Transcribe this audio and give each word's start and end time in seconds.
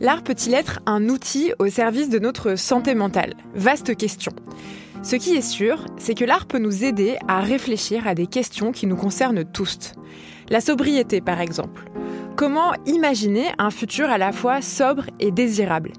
L'art 0.00 0.22
peut-il 0.22 0.54
être 0.54 0.80
un 0.86 1.08
outil 1.08 1.52
au 1.58 1.68
service 1.68 2.08
de 2.08 2.18
notre 2.18 2.56
santé 2.56 2.94
mentale? 2.94 3.34
Vaste 3.54 3.96
question. 3.96 4.32
Ce 5.02 5.16
qui 5.16 5.34
est 5.34 5.42
sûr, 5.42 5.84
c'est 5.96 6.14
que 6.14 6.24
l'art 6.24 6.46
peut 6.46 6.58
nous 6.58 6.84
aider 6.84 7.16
à 7.28 7.40
réfléchir 7.40 8.06
à 8.06 8.14
des 8.14 8.26
questions 8.26 8.72
qui 8.72 8.86
nous 8.86 8.96
concernent 8.96 9.44
tous. 9.44 9.92
La 10.48 10.60
sobriété, 10.60 11.20
par 11.20 11.40
exemple. 11.40 11.90
Comment 12.36 12.72
imaginer 12.86 13.46
un 13.58 13.70
futur 13.70 14.10
à 14.10 14.18
la 14.18 14.32
fois 14.32 14.62
sobre 14.62 15.06
et 15.20 15.30
désirable? 15.30 15.92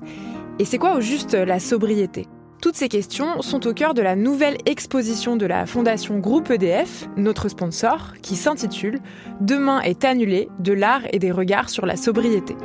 Et 0.59 0.65
c'est 0.65 0.77
quoi 0.77 0.95
au 0.95 1.01
juste 1.01 1.33
la 1.33 1.59
sobriété? 1.59 2.27
Toutes 2.61 2.75
ces 2.77 2.87
questions 2.87 3.41
sont 3.41 3.67
au 3.67 3.73
cœur 3.73 3.93
de 3.93 4.01
la 4.01 4.15
nouvelle 4.15 4.57
exposition 4.65 5.35
de 5.35 5.45
la 5.45 5.65
Fondation 5.65 6.19
Groupe 6.19 6.49
EDF, 6.49 7.09
notre 7.17 7.49
sponsor, 7.49 8.13
qui 8.21 8.37
s'intitule 8.37 9.01
Demain 9.41 9.81
est 9.81 10.05
annulé 10.05 10.47
de 10.59 10.71
l'art 10.71 11.01
et 11.11 11.19
des 11.19 11.31
regards 11.31 11.69
sur 11.69 11.85
la 11.85 11.97
sobriété. 11.97 12.55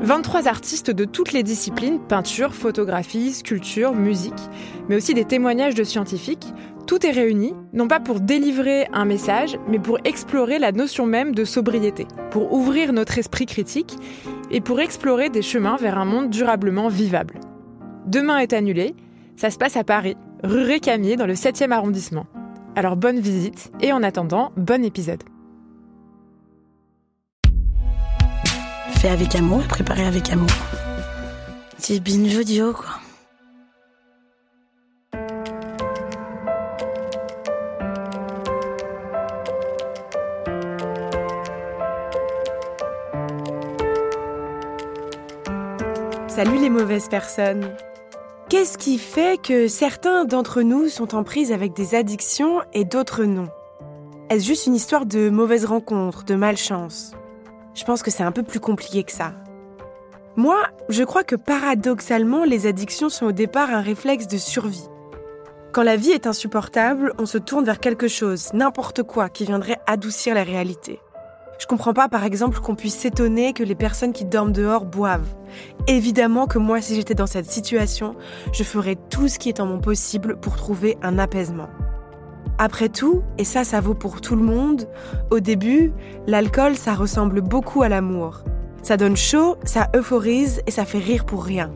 23 0.00 0.46
artistes 0.46 0.92
de 0.92 1.04
toutes 1.04 1.32
les 1.32 1.42
disciplines, 1.42 1.98
peinture, 1.98 2.54
photographie, 2.54 3.32
sculpture, 3.32 3.94
musique, 3.94 4.32
mais 4.88 4.96
aussi 4.96 5.12
des 5.12 5.24
témoignages 5.24 5.74
de 5.74 5.82
scientifiques, 5.82 6.46
tout 6.86 7.04
est 7.04 7.10
réuni, 7.10 7.52
non 7.72 7.88
pas 7.88 7.98
pour 7.98 8.20
délivrer 8.20 8.86
un 8.92 9.04
message, 9.04 9.58
mais 9.68 9.80
pour 9.80 9.98
explorer 10.04 10.58
la 10.58 10.72
notion 10.72 11.04
même 11.04 11.34
de 11.34 11.44
sobriété, 11.44 12.06
pour 12.30 12.52
ouvrir 12.52 12.92
notre 12.92 13.18
esprit 13.18 13.46
critique 13.46 13.96
et 14.50 14.60
pour 14.60 14.80
explorer 14.80 15.30
des 15.30 15.42
chemins 15.42 15.76
vers 15.76 15.98
un 15.98 16.04
monde 16.04 16.30
durablement 16.30 16.88
vivable. 16.88 17.40
Demain 18.06 18.38
est 18.38 18.52
annulé, 18.52 18.94
ça 19.36 19.50
se 19.50 19.58
passe 19.58 19.76
à 19.76 19.84
Paris, 19.84 20.16
rue 20.44 20.62
Récamier 20.62 21.16
dans 21.16 21.26
le 21.26 21.34
7e 21.34 21.72
arrondissement. 21.72 22.26
Alors 22.76 22.96
bonne 22.96 23.18
visite 23.18 23.72
et 23.80 23.92
en 23.92 24.04
attendant, 24.04 24.52
bon 24.56 24.84
épisode. 24.84 25.24
Fait 28.98 29.10
avec 29.10 29.36
amour 29.36 29.62
et 29.62 29.68
préparé 29.68 30.04
avec 30.04 30.32
amour. 30.32 30.50
C'est 31.78 32.00
binge 32.00 32.36
audio, 32.36 32.72
quoi. 32.72 32.86
Salut 46.26 46.58
les 46.58 46.68
mauvaises 46.68 47.08
personnes. 47.08 47.70
Qu'est-ce 48.48 48.78
qui 48.78 48.98
fait 48.98 49.40
que 49.40 49.68
certains 49.68 50.24
d'entre 50.24 50.62
nous 50.62 50.88
sont 50.88 51.14
en 51.14 51.22
prise 51.22 51.52
avec 51.52 51.72
des 51.72 51.94
addictions 51.94 52.62
et 52.72 52.84
d'autres 52.84 53.22
non? 53.22 53.48
Est-ce 54.28 54.44
juste 54.44 54.66
une 54.66 54.74
histoire 54.74 55.06
de 55.06 55.30
mauvaises 55.30 55.66
rencontres, 55.66 56.24
de 56.24 56.34
malchance? 56.34 57.12
Je 57.78 57.84
pense 57.84 58.02
que 58.02 58.10
c'est 58.10 58.24
un 58.24 58.32
peu 58.32 58.42
plus 58.42 58.58
compliqué 58.58 59.04
que 59.04 59.12
ça. 59.12 59.34
Moi, 60.34 60.56
je 60.88 61.04
crois 61.04 61.22
que 61.22 61.36
paradoxalement, 61.36 62.44
les 62.44 62.66
addictions 62.66 63.08
sont 63.08 63.26
au 63.26 63.32
départ 63.32 63.70
un 63.70 63.80
réflexe 63.80 64.26
de 64.26 64.36
survie. 64.36 64.88
Quand 65.72 65.84
la 65.84 65.94
vie 65.94 66.10
est 66.10 66.26
insupportable, 66.26 67.12
on 67.18 67.26
se 67.26 67.38
tourne 67.38 67.64
vers 67.64 67.78
quelque 67.78 68.08
chose, 68.08 68.52
n'importe 68.52 69.04
quoi, 69.04 69.28
qui 69.28 69.44
viendrait 69.44 69.78
adoucir 69.86 70.34
la 70.34 70.42
réalité. 70.42 71.00
Je 71.60 71.66
comprends 71.66 71.94
pas, 71.94 72.08
par 72.08 72.24
exemple, 72.24 72.58
qu'on 72.58 72.74
puisse 72.74 72.96
s'étonner 72.96 73.52
que 73.52 73.62
les 73.62 73.76
personnes 73.76 74.12
qui 74.12 74.24
dorment 74.24 74.52
dehors 74.52 74.84
boivent. 74.84 75.36
Évidemment 75.86 76.46
que 76.46 76.58
moi, 76.58 76.80
si 76.80 76.96
j'étais 76.96 77.14
dans 77.14 77.26
cette 77.26 77.50
situation, 77.50 78.16
je 78.52 78.64
ferais 78.64 78.96
tout 79.08 79.28
ce 79.28 79.38
qui 79.38 79.48
est 79.48 79.60
en 79.60 79.66
mon 79.66 79.80
possible 79.80 80.36
pour 80.40 80.56
trouver 80.56 80.98
un 81.02 81.16
apaisement. 81.18 81.68
Après 82.58 82.88
tout, 82.88 83.22
et 83.38 83.44
ça 83.44 83.62
ça 83.62 83.80
vaut 83.80 83.94
pour 83.94 84.20
tout 84.20 84.34
le 84.34 84.42
monde, 84.42 84.88
au 85.30 85.38
début, 85.38 85.92
l'alcool 86.26 86.76
ça 86.76 86.94
ressemble 86.94 87.40
beaucoup 87.40 87.82
à 87.82 87.88
l'amour. 87.88 88.42
Ça 88.82 88.96
donne 88.96 89.16
chaud, 89.16 89.56
ça 89.64 89.88
euphorise 89.94 90.60
et 90.66 90.72
ça 90.72 90.84
fait 90.84 90.98
rire 90.98 91.24
pour 91.24 91.44
rien. 91.44 91.70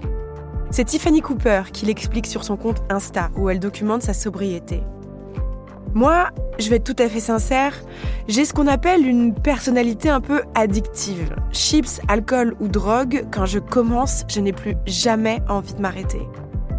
C'est 0.70 0.84
Tiffany 0.84 1.20
Cooper 1.20 1.65
qui 1.72 1.87
l'explique 1.87 2.26
sur 2.26 2.43
son 2.43 2.56
compte 2.56 2.82
Insta 2.91 3.31
où 3.37 3.48
elle 3.48 3.60
documente 3.60 4.03
sa 4.03 4.15
sobriété. 4.15 4.82
Moi, 5.94 6.31
je 6.59 6.70
vais 6.70 6.76
être 6.76 6.84
tout 6.84 7.03
à 7.03 7.09
fait 7.09 7.20
sincère, 7.20 7.75
j'ai 8.26 8.44
ce 8.44 8.54
qu'on 8.54 8.66
appelle 8.66 9.06
une 9.06 9.34
personnalité 9.34 10.09
un 10.09 10.22
peu 10.22 10.43
addictive. 10.54 11.37
Chips, 11.53 12.00
alcool 12.09 12.56
ou 12.60 12.69
drogue, 12.69 13.26
quand 13.31 13.44
je 13.44 13.59
commence, 13.59 14.25
je 14.28 14.41
n'ai 14.41 14.54
plus 14.54 14.75
jamais 14.87 15.43
envie 15.49 15.75
de 15.75 15.81
m'arrêter. 15.81 16.22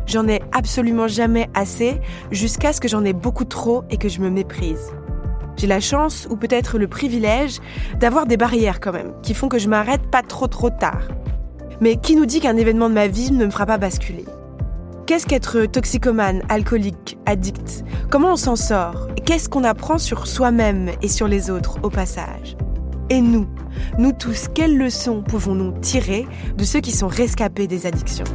J'en 0.05 0.27
ai 0.27 0.41
absolument 0.51 1.07
jamais 1.07 1.49
assez, 1.53 1.99
jusqu'à 2.31 2.73
ce 2.73 2.81
que 2.81 2.87
j'en 2.87 3.05
ai 3.05 3.13
beaucoup 3.13 3.45
trop 3.45 3.83
et 3.89 3.97
que 3.97 4.09
je 4.09 4.19
me 4.19 4.29
méprise. 4.29 4.91
J'ai 5.55 5.67
la 5.67 5.79
chance, 5.79 6.27
ou 6.29 6.35
peut-être 6.35 6.77
le 6.77 6.87
privilège, 6.87 7.59
d'avoir 7.99 8.25
des 8.25 8.37
barrières 8.37 8.79
quand 8.79 8.91
même, 8.91 9.13
qui 9.21 9.33
font 9.33 9.49
que 9.49 9.59
je 9.59 9.69
m'arrête 9.69 10.07
pas 10.09 10.21
trop 10.21 10.47
trop 10.47 10.69
tard. 10.69 11.07
Mais 11.79 11.95
qui 11.95 12.15
nous 12.15 12.25
dit 12.25 12.39
qu'un 12.39 12.57
événement 12.57 12.89
de 12.89 12.95
ma 12.95 13.07
vie 13.07 13.31
ne 13.31 13.45
me 13.45 13.51
fera 13.51 13.65
pas 13.65 13.77
basculer? 13.77 14.25
Qu'est-ce 15.05 15.25
qu'être 15.25 15.65
toxicomane, 15.65 16.43
alcoolique, 16.49 17.17
addict? 17.25 17.83
Comment 18.09 18.33
on 18.33 18.37
s'en 18.37 18.55
sort? 18.55 19.09
Qu'est-ce 19.25 19.49
qu'on 19.49 19.63
apprend 19.63 19.97
sur 19.97 20.27
soi-même 20.27 20.91
et 21.01 21.07
sur 21.07 21.27
les 21.27 21.49
autres 21.49 21.79
au 21.83 21.89
passage? 21.89 22.55
Et 23.09 23.21
nous, 23.21 23.47
nous 23.97 24.13
tous, 24.13 24.47
quelles 24.53 24.77
leçons 24.77 25.21
pouvons-nous 25.21 25.73
tirer 25.81 26.25
de 26.57 26.63
ceux 26.63 26.79
qui 26.79 26.91
sont 26.91 27.07
rescapés 27.07 27.67
des 27.67 27.85
addictions? 27.85 28.25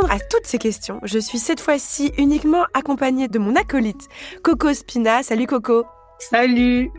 À 0.00 0.18
toutes 0.18 0.46
ces 0.46 0.58
questions, 0.58 1.00
je 1.02 1.18
suis 1.18 1.38
cette 1.38 1.60
fois-ci 1.60 2.12
uniquement 2.18 2.64
accompagnée 2.74 3.28
de 3.28 3.38
mon 3.38 3.54
acolyte, 3.56 4.08
Coco 4.42 4.72
Spina. 4.72 5.22
Salut 5.22 5.46
Coco 5.46 5.84
Salut 6.30 6.92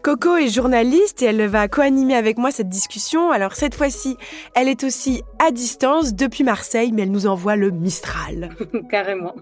Coco 0.00 0.36
est 0.36 0.48
journaliste 0.48 1.20
et 1.20 1.26
elle 1.26 1.46
va 1.46 1.68
co-animer 1.68 2.14
avec 2.14 2.38
moi 2.38 2.50
cette 2.50 2.70
discussion. 2.70 3.30
Alors 3.30 3.52
cette 3.52 3.74
fois-ci, 3.74 4.16
elle 4.54 4.66
est 4.66 4.82
aussi 4.82 5.22
à 5.38 5.50
distance 5.50 6.14
depuis 6.14 6.42
Marseille, 6.42 6.90
mais 6.92 7.02
elle 7.02 7.10
nous 7.10 7.26
envoie 7.26 7.54
le 7.54 7.70
Mistral. 7.70 8.48
Carrément. 8.90 9.34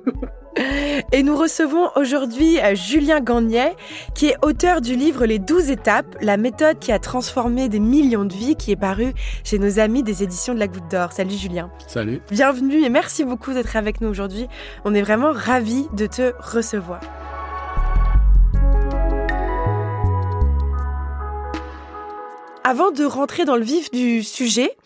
Et 1.12 1.23
nous 1.23 1.37
recevons 1.37 1.91
aujourd'hui 1.94 2.59
euh, 2.61 2.75
Julien 2.75 3.21
Gagnet, 3.21 3.77
qui 4.17 4.27
est 4.27 4.37
auteur 4.43 4.81
du 4.81 4.97
livre 4.97 5.25
Les 5.25 5.38
12 5.38 5.71
étapes, 5.71 6.17
la 6.21 6.37
méthode 6.37 6.81
qui 6.81 6.91
a 6.91 6.99
transformé 6.99 7.69
des 7.69 7.79
millions 7.79 8.25
de 8.25 8.35
vies, 8.35 8.56
qui 8.56 8.73
est 8.73 8.77
paru 8.77 9.12
chez 9.44 9.61
nos 9.61 9.79
amis 9.79 10.03
des 10.03 10.25
éditions 10.25 10.53
de 10.53 10.59
la 10.59 10.67
Goutte 10.67 10.91
d'Or. 10.91 11.12
Salut 11.12 11.37
Julien. 11.37 11.71
Salut. 11.87 12.21
Bienvenue 12.32 12.85
et 12.85 12.88
merci 12.88 13.25
beaucoup 13.25 13.53
d'être 13.53 13.77
avec 13.77 14.00
nous 14.00 14.09
aujourd'hui. 14.09 14.49
On 14.85 14.93
est 14.93 15.03
vraiment 15.03 15.31
ravis 15.32 15.87
de 15.94 16.06
te 16.06 16.32
recevoir. 16.41 17.00
Avant 22.62 22.91
de 22.91 23.05
rentrer 23.05 23.45
dans 23.45 23.57
le 23.57 23.62
vif 23.62 23.91
du 23.91 24.23
sujet, 24.23 24.77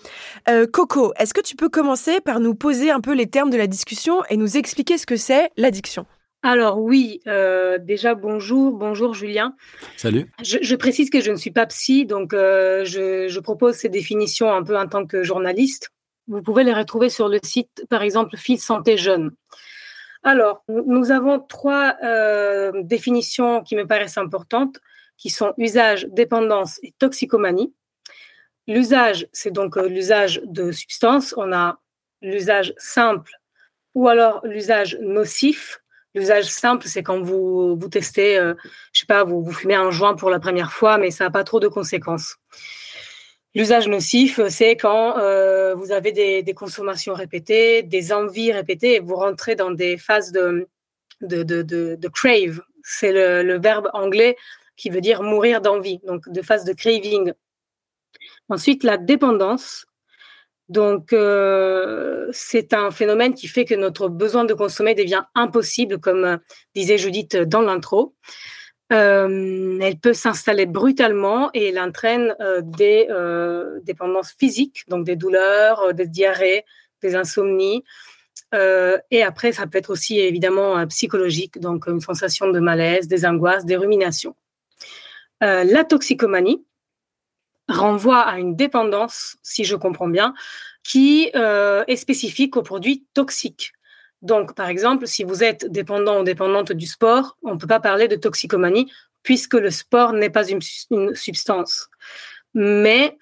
euh, 0.48 0.66
Coco, 0.66 1.12
est-ce 1.18 1.34
que 1.34 1.40
tu 1.40 1.56
peux 1.56 1.68
commencer 1.68 2.20
par 2.20 2.40
nous 2.40 2.54
poser 2.54 2.90
un 2.90 3.00
peu 3.00 3.14
les 3.14 3.26
termes 3.26 3.50
de 3.50 3.56
la 3.56 3.66
discussion 3.66 4.22
et 4.30 4.36
nous 4.36 4.56
expliquer 4.56 4.96
ce 4.96 5.06
que 5.06 5.16
c'est 5.16 5.50
l'addiction? 5.56 6.06
Alors 6.44 6.78
oui, 6.78 7.20
euh, 7.26 7.78
déjà 7.78 8.14
bonjour, 8.14 8.72
bonjour 8.72 9.14
Julien. 9.14 9.56
Salut. 9.96 10.30
Je, 10.42 10.74
précise 10.76 11.08
que 11.08 11.22
je 11.22 11.30
ne 11.30 11.36
suis 11.36 11.50
pas 11.50 11.64
psy, 11.64 12.04
donc 12.04 12.34
euh, 12.34 12.84
je, 12.84 13.40
propose 13.40 13.76
ces 13.76 13.88
définitions 13.88 14.52
un 14.52 14.62
peu 14.62 14.76
en 14.76 14.86
tant 14.86 15.06
que 15.06 15.22
journaliste. 15.22 15.88
Vous 16.28 16.42
pouvez 16.42 16.62
les 16.62 16.74
retrouver 16.74 17.08
sur 17.08 17.28
le 17.28 17.38
site, 17.42 17.86
par 17.88 18.02
exemple, 18.02 18.36
Fils 18.36 18.62
Santé 18.62 18.98
Jeune. 18.98 19.30
Alors, 20.22 20.62
nous 20.68 21.10
avons 21.12 21.40
trois 21.40 21.96
euh, 22.04 22.72
définitions 22.82 23.62
qui 23.62 23.74
me 23.74 23.86
paraissent 23.86 24.18
importantes, 24.18 24.80
qui 25.16 25.30
sont 25.30 25.54
usage, 25.58 26.06
dépendance 26.10 26.78
et 26.82 26.92
toxicomanie. 26.98 27.74
L'usage, 28.66 29.28
c'est 29.32 29.50
donc 29.50 29.76
l'usage 29.76 30.40
de 30.44 30.72
substances. 30.72 31.34
On 31.36 31.52
a 31.52 31.78
l'usage 32.22 32.74
simple 32.78 33.32
ou 33.94 34.08
alors 34.08 34.40
l'usage 34.44 34.98
nocif, 35.00 35.80
L'usage 36.14 36.44
simple, 36.44 36.86
c'est 36.86 37.02
quand 37.02 37.20
vous, 37.20 37.76
vous 37.76 37.88
testez, 37.88 38.38
euh, 38.38 38.54
je 38.92 39.00
sais 39.00 39.06
pas, 39.06 39.24
vous, 39.24 39.50
fumez 39.50 39.74
un 39.74 39.90
joint 39.90 40.14
pour 40.14 40.30
la 40.30 40.38
première 40.38 40.72
fois, 40.72 40.96
mais 40.96 41.10
ça 41.10 41.24
n'a 41.24 41.30
pas 41.30 41.42
trop 41.42 41.58
de 41.58 41.66
conséquences. 41.66 42.36
L'usage 43.56 43.88
nocif, 43.88 44.40
c'est 44.48 44.76
quand 44.76 45.18
euh, 45.18 45.74
vous 45.74 45.90
avez 45.90 46.12
des, 46.12 46.54
consommations 46.54 47.14
répétées, 47.14 47.82
des 47.82 48.12
envies 48.12 48.52
répétées, 48.52 48.94
et 48.94 49.00
vous 49.00 49.16
rentrez 49.16 49.56
dans 49.56 49.72
des 49.72 49.96
phases 49.96 50.30
de, 50.30 50.68
de, 51.20 51.42
de, 51.42 52.08
crave. 52.08 52.60
C'est 52.84 53.12
le, 53.12 53.58
verbe 53.58 53.90
anglais 53.92 54.36
qui 54.76 54.90
veut 54.90 55.00
dire 55.00 55.22
mourir 55.22 55.60
d'envie, 55.60 56.00
donc 56.06 56.28
de 56.28 56.42
phase 56.42 56.64
de 56.64 56.72
craving. 56.72 57.32
Ensuite, 58.48 58.84
la 58.84 58.96
dépendance, 58.96 59.86
donc, 60.68 61.12
euh, 61.12 62.28
c'est 62.32 62.72
un 62.72 62.90
phénomène 62.90 63.34
qui 63.34 63.48
fait 63.48 63.64
que 63.64 63.74
notre 63.74 64.08
besoin 64.08 64.44
de 64.44 64.54
consommer 64.54 64.94
devient 64.94 65.24
impossible, 65.34 65.98
comme 65.98 66.24
euh, 66.24 66.36
disait 66.74 66.98
Judith 66.98 67.36
dans 67.36 67.60
l'intro. 67.60 68.14
Euh, 68.92 69.78
elle 69.80 69.98
peut 69.98 70.14
s'installer 70.14 70.66
brutalement 70.66 71.50
et 71.54 71.68
elle 71.68 71.80
entraîne 71.80 72.34
des 72.62 73.08
dépendances 73.82 74.34
physiques, 74.38 74.84
donc 74.88 75.04
des 75.04 75.16
douleurs, 75.16 75.94
des 75.94 76.06
diarrhées, 76.06 76.64
des 77.02 77.14
insomnies. 77.16 77.82
et 78.52 79.22
après, 79.22 79.52
ça 79.52 79.66
peut 79.66 79.78
être 79.78 79.90
aussi 79.90 80.20
évidemment 80.20 80.86
psychologique, 80.86 81.58
donc 81.60 81.86
une 81.86 82.00
sensation 82.00 82.50
de 82.50 82.60
malaise, 82.60 83.08
des 83.08 83.24
angoisses, 83.26 83.64
des 83.64 83.76
ruminations. 83.76 84.36
La 85.44 85.84
toxicomanie, 85.84 86.64
renvoie 87.68 88.20
à 88.20 88.38
une 88.38 88.56
dépendance, 88.56 89.36
si 89.42 89.64
je 89.64 89.76
comprends 89.76 90.08
bien, 90.08 90.34
qui 90.82 91.30
euh, 91.34 91.84
est 91.88 91.96
spécifique 91.96 92.56
aux 92.56 92.62
produits 92.62 93.04
toxiques. 93.14 93.72
Donc, 94.22 94.54
par 94.54 94.68
exemple, 94.68 95.06
si 95.06 95.24
vous 95.24 95.42
êtes 95.42 95.70
dépendant 95.70 96.20
ou 96.20 96.24
dépendante 96.24 96.72
du 96.72 96.86
sport, 96.86 97.36
on 97.42 97.54
ne 97.54 97.58
peut 97.58 97.66
pas 97.66 97.80
parler 97.80 98.08
de 98.08 98.16
toxicomanie 98.16 98.90
puisque 99.22 99.54
le 99.54 99.70
sport 99.70 100.12
n'est 100.12 100.30
pas 100.30 100.46
une, 100.46 100.60
substance. 101.14 101.88
Mais 102.52 103.16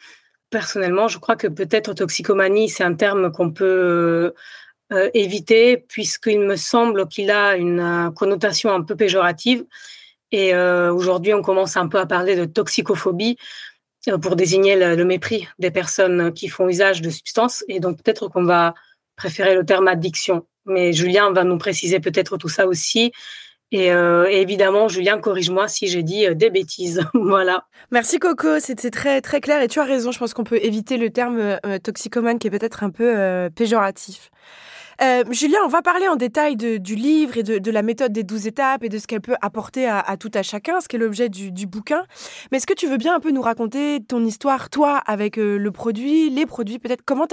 personnellement, 0.50 1.08
je 1.08 1.18
crois 1.18 1.36
que 1.36 1.46
peut-être 1.46 1.94
toxicomanie, 1.94 2.68
c'est 2.68 2.84
un 2.84 2.94
terme 2.94 3.32
qu'on 3.32 3.52
peut 3.52 4.34
euh, 4.92 5.10
éviter 5.14 5.76
puisqu'il 5.76 6.40
me 6.40 6.56
semble 6.56 7.08
qu'il 7.08 7.30
a 7.30 7.56
une 7.56 7.80
euh, 7.80 8.10
connotation 8.10 8.70
un 8.70 8.82
peu 8.82 8.96
péjorative. 8.96 9.64
Et 10.32 10.54
aujourd'hui, 10.54 11.34
on 11.34 11.42
commence 11.42 11.76
un 11.76 11.88
peu 11.88 11.98
à 11.98 12.06
parler 12.06 12.36
de 12.36 12.46
toxicophobie. 12.46 13.36
Euh, 14.08 14.18
pour 14.18 14.34
désigner 14.34 14.74
le, 14.74 15.04
mépris 15.04 15.46
des 15.60 15.70
personnes 15.70 16.32
qui 16.32 16.48
font 16.48 16.68
usage 16.68 17.02
de 17.02 17.10
substances. 17.10 17.64
Et 17.68 17.78
donc 17.78 18.02
peut-être 18.02 18.28
qu'on 18.28 18.44
va 18.44 18.74
préférer 19.14 19.54
le 19.54 19.64
terme 19.64 19.86
addiction. 19.86 20.46
Mais 20.66 20.92
Julien 20.92 21.32
va 21.32 21.44
nous 21.44 21.58
préciser 21.58 22.00
peut-être 22.00 22.36
tout 22.36 22.48
ça 22.48 22.66
aussi. 22.66 23.12
Et, 23.70 23.92
euh, 23.92 24.26
évidemment, 24.26 24.88
Julien, 24.88 25.18
corrige-moi 25.18 25.66
si 25.68 25.86
j'ai 25.86 26.02
dit 26.02 26.26
euh, 26.26 26.34
des 26.34 26.50
bêtises. 26.50 27.00
voilà. 27.14 27.66
Merci 27.92 28.18
Coco, 28.18 28.58
c'était 28.58 28.90
très 28.90 29.20
très 29.20 29.40
clair 29.40 29.62
et 29.62 29.68
tu 29.68 29.78
as 29.78 29.84
raison. 29.84 30.10
Je 30.10 30.18
pense 30.18 30.34
qu'on 30.34 30.44
peut 30.44 30.58
éviter 30.60 30.96
le 30.96 31.10
terme 31.10 31.58
toxicomane 31.82 32.40
qui 32.40 32.48
est 32.48 32.50
peut-être 32.50 32.82
un 32.82 32.90
peu 32.90 33.48
péjoratif. 33.54 34.30
Euh, 35.02 35.24
Julien, 35.32 35.58
on 35.64 35.68
va 35.68 35.82
parler 35.82 36.06
en 36.06 36.14
détail 36.14 36.56
du 36.56 36.94
livre 36.94 37.36
et 37.36 37.42
de, 37.42 37.70
la 37.70 37.82
méthode 37.82 38.12
des 38.12 38.22
douze 38.22 38.46
étapes 38.46 38.84
et 38.84 38.88
de 38.88 38.98
ce 38.98 39.06
qu'elle 39.06 39.20
peut 39.20 39.34
apporter 39.40 39.88
à, 39.88 40.16
tout 40.16 40.30
à 40.34 40.42
chacun, 40.42 40.80
ce 40.80 40.86
qui 40.86 40.96
est 40.96 40.98
l'objet 40.98 41.28
du, 41.28 41.66
bouquin. 41.66 42.04
Mais 42.50 42.58
est-ce 42.58 42.66
que 42.66 42.74
tu 42.74 42.86
veux 42.86 42.98
bien 42.98 43.16
un 43.16 43.20
peu 43.20 43.32
nous 43.32 43.42
raconter 43.42 44.00
ton 44.06 44.24
histoire, 44.24 44.70
toi, 44.70 44.98
avec 44.98 45.38
euh, 45.38 45.56
le 45.56 45.70
produit, 45.72 46.30
les 46.30 46.46
produits, 46.46 46.78
peut-être? 46.78 47.02
Comment, 47.04 47.26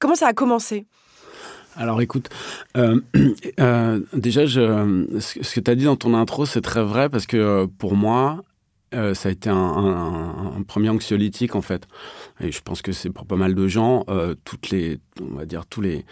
comment 0.00 0.14
ça 0.16 0.26
a 0.26 0.32
commencé? 0.32 0.86
Alors 1.76 2.00
écoute, 2.00 2.30
euh, 2.76 3.00
déjà, 4.12 4.46
ce 4.46 5.54
que 5.54 5.60
tu 5.60 5.70
as 5.70 5.74
dit 5.74 5.84
dans 5.84 5.96
ton 5.96 6.14
intro, 6.14 6.46
c'est 6.46 6.62
très 6.62 6.82
vrai 6.82 7.08
parce 7.08 7.26
que 7.26 7.66
pour 7.78 7.94
moi, 7.94 8.42
ça 8.92 9.28
a 9.28 9.32
été 9.32 9.50
un, 9.50 10.62
premier 10.68 10.88
anxiolytique 10.88 11.56
en 11.56 11.62
fait. 11.62 11.86
Et 12.40 12.52
je 12.52 12.60
pense 12.60 12.80
que 12.80 12.92
c'est 12.92 13.10
pour 13.10 13.26
pas 13.26 13.34
mal 13.34 13.56
de 13.56 13.66
gens, 13.66 14.04
toutes 14.44 14.70
les, 14.70 15.00
on 15.20 15.36
va 15.36 15.46
dire 15.46 15.66
tous 15.66 15.80
les 15.80 16.04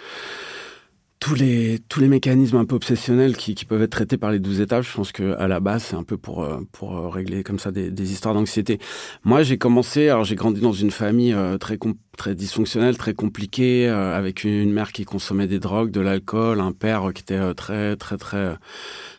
tous 1.22 1.36
les, 1.36 1.78
tous 1.88 2.00
les 2.00 2.08
mécanismes 2.08 2.56
un 2.56 2.64
peu 2.64 2.74
obsessionnels 2.74 3.36
qui, 3.36 3.54
qui, 3.54 3.64
peuvent 3.64 3.80
être 3.80 3.92
traités 3.92 4.16
par 4.16 4.32
les 4.32 4.40
douze 4.40 4.60
étapes, 4.60 4.82
je 4.82 4.92
pense 4.92 5.12
que 5.12 5.36
à 5.38 5.46
la 5.46 5.60
base, 5.60 5.84
c'est 5.84 5.94
un 5.94 6.02
peu 6.02 6.16
pour, 6.16 6.42
euh, 6.42 6.58
pour 6.72 6.96
euh, 6.98 7.08
régler 7.08 7.44
comme 7.44 7.60
ça 7.60 7.70
des, 7.70 7.92
des 7.92 8.12
histoires 8.12 8.34
d'anxiété. 8.34 8.80
Moi, 9.22 9.44
j'ai 9.44 9.56
commencé, 9.56 10.08
alors 10.08 10.24
j'ai 10.24 10.34
grandi 10.34 10.60
dans 10.60 10.72
une 10.72 10.90
famille 10.90 11.32
euh, 11.32 11.58
très, 11.58 11.78
très 12.18 12.34
dysfonctionnelle, 12.34 12.98
très 12.98 13.14
compliquée, 13.14 13.88
avec 13.88 14.42
une 14.42 14.72
mère 14.72 14.90
qui 14.90 15.04
consommait 15.04 15.46
des 15.46 15.60
drogues, 15.60 15.92
de 15.92 16.00
l'alcool, 16.00 16.58
un 16.58 16.72
père 16.72 17.12
qui 17.14 17.22
était 17.22 17.54
très, 17.54 17.94
très, 17.94 18.16
très, 18.16 18.56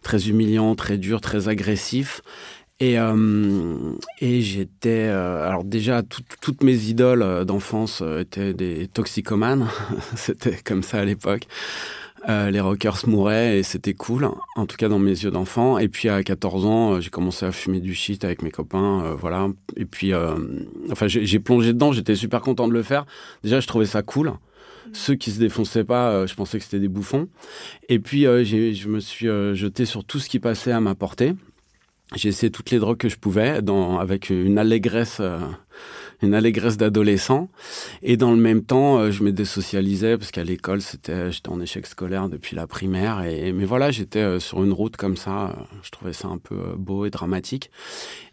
très 0.02 0.28
humiliant, 0.28 0.76
très 0.76 0.98
dur, 0.98 1.22
très 1.22 1.48
agressif. 1.48 2.22
Et, 2.84 2.98
et 4.20 4.42
j'étais. 4.42 5.04
alors, 5.04 5.64
déjà, 5.64 6.02
toutes 6.42 6.64
mes 6.64 6.76
idoles 6.76 7.46
d'enfance 7.46 8.04
étaient 8.20 8.54
des 8.54 8.88
toxicomanes. 8.88 9.68
C'était 10.16 10.58
comme 10.64 10.84
ça 10.84 11.00
à 11.00 11.06
l'époque. 11.06 11.48
Euh, 12.30 12.50
les 12.52 12.62
rockers 12.62 13.06
mouraient 13.06 13.60
et 13.60 13.64
c'était 13.64 13.94
cool, 13.94 14.30
en 14.56 14.66
tout 14.66 14.78
cas 14.78 14.88
dans 14.88 15.00
mes 15.00 15.12
yeux 15.12 15.32
d'enfant. 15.32 15.78
Et 15.78 15.90
puis 15.90 16.08
à 16.08 16.24
14 16.24 16.66
ans, 16.66 16.94
euh, 16.94 17.02
j'ai 17.02 17.10
commencé 17.10 17.46
à 17.46 17.52
fumer 17.52 17.82
du 17.82 17.94
shit 17.94 18.24
avec 18.24 18.42
mes 18.42 18.52
copains, 18.52 19.04
euh, 19.04 19.16
voilà. 19.16 19.50
Et 19.76 19.86
puis, 19.86 20.14
enfin, 20.92 21.08
j'ai 21.08 21.40
plongé 21.40 21.74
dedans, 21.74 21.92
j'étais 21.92 22.16
super 22.16 22.42
content 22.42 22.68
de 22.68 22.74
le 22.74 22.84
faire. 22.84 23.06
Déjà, 23.44 23.60
je 23.60 23.68
trouvais 23.68 23.86
ça 23.86 24.02
cool. 24.02 24.34
Ceux 24.94 25.16
qui 25.16 25.32
se 25.32 25.40
défonçaient 25.40 25.84
pas, 25.84 26.26
je 26.26 26.36
pensais 26.36 26.60
que 26.60 26.64
c'était 26.64 26.80
des 26.80 26.88
bouffons. 26.88 27.28
Et 27.90 28.00
puis, 28.00 28.24
je 28.24 28.88
me 28.88 29.00
suis 29.00 29.28
jeté 29.54 29.86
sur 29.86 30.04
tout 30.04 30.20
ce 30.20 30.30
qui 30.30 30.40
passait 30.40 30.72
à 30.72 30.80
ma 30.80 30.94
portée. 30.94 31.34
J'ai 32.16 32.30
essayé 32.30 32.52
toutes 32.52 32.72
les 32.72 32.80
drogues 32.80 32.98
que 32.98 33.10
je 33.10 33.18
pouvais, 33.18 33.62
dans, 33.62 34.00
avec 34.00 34.30
une 34.30 34.58
allégresse 34.58 35.22
une 36.24 36.34
allégresse 36.34 36.78
d'adolescent. 36.78 37.50
Et 38.02 38.18
dans 38.18 38.32
le 38.32 38.38
même 38.38 38.64
temps, 38.64 38.98
euh, 38.98 39.12
je 39.12 39.24
me 39.24 39.32
désocialisais 39.32 40.18
parce 40.18 40.32
qu'à 40.32 40.44
l'école, 40.44 40.82
c'était, 40.82 41.32
j'étais 41.32 41.50
en 41.50 41.60
échec 41.60 41.86
scolaire 41.86 42.30
depuis 42.30 42.56
la 42.56 42.66
primaire. 42.66 43.22
Mais 43.24 43.66
voilà, 43.66 43.92
j'étais 43.92 44.20
euh, 44.20 44.40
sur 44.40 44.64
une 44.64 44.74
route 44.74 44.98
comme 44.98 45.18
ça. 45.18 45.50
Euh, 45.50 45.54
je 45.84 45.92
trouvais 45.92 46.14
ça 46.14 46.30
un 46.30 46.38
peu 46.38 46.56
beau 46.78 47.06
et 47.06 47.10
dramatique. 47.10 47.70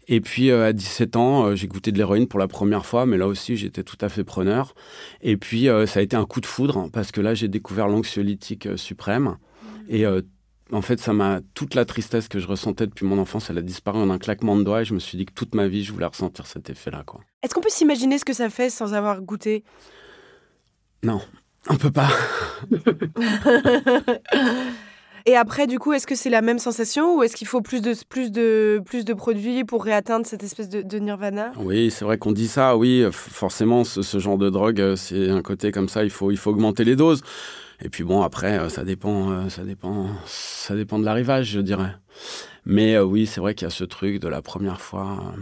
Et 0.07 0.21
puis 0.21 0.51
à 0.51 0.73
17 0.73 1.15
ans, 1.15 1.55
j'ai 1.55 1.67
goûté 1.67 1.91
de 1.91 1.97
l'héroïne 1.97 2.27
pour 2.27 2.39
la 2.39 2.47
première 2.47 2.85
fois, 2.85 3.05
mais 3.05 3.17
là 3.17 3.27
aussi 3.27 3.55
j'étais 3.55 3.83
tout 3.83 3.97
à 4.01 4.09
fait 4.09 4.25
preneur. 4.25 4.73
Et 5.21 5.37
puis 5.37 5.67
ça 5.85 5.99
a 5.99 6.03
été 6.03 6.17
un 6.17 6.25
coup 6.25 6.41
de 6.41 6.45
foudre 6.45 6.89
parce 6.91 7.13
que 7.13 7.21
là 7.21 7.33
j'ai 7.33 7.47
découvert 7.47 7.87
l'anxiolytique 7.87 8.67
suprême. 8.75 9.37
Et 9.87 10.03
en 10.71 10.81
fait, 10.81 10.99
ça 10.99 11.13
m'a 11.13 11.41
toute 11.53 11.75
la 11.75 11.85
tristesse 11.85 12.27
que 12.27 12.39
je 12.39 12.47
ressentais 12.47 12.87
depuis 12.87 13.05
mon 13.05 13.17
enfance, 13.17 13.49
elle 13.49 13.57
a 13.57 13.61
disparu 13.61 13.99
en 13.99 14.09
un 14.09 14.17
claquement 14.17 14.55
de 14.55 14.63
doigts 14.63 14.81
et 14.81 14.85
je 14.85 14.93
me 14.93 14.99
suis 14.99 15.17
dit 15.17 15.25
que 15.25 15.33
toute 15.33 15.55
ma 15.55 15.67
vie, 15.67 15.83
je 15.83 15.91
voulais 15.91 16.05
ressentir 16.05 16.47
cet 16.47 16.69
effet-là, 16.69 17.03
quoi. 17.05 17.21
Est-ce 17.43 17.53
qu'on 17.53 17.61
peut 17.61 17.69
s'imaginer 17.69 18.17
ce 18.17 18.25
que 18.25 18.33
ça 18.33 18.49
fait 18.49 18.69
sans 18.69 18.93
avoir 18.93 19.21
goûté? 19.21 19.63
Non, 21.03 21.21
on 21.69 21.77
peut 21.77 21.91
pas. 21.91 22.09
Et 25.25 25.35
après, 25.35 25.67
du 25.67 25.77
coup, 25.77 25.93
est-ce 25.93 26.07
que 26.07 26.15
c'est 26.15 26.29
la 26.29 26.41
même 26.41 26.57
sensation 26.57 27.17
ou 27.17 27.23
est-ce 27.23 27.35
qu'il 27.35 27.47
faut 27.47 27.61
plus 27.61 27.81
de, 27.81 27.93
plus, 28.09 28.31
de, 28.31 28.81
plus 28.83 29.05
de 29.05 29.13
produits 29.13 29.63
pour 29.63 29.83
réatteindre 29.83 30.25
cette 30.25 30.43
espèce 30.43 30.69
de, 30.69 30.97
nirvana? 30.97 31.51
Oui, 31.57 31.91
c'est 31.91 32.05
vrai 32.05 32.17
qu'on 32.17 32.31
dit 32.31 32.47
ça, 32.47 32.75
oui. 32.75 33.05
Forcément, 33.11 33.83
ce, 33.83 34.01
ce, 34.01 34.17
genre 34.19 34.37
de 34.37 34.49
drogue, 34.49 34.81
euh, 34.81 34.95
c'est 34.95 35.29
un 35.29 35.41
côté 35.41 35.71
comme 35.71 35.89
ça, 35.89 36.03
il 36.03 36.09
faut, 36.09 36.31
il 36.31 36.37
faut 36.37 36.49
augmenter 36.49 36.83
les 36.83 36.95
doses. 36.95 37.21
Et 37.83 37.89
puis 37.89 38.03
bon, 38.03 38.21
après, 38.21 38.59
euh, 38.59 38.69
ça 38.69 38.83
dépend, 38.83 39.31
euh, 39.31 39.49
ça 39.49 39.63
dépend, 39.63 40.07
ça 40.25 40.75
dépend 40.75 40.99
de 40.99 41.05
l'arrivage, 41.05 41.49
je 41.49 41.59
dirais. 41.59 41.95
Mais 42.65 42.95
euh, 42.95 43.03
oui, 43.03 43.25
c'est 43.25 43.41
vrai 43.41 43.55
qu'il 43.55 43.65
y 43.65 43.67
a 43.67 43.71
ce 43.71 43.83
truc 43.83 44.19
de 44.19 44.27
la 44.27 44.41
première 44.41 44.81
fois. 44.81 45.33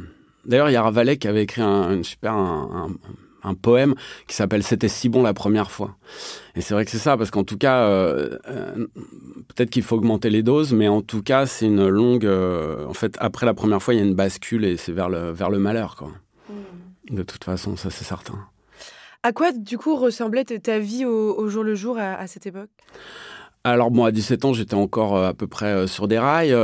D'ailleurs, 0.46 0.69
il 0.69 0.74
y 0.74 0.77
a 0.77 0.81
Ravalet 0.81 1.17
qui 1.17 1.27
avait 1.27 1.43
écrit 1.43 1.62
un, 1.62 2.01
super 2.03 2.34
un, 2.34 3.53
poème 3.62 3.93
qui 4.27 4.36
s'appelle 4.36 4.63
C'était 4.63 4.88
si 4.88 5.10
bon 5.10 5.22
la 5.22 5.34
première 5.34 5.69
fois. 5.69 5.98
Et 6.55 6.62
c'est 6.62 6.74
vrai 6.74 6.86
que 6.86 6.91
c'est 6.91 6.98
ça, 6.98 7.17
parce 7.17 7.29
qu'en 7.29 7.43
tout 7.43 7.58
cas, 7.58 7.86
peut-être 9.48 9.69
qu'il 9.69 9.84
faut 9.84 9.98
augmenter 9.98 10.29
les 10.29 10.43
doses, 10.43 10.72
mais 10.72 10.88
en 10.88 11.01
tout 11.01 11.22
cas, 11.22 11.46
c'est 11.46 11.65
une 11.65 11.88
longue. 11.88 12.25
en 12.25 12.93
fait, 12.93 13.17
après 13.19 13.46
la 13.46 13.53
première 13.53 13.84
fois, 13.84 13.93
il 13.93 13.98
y 13.98 14.00
a 14.01 14.05
une 14.05 14.15
bascule 14.15 14.63
et 14.63 14.77
c'est 14.77 14.93
vers 14.93 15.10
le, 15.10 15.31
vers 15.31 15.50
le 15.50 15.60
malheur, 15.60 15.96
quoi. 15.98 16.12
Mmh. 16.50 17.15
De 17.15 17.24
toute 17.24 17.43
façon, 17.43 17.75
ça 17.75 17.89
c'est 17.89 18.05
certain. 18.05 18.39
À 19.23 19.33
quoi, 19.33 19.51
du 19.51 19.77
coup, 19.77 19.95
ressemblait 19.95 20.45
ta 20.45 20.79
vie 20.79 21.05
au, 21.05 21.47
jour 21.49 21.63
le 21.63 21.75
jour 21.75 21.97
à, 21.99 22.25
cette 22.27 22.47
époque? 22.47 22.69
Alors, 23.63 23.91
moi, 23.91 24.07
à 24.07 24.11
17 24.11 24.45
ans, 24.45 24.53
j'étais 24.53 24.75
encore 24.75 25.21
à 25.21 25.33
peu 25.33 25.47
près 25.47 25.88
sur 25.88 26.07
des 26.07 26.17
rails. 26.17 26.55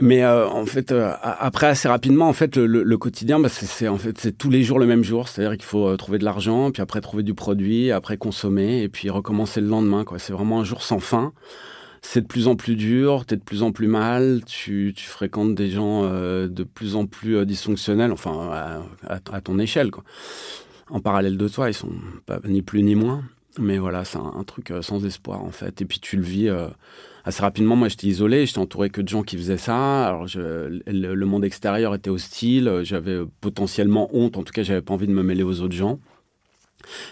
Mais 0.00 0.26
en 0.26 0.66
fait, 0.66 0.92
après 1.22 1.66
assez 1.66 1.88
rapidement, 1.88 2.28
en 2.28 2.32
fait, 2.32 2.56
le, 2.56 2.96
quotidien, 2.96 3.38
bah, 3.38 3.48
c'est 3.48 3.88
en 3.88 3.98
fait 3.98 4.18
c'est 4.18 4.36
tous 4.36 4.50
les 4.50 4.64
jours 4.64 4.80
le 4.80 4.86
même 4.86 5.04
jour. 5.04 5.28
C'est-à-dire 5.28 5.56
qu'il 5.56 5.66
faut 5.66 5.96
trouver 5.96 6.18
de 6.18 6.24
l'argent, 6.24 6.72
puis 6.72 6.82
après 6.82 7.00
trouver 7.00 7.22
du 7.22 7.34
produit, 7.34 7.92
après 7.92 8.16
consommer, 8.16 8.82
et 8.82 8.88
puis 8.88 9.08
recommencer 9.08 9.60
le 9.60 9.68
lendemain. 9.68 10.04
C'est 10.18 10.32
vraiment 10.32 10.60
un 10.60 10.64
jour 10.64 10.82
sans 10.82 10.98
fin 10.98 11.32
c'est 12.02 12.22
de 12.22 12.26
plus 12.26 12.48
en 12.48 12.56
plus 12.56 12.76
dur, 12.76 13.24
tu 13.26 13.34
es 13.34 13.36
de 13.36 13.42
plus 13.42 13.62
en 13.62 13.72
plus 13.72 13.86
mal, 13.86 14.40
tu, 14.46 14.94
fréquentes 14.96 15.54
des 15.54 15.70
gens 15.70 16.04
euh, 16.04 16.48
de 16.48 16.64
plus 16.64 16.96
en 16.96 17.06
plus 17.06 17.36
euh, 17.36 17.44
dysfonctionnels, 17.44 18.12
enfin 18.12 18.82
à, 19.06 19.40
ton 19.40 19.58
échelle. 19.58 19.90
Quoi. 19.90 20.04
En 20.90 21.00
parallèle 21.00 21.36
de 21.36 21.48
toi, 21.48 21.70
ils 21.70 21.74
sont 21.74 21.92
pas, 22.26 22.40
ni 22.44 22.62
plus 22.62 22.82
ni 22.82 22.94
moins. 22.94 23.22
Mais 23.58 23.78
voilà, 23.78 24.04
c'est 24.04 24.18
un, 24.18 24.44
truc 24.44 24.70
euh, 24.70 24.82
sans 24.82 25.04
espoir 25.04 25.42
en 25.42 25.50
fait. 25.50 25.80
Et 25.80 25.84
puis 25.84 25.98
tu 26.00 26.16
le 26.16 26.22
vis 26.22 26.50
assez 27.24 27.42
rapidement. 27.42 27.76
Moi, 27.76 27.88
j'étais 27.88 28.06
isolé, 28.06 28.46
j'étais 28.46 28.58
entouré 28.58 28.90
que 28.90 29.00
de 29.00 29.08
gens 29.08 29.22
qui 29.22 29.36
faisaient 29.36 29.58
ça. 29.58 30.06
Alors, 30.06 30.26
le, 30.36 31.24
monde 31.24 31.44
extérieur 31.44 31.94
était 31.94 32.10
hostile, 32.10 32.80
j'avais 32.82 33.20
potentiellement 33.40 34.08
honte, 34.12 34.36
en 34.36 34.44
tout 34.44 34.52
cas, 34.52 34.62
j'avais 34.62 34.82
pas 34.82 34.94
envie 34.94 35.08
de 35.08 35.12
me 35.12 35.22
mêler 35.22 35.42
aux 35.42 35.60
autres 35.60 35.74
gens. 35.74 35.98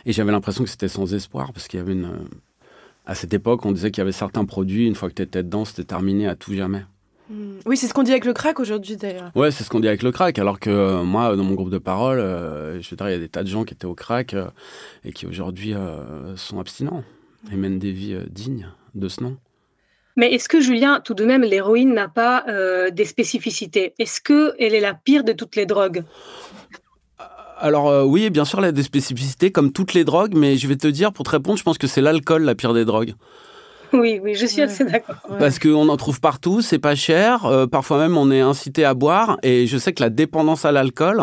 Et 0.04 0.12
j'avais 0.12 0.32
l'impression 0.32 0.64
que 0.64 0.70
c'était 0.70 0.88
sans 0.88 1.12
espoir 1.12 1.52
parce 1.52 1.68
qu'il 1.68 1.78
y 1.78 1.82
avait 1.82 1.92
une, 1.92 2.12
à 3.06 3.14
cette 3.14 3.32
époque, 3.32 3.64
on 3.64 3.72
disait 3.72 3.92
qu'il 3.92 4.00
y 4.00 4.02
avait 4.02 4.12
certains 4.12 4.44
produits, 4.44 4.86
une 4.86 4.96
fois 4.96 5.08
que 5.08 5.14
tu 5.14 5.22
étais 5.22 5.44
dedans, 5.44 5.64
c'était 5.64 5.84
terminé 5.84 6.26
à 6.26 6.34
tout 6.34 6.54
jamais. 6.54 6.84
Hmm. 7.28 7.58
Oui, 7.66 7.76
c'est 7.76 7.86
ce 7.86 7.94
qu'on 7.94 8.02
dit 8.02 8.12
avec 8.12 8.24
le 8.24 8.32
crack 8.32 8.60
aujourd'hui 8.60 8.96
d'ailleurs. 8.96 9.30
Ouais, 9.34 9.50
c'est 9.50 9.64
ce 9.64 9.70
qu'on 9.70 9.80
dit 9.80 9.88
avec 9.88 10.02
le 10.02 10.12
crack. 10.12 10.38
Alors 10.38 10.60
que 10.60 10.70
euh, 10.70 11.02
moi, 11.02 11.34
dans 11.36 11.44
mon 11.44 11.54
groupe 11.54 11.70
de 11.70 11.78
parole, 11.78 12.18
euh, 12.18 12.80
je 12.80 12.90
veux 12.90 12.96
dire, 12.96 13.08
il 13.08 13.12
y 13.12 13.16
a 13.16 13.18
des 13.18 13.28
tas 13.28 13.42
de 13.42 13.48
gens 13.48 13.64
qui 13.64 13.74
étaient 13.74 13.86
au 13.86 13.94
crack 13.94 14.34
euh, 14.34 14.46
et 15.04 15.12
qui 15.12 15.26
aujourd'hui 15.26 15.74
sont 16.36 16.60
abstinents 16.60 17.02
et 17.52 17.56
mènent 17.56 17.78
des 17.78 17.92
vies 17.92 18.18
dignes 18.30 18.68
de 18.94 19.08
ce 19.08 19.22
nom. 19.22 19.36
Mais 20.16 20.32
est-ce 20.32 20.48
que 20.48 20.60
Julien, 20.60 21.00
tout 21.04 21.14
de 21.14 21.24
même, 21.24 21.42
l'héroïne 21.42 21.92
n'a 21.92 22.08
pas 22.08 22.44
des 22.90 23.04
spécificités? 23.04 23.92
Est-ce 23.98 24.20
qu'elle 24.20 24.74
est 24.74 24.80
la 24.80 24.94
pire 24.94 25.24
de 25.24 25.32
toutes 25.32 25.56
les 25.56 25.66
drogues? 25.66 26.04
Alors 27.58 27.88
euh, 27.88 28.04
oui, 28.04 28.28
bien 28.30 28.44
sûr, 28.44 28.60
y 28.60 28.64
a 28.64 28.72
des 28.72 28.82
spécificités 28.82 29.50
comme 29.50 29.72
toutes 29.72 29.94
les 29.94 30.04
drogues, 30.04 30.34
mais 30.34 30.56
je 30.56 30.68
vais 30.68 30.76
te 30.76 30.86
dire, 30.86 31.12
pour 31.12 31.24
te 31.24 31.30
répondre, 31.30 31.58
je 31.58 31.62
pense 31.62 31.78
que 31.78 31.86
c'est 31.86 32.02
l'alcool 32.02 32.42
la 32.42 32.54
pire 32.54 32.74
des 32.74 32.84
drogues. 32.84 33.14
Oui, 33.92 34.20
oui, 34.22 34.34
je 34.34 34.46
suis 34.46 34.62
assez 34.62 34.84
d'accord. 34.84 35.16
Parce 35.38 35.58
qu'on 35.58 35.88
en 35.88 35.96
trouve 35.96 36.20
partout, 36.20 36.60
c'est 36.60 36.78
pas 36.78 36.94
cher. 36.94 37.44
Euh, 37.46 37.66
parfois 37.66 37.98
même, 37.98 38.16
on 38.16 38.30
est 38.30 38.40
incité 38.40 38.84
à 38.84 38.94
boire. 38.94 39.38
Et 39.42 39.66
je 39.66 39.78
sais 39.78 39.92
que 39.92 40.02
la 40.02 40.10
dépendance 40.10 40.64
à 40.64 40.72
l'alcool, 40.72 41.22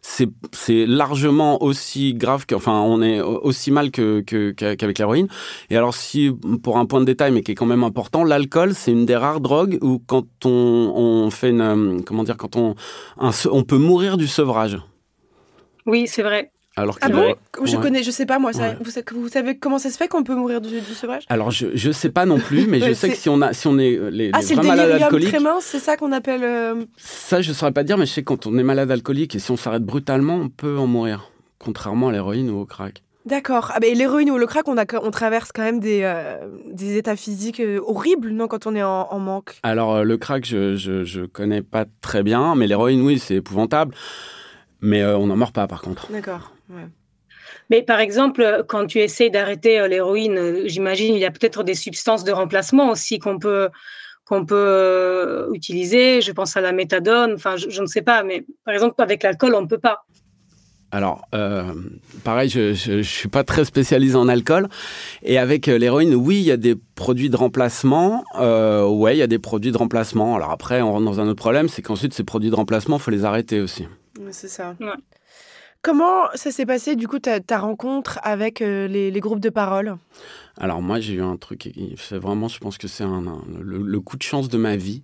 c'est 0.00 0.86
largement 0.86 1.62
aussi 1.62 2.14
grave, 2.14 2.46
que, 2.46 2.54
enfin, 2.54 2.80
on 2.80 3.02
est 3.02 3.20
aussi 3.20 3.70
mal 3.70 3.90
qu'avec 3.90 4.26
que, 4.26 4.50
qu'avec 4.50 4.98
l'héroïne. 4.98 5.28
Et 5.70 5.76
alors, 5.76 5.94
si, 5.94 6.30
pour 6.62 6.78
un 6.78 6.86
point 6.86 7.00
de 7.00 7.06
détail, 7.06 7.32
mais 7.32 7.42
qui 7.42 7.52
est 7.52 7.56
quand 7.56 7.66
même 7.66 7.84
important, 7.84 8.24
l'alcool, 8.24 8.74
c'est 8.74 8.92
une 8.92 9.06
des 9.06 9.16
rares 9.16 9.40
drogues 9.40 9.78
où 9.82 9.98
quand 9.98 10.26
on, 10.44 10.50
on 10.50 11.30
fait 11.30 11.50
une, 11.50 11.60
euh, 11.60 12.00
comment 12.04 12.24
dire, 12.24 12.36
quand 12.36 12.56
on, 12.56 12.74
on 13.18 13.62
peut 13.62 13.78
mourir 13.78 14.16
du 14.16 14.26
sevrage. 14.26 14.78
Oui, 15.86 16.06
c'est 16.06 16.22
vrai. 16.22 16.53
Alors 16.76 16.98
ah 17.02 17.08
bon 17.08 17.34
Je 17.64 17.76
connais, 17.76 18.02
je 18.02 18.10
sais 18.10 18.26
pas 18.26 18.38
moi. 18.38 18.50
vous, 18.80 19.28
savez 19.28 19.56
comment 19.58 19.78
ça 19.78 19.90
se 19.90 19.96
fait 19.96 20.08
qu'on 20.08 20.24
peut 20.24 20.34
mourir 20.34 20.60
du, 20.60 20.80
du 20.80 20.94
sauvage 20.94 21.24
Alors 21.28 21.50
je 21.50 21.68
je 21.74 21.90
sais 21.92 22.10
pas 22.10 22.26
non 22.26 22.38
plus, 22.38 22.66
mais 22.66 22.80
je 22.88 22.92
sais 22.92 23.10
que 23.10 23.16
si 23.16 23.28
on 23.28 23.40
a 23.42 23.52
si 23.52 23.66
on 23.68 23.78
est 23.78 23.96
euh, 23.96 24.10
les, 24.10 24.30
ah, 24.32 24.42
c'est 24.42 24.56
le 24.56 24.62
malades 24.62 24.90
alcooliques, 25.02 25.36
c'est 25.60 25.78
ça 25.78 25.96
qu'on 25.96 26.12
appelle. 26.12 26.42
Euh, 26.42 26.84
ça 26.96 27.42
je 27.42 27.52
saurais 27.52 27.72
pas 27.72 27.84
dire, 27.84 27.96
mais 27.96 28.06
je 28.06 28.12
sais 28.12 28.22
que 28.22 28.26
quand 28.26 28.46
on 28.46 28.58
est 28.58 28.64
malade 28.64 28.90
alcoolique 28.90 29.36
et 29.36 29.38
si 29.38 29.50
on 29.50 29.56
s'arrête 29.56 29.84
brutalement, 29.84 30.34
on 30.34 30.48
peut 30.48 30.78
en 30.78 30.86
mourir, 30.86 31.30
contrairement 31.58 32.08
à 32.08 32.12
l'héroïne 32.12 32.50
ou 32.50 32.60
au 32.60 32.66
crack. 32.66 33.02
D'accord. 33.24 33.72
Ah 33.74 33.80
ben, 33.80 33.96
l'héroïne 33.96 34.30
ou 34.30 34.36
le 34.36 34.46
crack, 34.46 34.68
on, 34.68 34.76
a, 34.76 34.84
on 35.02 35.10
traverse 35.10 35.50
quand 35.50 35.62
même 35.62 35.80
des, 35.80 36.00
euh, 36.02 36.46
des 36.70 36.98
états 36.98 37.16
physiques 37.16 37.62
horribles, 37.86 38.30
non, 38.30 38.48
quand 38.48 38.66
on 38.66 38.74
est 38.74 38.82
en, 38.82 39.18
manque. 39.18 39.60
Alors 39.62 40.04
le 40.04 40.16
crack, 40.18 40.44
je, 40.44 40.76
je 40.76 41.04
je 41.04 41.22
connais 41.22 41.62
pas 41.62 41.86
très 42.02 42.22
bien, 42.22 42.54
mais 42.54 42.66
l'héroïne, 42.66 43.00
oui, 43.00 43.18
c'est 43.18 43.36
épouvantable. 43.36 43.94
Mais 44.84 45.02
euh, 45.02 45.16
on 45.16 45.26
n'en 45.26 45.36
meurt 45.36 45.54
pas, 45.54 45.66
par 45.66 45.80
contre. 45.80 46.12
D'accord. 46.12 46.52
Mais 47.70 47.82
par 47.82 48.00
exemple, 48.00 48.64
quand 48.68 48.86
tu 48.86 49.00
essaies 49.00 49.30
d'arrêter 49.30 49.80
euh, 49.80 49.88
l'héroïne, 49.88 50.38
euh, 50.38 50.62
j'imagine 50.66 51.14
il 51.14 51.20
y 51.20 51.24
a 51.24 51.30
peut-être 51.30 51.62
des 51.62 51.74
substances 51.74 52.24
de 52.24 52.32
remplacement 52.32 52.90
aussi 52.90 53.18
qu'on 53.18 53.38
peut 53.38 53.68
qu'on 54.26 54.46
peut 54.46 55.50
utiliser. 55.52 56.22
Je 56.22 56.32
pense 56.32 56.56
à 56.56 56.62
la 56.62 56.72
méthadone. 56.72 57.34
Enfin, 57.34 57.56
je, 57.56 57.80
ne 57.80 57.86
sais 57.86 58.00
pas, 58.00 58.22
mais 58.22 58.46
par 58.64 58.72
exemple 58.72 58.94
avec 59.02 59.22
l'alcool, 59.22 59.54
on 59.54 59.60
ne 59.60 59.66
peut 59.66 59.78
pas. 59.78 60.06
Alors, 60.90 61.26
pareil, 62.22 62.48
je 62.48 62.92
ne 62.92 63.02
suis 63.02 63.28
pas 63.28 63.42
très 63.42 63.64
spécialisé 63.64 64.14
en 64.14 64.28
alcool. 64.28 64.68
Et 65.24 65.38
avec 65.38 65.66
l'héroïne, 65.66 66.14
oui, 66.14 66.36
il 66.36 66.44
y 66.44 66.52
a 66.52 66.56
des 66.56 66.76
produits 66.94 67.28
de 67.28 67.36
remplacement. 67.36 68.24
Euh, 68.38 68.86
ouais, 68.86 69.16
il 69.16 69.18
y 69.18 69.22
a 69.22 69.26
des 69.26 69.40
produits 69.40 69.72
de 69.72 69.76
remplacement. 69.76 70.36
Alors 70.36 70.52
après, 70.52 70.80
on 70.82 70.92
rentre 70.92 71.04
dans 71.04 71.20
un 71.20 71.26
autre 71.26 71.40
problème, 71.40 71.68
c'est 71.68 71.82
qu'ensuite, 71.82 72.14
ces 72.14 72.22
produits 72.22 72.48
de 72.48 72.54
remplacement, 72.54 72.96
il 72.96 73.02
faut 73.02 73.10
les 73.10 73.24
arrêter 73.24 73.60
aussi. 73.60 73.86
C'est 74.30 74.48
ça. 74.48 74.76
Comment 75.84 76.30
ça 76.34 76.50
s'est 76.50 76.64
passé, 76.64 76.96
du 76.96 77.06
coup, 77.06 77.18
ta, 77.18 77.40
ta 77.40 77.58
rencontre 77.58 78.18
avec 78.22 78.62
euh, 78.62 78.88
les, 78.88 79.20
groupes 79.20 79.38
de 79.38 79.50
parole? 79.50 79.96
Alors, 80.56 80.80
moi, 80.80 80.98
j'ai 80.98 81.12
eu 81.12 81.22
un 81.22 81.36
truc, 81.36 81.70
c'est 81.98 82.16
vraiment, 82.16 82.48
je 82.48 82.58
pense 82.58 82.78
que 82.78 82.88
c'est 82.88 83.04
un, 83.04 83.22
le, 83.60 84.00
coup 84.00 84.16
de 84.16 84.22
chance 84.22 84.48
de 84.48 84.56
ma 84.56 84.76
vie. 84.76 85.02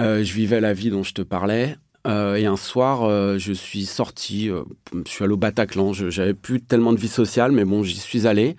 Euh, 0.00 0.22
je 0.22 0.32
vivais 0.32 0.60
la 0.60 0.74
vie 0.74 0.90
dont 0.90 1.02
je 1.02 1.12
te 1.12 1.22
parlais. 1.22 1.76
Euh, 2.06 2.36
et 2.36 2.46
un 2.46 2.56
soir, 2.56 3.10
je 3.36 3.52
suis 3.52 3.84
sorti, 3.84 4.46
je 4.46 5.10
suis 5.10 5.24
allé 5.24 5.32
au 5.32 5.38
Bataclan. 5.38 5.92
J'avais 5.92 6.34
plus 6.34 6.60
tellement 6.60 6.92
de 6.92 7.00
vie 7.00 7.08
sociale, 7.08 7.50
mais 7.50 7.64
bon, 7.64 7.82
j'y 7.82 7.98
suis 7.98 8.28
allé. 8.28 8.54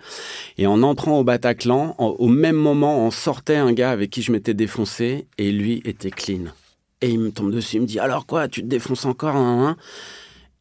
Et 0.58 0.68
en 0.68 0.84
entrant 0.84 1.18
au 1.18 1.24
Bataclan, 1.24 1.96
au 1.98 2.28
même 2.28 2.58
moment, 2.58 3.00
on 3.00 3.12
sortait 3.12 3.56
un 3.56 3.72
gars 3.72 3.92
avec 3.92 4.10
qui 4.10 4.22
je 4.22 4.34
m'étais 4.34 4.54
défoncé, 4.54 5.28
et 5.38 5.54
lui 5.54 5.82
était 5.86 6.12
clean. 6.12 6.52
Et 7.00 7.10
il 7.10 7.20
me 7.20 7.32
tombe 7.32 7.52
dessus, 7.52 7.78
il 7.78 7.84
me 7.84 7.86
dit 7.86 8.00
alors 8.00 8.26
quoi, 8.26 8.50
tu 8.50 8.62
te 8.62 8.68
défonces 8.68 9.06
encore 9.06 9.38
hein, 9.38 9.70
hein? 9.70 9.78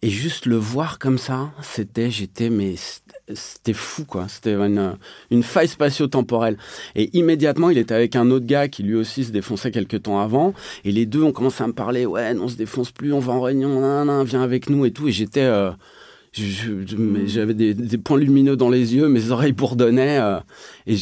Et 0.04 0.10
juste 0.10 0.44
le 0.44 0.56
voir 0.56 0.98
comme 0.98 1.16
ça, 1.16 1.50
c'était, 1.62 2.10
j'étais, 2.10 2.50
mais 2.50 2.74
c'était 3.32 3.72
fou 3.72 4.04
quoi. 4.04 4.26
C'était 4.28 4.52
une, 4.52 4.98
une, 5.30 5.42
faille 5.42 5.66
spatio-temporelle. 5.66 6.58
Et 6.94 7.08
immédiatement, 7.16 7.70
il 7.70 7.78
était 7.78 7.94
avec 7.94 8.14
un 8.14 8.30
autre 8.30 8.44
gars 8.44 8.68
qui 8.68 8.82
lui 8.82 8.96
aussi 8.96 9.24
se 9.24 9.32
défonçait 9.32 9.70
quelques 9.70 10.02
temps 10.02 10.20
avant. 10.20 10.52
Et 10.84 10.92
les 10.92 11.06
deux 11.06 11.22
ont 11.22 11.32
commencé 11.32 11.64
à 11.64 11.68
me 11.68 11.72
parler 11.72 12.04
ouais, 12.04 12.34
non, 12.34 12.44
on 12.44 12.48
se 12.48 12.56
défonce 12.56 12.90
plus, 12.90 13.14
on 13.14 13.18
va 13.18 13.32
en 13.32 13.40
réunion, 13.40 13.80
nan, 13.80 14.24
viens 14.24 14.42
avec 14.42 14.68
nous 14.68 14.84
et 14.84 14.90
tout. 14.90 15.08
Et 15.08 15.10
j'étais. 15.10 15.40
Euh, 15.40 15.70
j'avais 16.34 17.54
des, 17.54 17.72
des, 17.72 17.96
points 17.96 18.18
lumineux 18.18 18.56
dans 18.56 18.68
les 18.68 18.94
yeux, 18.94 19.08
mes 19.08 19.30
oreilles 19.30 19.52
bourdonnaient, 19.52 20.18
euh, 20.20 20.38
et 20.86 20.96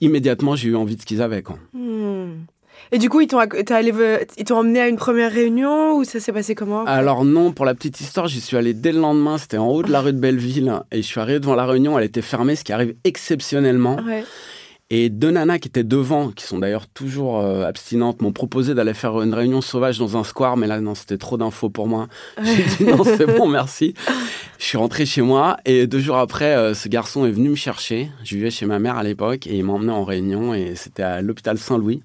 immédiatement 0.00 0.56
j'ai 0.56 0.70
eu 0.70 0.76
envie 0.76 0.96
de 0.96 1.02
ce 1.02 1.06
qu'ils 1.06 1.20
avaient. 1.20 1.42
Quoi. 1.42 1.58
Hmm. 1.74 2.44
Et 2.92 2.98
du 2.98 3.08
coup, 3.08 3.20
ils 3.20 3.28
t'ont, 3.28 3.40
ils 3.40 4.44
t'ont 4.44 4.56
emmené 4.56 4.80
à 4.80 4.88
une 4.88 4.96
première 4.96 5.32
réunion 5.32 5.96
ou 5.96 6.04
ça 6.04 6.18
s'est 6.18 6.32
passé 6.32 6.54
comment? 6.54 6.84
Alors 6.84 7.24
non, 7.24 7.52
pour 7.52 7.64
la 7.64 7.74
petite 7.74 8.00
histoire, 8.00 8.26
j'y 8.26 8.40
suis 8.40 8.56
allé 8.56 8.74
dès 8.74 8.92
le 8.92 9.00
lendemain. 9.00 9.38
C'était 9.38 9.58
en 9.58 9.68
haut 9.68 9.82
de 9.82 9.92
la 9.92 10.00
rue 10.00 10.12
de 10.12 10.18
Belleville 10.18 10.72
et 10.90 11.02
je 11.02 11.06
suis 11.06 11.20
arrivé 11.20 11.38
devant 11.38 11.54
la 11.54 11.66
réunion. 11.66 11.98
Elle 11.98 12.04
était 12.04 12.22
fermée, 12.22 12.56
ce 12.56 12.64
qui 12.64 12.72
arrive 12.72 12.94
exceptionnellement. 13.04 13.98
Et 14.92 15.08
deux 15.08 15.30
nanas 15.30 15.60
qui 15.60 15.68
étaient 15.68 15.84
devant, 15.84 16.32
qui 16.32 16.44
sont 16.44 16.58
d'ailleurs 16.58 16.88
toujours 16.88 17.38
euh, 17.38 17.64
abstinentes, 17.64 18.22
m'ont 18.22 18.32
proposé 18.32 18.74
d'aller 18.74 18.92
faire 18.92 19.22
une 19.22 19.34
réunion 19.34 19.60
sauvage 19.60 20.00
dans 20.00 20.16
un 20.16 20.24
square, 20.24 20.56
mais 20.56 20.66
là, 20.66 20.80
non, 20.80 20.96
c'était 20.96 21.16
trop 21.16 21.36
d'infos 21.36 21.70
pour 21.70 21.86
moi. 21.86 22.08
J'ai 22.42 22.64
dit 22.64 22.84
non, 22.90 23.04
c'est 23.04 23.26
bon, 23.38 23.46
merci. 23.46 23.94
Je 24.58 24.64
suis 24.64 24.78
rentré 24.78 25.06
chez 25.06 25.22
moi 25.22 25.58
et 25.64 25.86
deux 25.86 26.00
jours 26.00 26.16
après, 26.16 26.56
euh, 26.56 26.74
ce 26.74 26.88
garçon 26.88 27.24
est 27.24 27.30
venu 27.30 27.50
me 27.50 27.54
chercher. 27.54 28.10
Je 28.24 28.34
vivais 28.34 28.50
chez 28.50 28.66
ma 28.66 28.80
mère 28.80 28.96
à 28.96 29.04
l'époque 29.04 29.46
et 29.46 29.58
il 29.58 29.64
m'a 29.64 29.74
emmené 29.74 29.92
en 29.92 30.02
réunion 30.02 30.54
et 30.54 30.74
c'était 30.74 31.04
à 31.04 31.22
l'hôpital 31.22 31.56
Saint-Louis. 31.56 32.02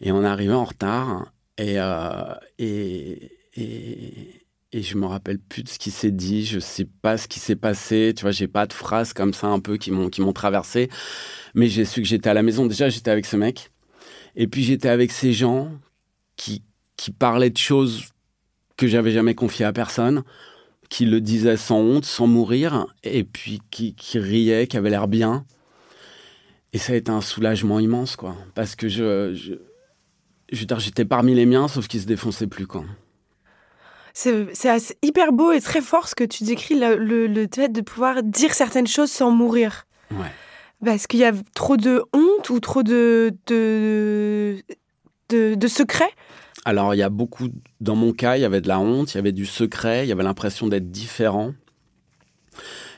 Et 0.00 0.12
on 0.12 0.24
arrivé 0.24 0.52
en 0.52 0.64
retard. 0.64 1.32
Et, 1.58 1.74
euh, 1.78 2.34
et, 2.58 3.32
et, 3.56 4.82
je 4.82 4.96
me 4.96 5.06
rappelle 5.06 5.38
plus 5.38 5.62
de 5.62 5.68
ce 5.68 5.78
qui 5.78 5.90
s'est 5.90 6.10
dit. 6.10 6.46
Je 6.46 6.58
sais 6.58 6.86
pas 7.02 7.18
ce 7.18 7.28
qui 7.28 7.38
s'est 7.38 7.56
passé. 7.56 8.14
Tu 8.16 8.22
vois, 8.22 8.30
j'ai 8.30 8.48
pas 8.48 8.66
de 8.66 8.72
phrases 8.72 9.12
comme 9.12 9.34
ça 9.34 9.48
un 9.48 9.60
peu 9.60 9.76
qui 9.76 9.90
m'ont 9.90 10.08
qui 10.08 10.22
m'ont 10.22 10.32
traversé. 10.32 10.88
Mais 11.54 11.68
j'ai 11.68 11.84
su 11.84 12.00
que 12.00 12.08
j'étais 12.08 12.30
à 12.30 12.34
la 12.34 12.42
maison. 12.42 12.66
Déjà, 12.66 12.88
j'étais 12.88 13.10
avec 13.10 13.26
ce 13.26 13.36
mec. 13.36 13.70
Et 14.36 14.46
puis 14.46 14.62
j'étais 14.62 14.88
avec 14.88 15.12
ces 15.12 15.32
gens 15.32 15.70
qui 16.36 16.62
qui 16.96 17.10
parlaient 17.10 17.50
de 17.50 17.58
choses 17.58 18.04
que 18.76 18.86
j'avais 18.86 19.10
jamais 19.10 19.34
confiées 19.34 19.66
à 19.66 19.72
personne, 19.72 20.22
qui 20.88 21.04
le 21.04 21.20
disaient 21.20 21.56
sans 21.56 21.80
honte, 21.80 22.04
sans 22.04 22.26
mourir, 22.26 22.86
et 23.04 23.24
puis 23.24 23.60
qui, 23.70 23.94
qui 23.94 24.18
riaient, 24.18 24.66
qui 24.66 24.76
avaient 24.76 24.90
l'air 24.90 25.08
bien. 25.08 25.44
Et 26.72 26.78
ça 26.78 26.94
a 26.94 26.96
été 26.96 27.10
un 27.10 27.20
soulagement 27.20 27.78
immense, 27.80 28.16
quoi. 28.16 28.36
Parce 28.54 28.76
que 28.76 28.88
je 28.88 29.60
j'étais 30.50 31.04
parmi 31.04 31.34
les 31.34 31.46
miens, 31.46 31.68
sauf 31.68 31.88
qu'ils 31.88 32.00
se 32.00 32.06
défonçaient 32.06 32.46
plus, 32.46 32.66
quoi. 32.66 32.84
C'est 34.12 34.98
hyper 35.02 35.32
beau 35.32 35.52
et 35.52 35.60
très 35.60 35.80
fort 35.80 36.08
ce 36.08 36.14
que 36.14 36.24
tu 36.24 36.44
décris, 36.44 36.74
le, 36.78 36.96
le, 37.26 37.46
fait 37.54 37.68
de 37.68 37.80
pouvoir 37.80 38.22
dire 38.22 38.54
certaines 38.54 38.86
choses 38.86 39.10
sans 39.10 39.30
mourir. 39.30 39.86
Ouais. 40.10 40.26
Parce 40.84 41.06
qu'il 41.06 41.20
y 41.20 41.24
a 41.24 41.32
trop 41.54 41.76
de 41.76 42.02
honte 42.12 42.50
ou 42.50 42.58
trop 42.58 42.82
de, 42.82 43.32
de, 43.46 44.56
de, 45.28 45.54
de 45.54 45.68
secrets? 45.68 46.10
Alors, 46.64 46.94
il 46.94 46.98
y 46.98 47.02
a 47.02 47.08
beaucoup, 47.08 47.48
dans 47.80 47.94
mon 47.94 48.12
cas, 48.12 48.36
il 48.36 48.42
y 48.42 48.44
avait 48.44 48.60
de 48.60 48.68
la 48.68 48.80
honte, 48.80 49.14
il 49.14 49.16
y 49.16 49.20
avait 49.20 49.32
du 49.32 49.46
secret, 49.46 50.04
il 50.04 50.08
y 50.08 50.12
avait 50.12 50.22
l'impression 50.22 50.68
d'être 50.68 50.90
différent. 50.90 51.52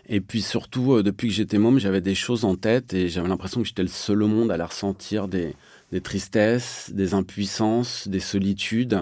Et 0.08 0.20
puis 0.20 0.42
surtout, 0.42 0.94
euh, 0.94 1.02
depuis 1.02 1.28
que 1.28 1.34
j'étais 1.34 1.58
môme, 1.58 1.78
j'avais 1.78 2.00
des 2.00 2.14
choses 2.14 2.44
en 2.44 2.56
tête 2.56 2.92
et 2.92 3.08
j'avais 3.08 3.28
l'impression 3.28 3.62
que 3.62 3.68
j'étais 3.68 3.82
le 3.82 3.88
seul 3.88 4.22
au 4.22 4.26
monde 4.26 4.50
à 4.50 4.56
la 4.56 4.66
ressentir 4.66 5.28
des, 5.28 5.54
tristesses, 6.02 6.90
des 6.92 7.14
impuissances, 7.14 8.08
des 8.08 8.20
solitudes, 8.20 9.00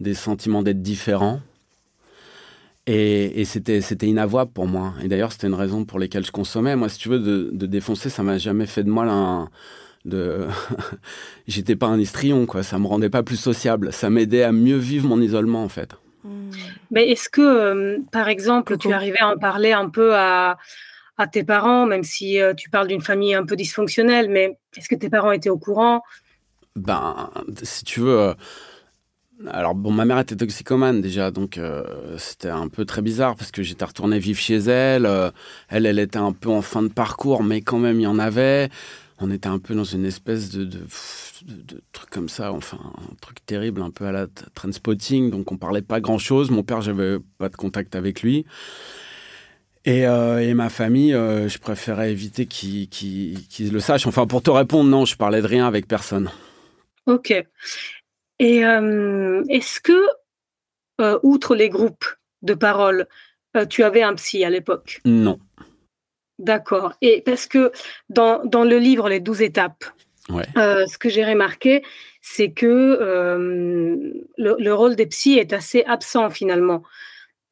des 0.00 0.14
sentiments 0.14 0.62
d'être 0.62 0.82
différent. 0.82 1.40
Et, 2.88 3.44
c'était, 3.44 3.80
c'était 3.80 4.06
inavouable 4.06 4.52
pour 4.52 4.68
moi. 4.68 4.94
Et 5.02 5.08
d'ailleurs, 5.08 5.32
c'était 5.32 5.48
une 5.48 5.54
raison 5.54 5.84
pour 5.84 5.98
laquelle 5.98 6.24
je 6.24 6.30
consommais. 6.30 6.76
Moi, 6.76 6.88
si 6.88 6.98
tu 6.98 7.08
veux, 7.08 7.18
de, 7.18 7.66
défoncer, 7.66 8.10
ça 8.10 8.22
m'a 8.22 8.38
jamais 8.38 8.66
fait 8.66 8.84
de 8.84 8.90
mal. 8.90 9.08
Un. 9.08 9.48
J'étais 11.48 11.74
pas 11.74 11.88
un 11.88 11.98
histrion, 11.98 12.46
quoi. 12.46 12.62
Ça 12.62 12.78
me 12.78 12.86
rendait 12.86 13.10
pas 13.10 13.24
plus 13.24 13.36
sociable. 13.36 13.92
Ça 13.92 14.08
m'aidait 14.08 14.44
à 14.44 14.52
mieux 14.52 14.76
vivre 14.76 15.08
mon 15.08 15.20
isolement, 15.20 15.64
en 15.64 15.68
fait. 15.68 15.96
Hmm. 16.26 16.50
Mais 16.90 17.08
est-ce 17.10 17.28
que, 17.28 17.40
euh, 17.40 17.98
par 18.10 18.28
exemple, 18.28 18.76
tu 18.78 18.92
arrivais 18.92 19.20
à 19.20 19.28
en 19.28 19.38
parler 19.38 19.72
un 19.72 19.88
peu 19.88 20.14
à, 20.14 20.58
à 21.18 21.26
tes 21.26 21.44
parents, 21.44 21.86
même 21.86 22.02
si 22.02 22.40
euh, 22.40 22.52
tu 22.54 22.68
parles 22.68 22.88
d'une 22.88 23.00
famille 23.00 23.34
un 23.34 23.44
peu 23.44 23.56
dysfonctionnelle, 23.56 24.28
mais 24.28 24.58
est-ce 24.76 24.88
que 24.88 24.96
tes 24.96 25.08
parents 25.08 25.32
étaient 25.32 25.50
au 25.50 25.58
courant? 25.58 26.02
Ben, 26.74 27.30
si 27.62 27.84
tu 27.84 28.00
veux. 28.00 28.18
Euh, 28.18 28.34
alors 29.48 29.74
bon, 29.74 29.92
ma 29.92 30.04
mère 30.06 30.18
était 30.18 30.34
toxicomane 30.34 31.02
déjà, 31.02 31.30
donc 31.30 31.60
c'était 32.16 32.48
un 32.48 32.68
peu 32.68 32.86
très 32.86 33.02
bizarre 33.02 33.36
parce 33.36 33.50
que 33.50 33.62
j'étais 33.62 33.84
retourné 33.84 34.18
vivre 34.18 34.40
chez 34.40 34.56
elle. 34.56 35.06
elle, 35.68 35.84
elle 35.84 35.98
était 35.98 36.16
un 36.16 36.32
peu 36.32 36.48
en 36.48 36.62
fin 36.62 36.82
de 36.82 36.88
parcours, 36.88 37.42
mais 37.42 37.60
quand 37.60 37.78
même 37.78 38.00
il 38.00 38.04
y 38.04 38.06
en 38.06 38.18
avait. 38.18 38.70
On 39.18 39.30
était 39.30 39.48
un 39.48 39.58
peu 39.58 39.74
dans 39.74 39.84
une 39.84 40.04
espèce 40.04 40.50
de, 40.50 40.64
de, 40.64 40.80
de, 41.44 41.82
truc 41.92 42.10
comme 42.10 42.28
ça, 42.28 42.52
enfin 42.52 42.78
un 42.98 43.14
truc 43.20 43.44
terrible, 43.46 43.80
un 43.80 43.90
peu 43.90 44.04
à 44.04 44.12
la 44.12 44.26
spotting. 44.72 45.30
Donc 45.30 45.52
on 45.52 45.56
parlait 45.56 45.82
pas 45.82 46.00
grand 46.00 46.18
chose. 46.18 46.50
Mon 46.50 46.62
père, 46.62 46.82
j'avais 46.82 47.18
pas 47.38 47.48
de 47.48 47.56
contact 47.56 47.94
avec 47.94 48.22
lui. 48.22 48.44
Et, 49.86 50.04
euh, 50.04 50.40
et, 50.40 50.52
ma 50.52 50.68
famille, 50.68 51.14
euh, 51.14 51.48
je 51.48 51.58
préférais 51.58 52.10
éviter 52.10 52.46
qu'ils 52.46 53.38
le 53.72 53.78
sachent. 53.78 54.08
Enfin, 54.08 54.26
pour 54.26 54.42
te 54.42 54.50
répondre, 54.50 54.90
non, 54.90 55.04
je 55.04 55.16
parlais 55.16 55.40
de 55.40 55.46
rien 55.46 55.64
avec 55.64 55.86
personne. 55.86 56.28
Ok. 57.06 57.32
Et 58.40 58.66
euh, 58.66 59.44
est-ce 59.48 59.80
que, 59.80 60.02
outre 61.22 61.54
les 61.54 61.68
groupes 61.68 62.04
de 62.42 62.54
parole, 62.54 63.06
tu 63.70 63.84
avais 63.84 64.02
un 64.02 64.14
psy 64.16 64.44
à 64.44 64.50
l'époque? 64.50 65.00
Non. 65.04 65.38
D'accord. 66.38 66.94
Et 67.00 67.22
parce 67.24 67.46
que 67.46 67.72
dans, 68.10 68.44
dans, 68.44 68.64
le 68.64 68.78
livre 68.78 69.08
Les 69.08 69.20
douze 69.20 69.42
étapes, 69.42 69.84
ce 70.28 70.98
que 70.98 71.08
j'ai 71.08 71.24
remarqué, 71.24 71.82
c'est 72.20 72.50
que 72.50 72.66
le, 74.36 74.56
le, 74.58 74.74
rôle 74.74 74.96
des 74.96 75.06
psys 75.06 75.38
est 75.38 75.52
assez 75.52 75.82
absent 75.84 76.28
finalement. 76.30 76.82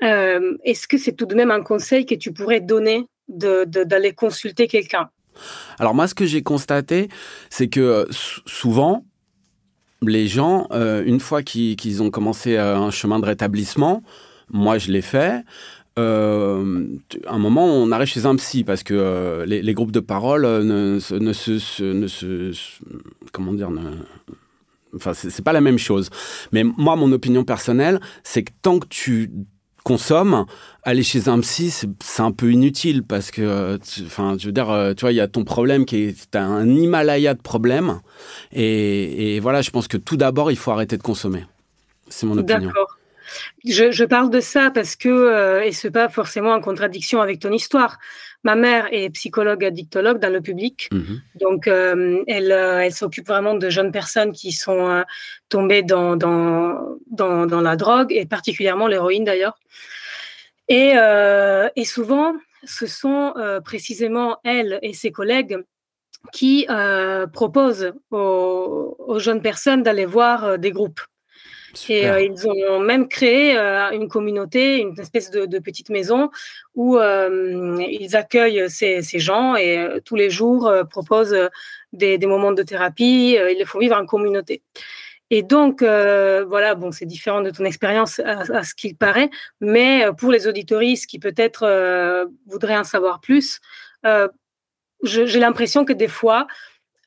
Euh, 0.03 0.57
est-ce 0.65 0.87
que 0.87 0.99
c'est 0.99 1.13
tout 1.13 1.27
de 1.27 1.35
même 1.35 1.51
un 1.51 1.63
conseil 1.63 2.05
que 2.05 2.15
tu 2.15 2.33
pourrais 2.33 2.61
donner 2.61 3.07
d'aller 3.29 4.11
de, 4.11 4.15
consulter 4.15 4.67
quelqu'un? 4.67 5.09
Alors 5.79 5.95
moi, 5.95 6.07
ce 6.07 6.15
que 6.15 6.27
j'ai 6.27 6.43
constaté, 6.43 7.09
c'est 7.51 7.69
que 7.69 7.81
euh, 7.81 8.05
souvent, 8.47 9.05
les 10.03 10.27
gens, 10.27 10.67
euh, 10.73 11.03
une 11.05 11.21
fois 11.21 11.43
qu'ils 11.43 12.03
ont 12.03 12.11
commencé 12.11 12.57
un 12.57 12.91
chemin 12.91 13.19
de 13.19 13.27
rétablissement, 13.27 14.03
moi 14.51 14.79
je 14.79 14.93
l'ai 14.93 15.01
fait, 15.03 15.43
euh, 15.99 16.87
un 17.27 17.39
moment, 17.39 17.67
on 17.67 17.91
arrive 17.93 18.09
chez 18.09 18.27
un 18.27 18.37
psy 18.37 18.65
parce 18.65 18.83
que 18.83 19.45
les, 19.47 19.75
groupes 19.75 19.93
de 19.93 20.01
parole 20.01 20.43
ne, 20.43 20.99
ne, 21.19 21.33
se, 21.33 22.53
comment 23.33 23.53
dire, 23.53 23.71
ne, 23.71 23.81
enfin 24.97 25.13
c'est 25.15 25.45
pas 25.45 25.53
la 25.53 25.61
même 25.61 25.79
chose. 25.79 26.11
Mais 26.53 26.65
moi, 26.65 26.97
mon 26.97 27.13
opinion 27.13 27.45
personnelle, 27.45 28.01
c'est 28.23 28.43
que 28.43 28.53
tant 28.63 28.79
que 28.79 28.87
tu 28.89 29.31
consomme, 29.85 30.47
aller 30.83 31.03
chez 31.03 31.29
un 31.29 31.39
psy, 31.41 31.71
c'est 31.71 32.23
un 32.23 32.33
peu 32.33 32.51
inutile 32.51 33.05
parce 33.05 33.31
que, 33.31 33.79
enfin, 34.07 34.37
je 34.39 34.47
veux 34.47 34.53
dire, 34.53 34.71
euh, 34.71 34.95
tu 34.95 35.03
vois, 35.03 35.13
il 35.13 35.17
y 35.17 35.21
a 35.21 35.29
ton 35.29 35.45
problème 35.45 35.85
qui 35.85 36.05
est, 36.05 36.35
un 36.35 36.67
Himalaya 36.67 37.35
de 37.35 37.41
problèmes. 37.41 38.01
Et, 38.53 39.39
voilà, 39.41 39.61
je 39.63 39.71
pense 39.71 39.87
que 39.87 39.99
tout 39.99 40.17
d'abord, 40.17 40.51
il 40.51 40.57
faut 40.57 40.71
arrêter 40.73 40.97
de 40.97 41.03
consommer. 41.03 41.45
C'est 42.09 42.27
mon 42.27 42.39
opinion. 42.39 42.69
D'accord. 42.69 42.94
Je, 43.65 44.05
parle 44.05 44.31
de 44.31 44.41
ça 44.41 44.71
parce 44.71 44.97
que, 44.97 45.09
euh, 45.09 45.63
et 45.63 45.73
ce 45.73 45.87
n'est 45.87 45.93
pas 45.93 46.09
forcément 46.09 46.53
en 46.53 46.61
contradiction 46.61 47.21
avec 47.21 47.41
ton 47.41 47.53
histoire. 47.53 47.99
Ma 48.43 48.55
mère 48.55 48.89
est 48.93 49.11
psychologue 49.11 49.65
addictologue 49.65 50.19
dans 50.19 50.33
le 50.33 50.43
public, 50.43 50.89
mhm. 50.93 51.23
donc 51.41 51.67
euh, 51.67 52.23
elle, 52.27 52.53
elle 52.53 52.93
s'occupe 52.93 53.27
vraiment 53.27 53.55
de 53.55 53.71
jeunes 53.71 53.91
personnes 53.91 54.33
qui 54.33 54.53
sont 54.53 55.03
tombées 55.49 55.83
dans, 55.83 56.17
dans, 56.17 56.99
dans, 57.11 57.47
dans, 57.47 57.61
la 57.63 57.77
drogue 57.77 58.13
et 58.13 58.27
particulièrement 58.27 58.87
l'héroïne 58.87 59.25
d'ailleurs. 59.25 59.59
Et, 60.69 60.93
euh, 60.97 61.69
et, 61.77 61.85
souvent, 61.85 62.35
ce 62.65 62.87
sont 62.87 63.35
euh, 63.37 63.61
précisément 63.61 64.39
elle 64.45 64.79
et 64.83 64.95
ses 64.95 65.13
collègues 65.13 65.59
qui 66.33 66.67
euh, 66.71 67.27
proposent 67.27 67.93
aux, 68.11 69.19
jeunes 69.19 69.43
personnes 69.43 69.83
d'aller 69.83 70.07
voir 70.07 70.59
des 70.59 70.73
groupes. 70.73 71.01
Et 71.89 72.25
ils 72.25 72.49
ont 72.49 72.81
même 72.81 73.09
créé 73.09 73.57
une 73.93 74.09
communauté, 74.09 74.79
une 74.79 74.99
espèce 74.99 75.31
de, 75.31 75.59
petite 75.59 75.91
maison 75.91 76.31
où 76.75 76.99
ils 76.99 78.17
accueillent 78.17 78.69
ces, 78.71 79.03
ces, 79.03 79.19
gens 79.19 79.57
et 79.57 80.01
tous 80.05 80.17
les 80.17 80.31
jours 80.31 80.73
proposent 80.91 81.37
des, 81.93 82.19
des, 82.19 82.27
moments 82.27 82.53
de 82.53 82.63
thérapie. 82.63 83.37
ils 83.39 83.59
les 83.59 83.65
font 83.65 83.79
vivre 83.79 83.97
en 83.97 84.07
communauté. 84.07 84.63
Et 85.31 85.43
donc, 85.43 85.83
euh, 85.83 86.45
voilà, 86.45 86.75
bon, 86.75 86.93
c'est 86.93 87.07
différent 87.07 87.41
de 87.41 87.51
ton 87.51 87.65
expérience 87.65 88.21
à, 88.21 88.63
ce 88.63 88.75
qu'il 88.75 88.97
paraît, 88.97 89.31
mais 89.61 90.05
euh, 90.05 90.13
pour 90.13 90.31
les 90.31 90.47
auditoristes 90.47 91.07
qui 91.07 91.19
peut-être 91.19 91.65
euh, 91.65 92.27
voudraient 92.47 92.77
en 92.77 92.85
savoir 92.85 93.21
plus, 93.21 93.61
j'ai 95.03 95.41
l'impression 95.41 95.85
que 95.85 95.93
des 95.93 96.09
fois, 96.09 96.47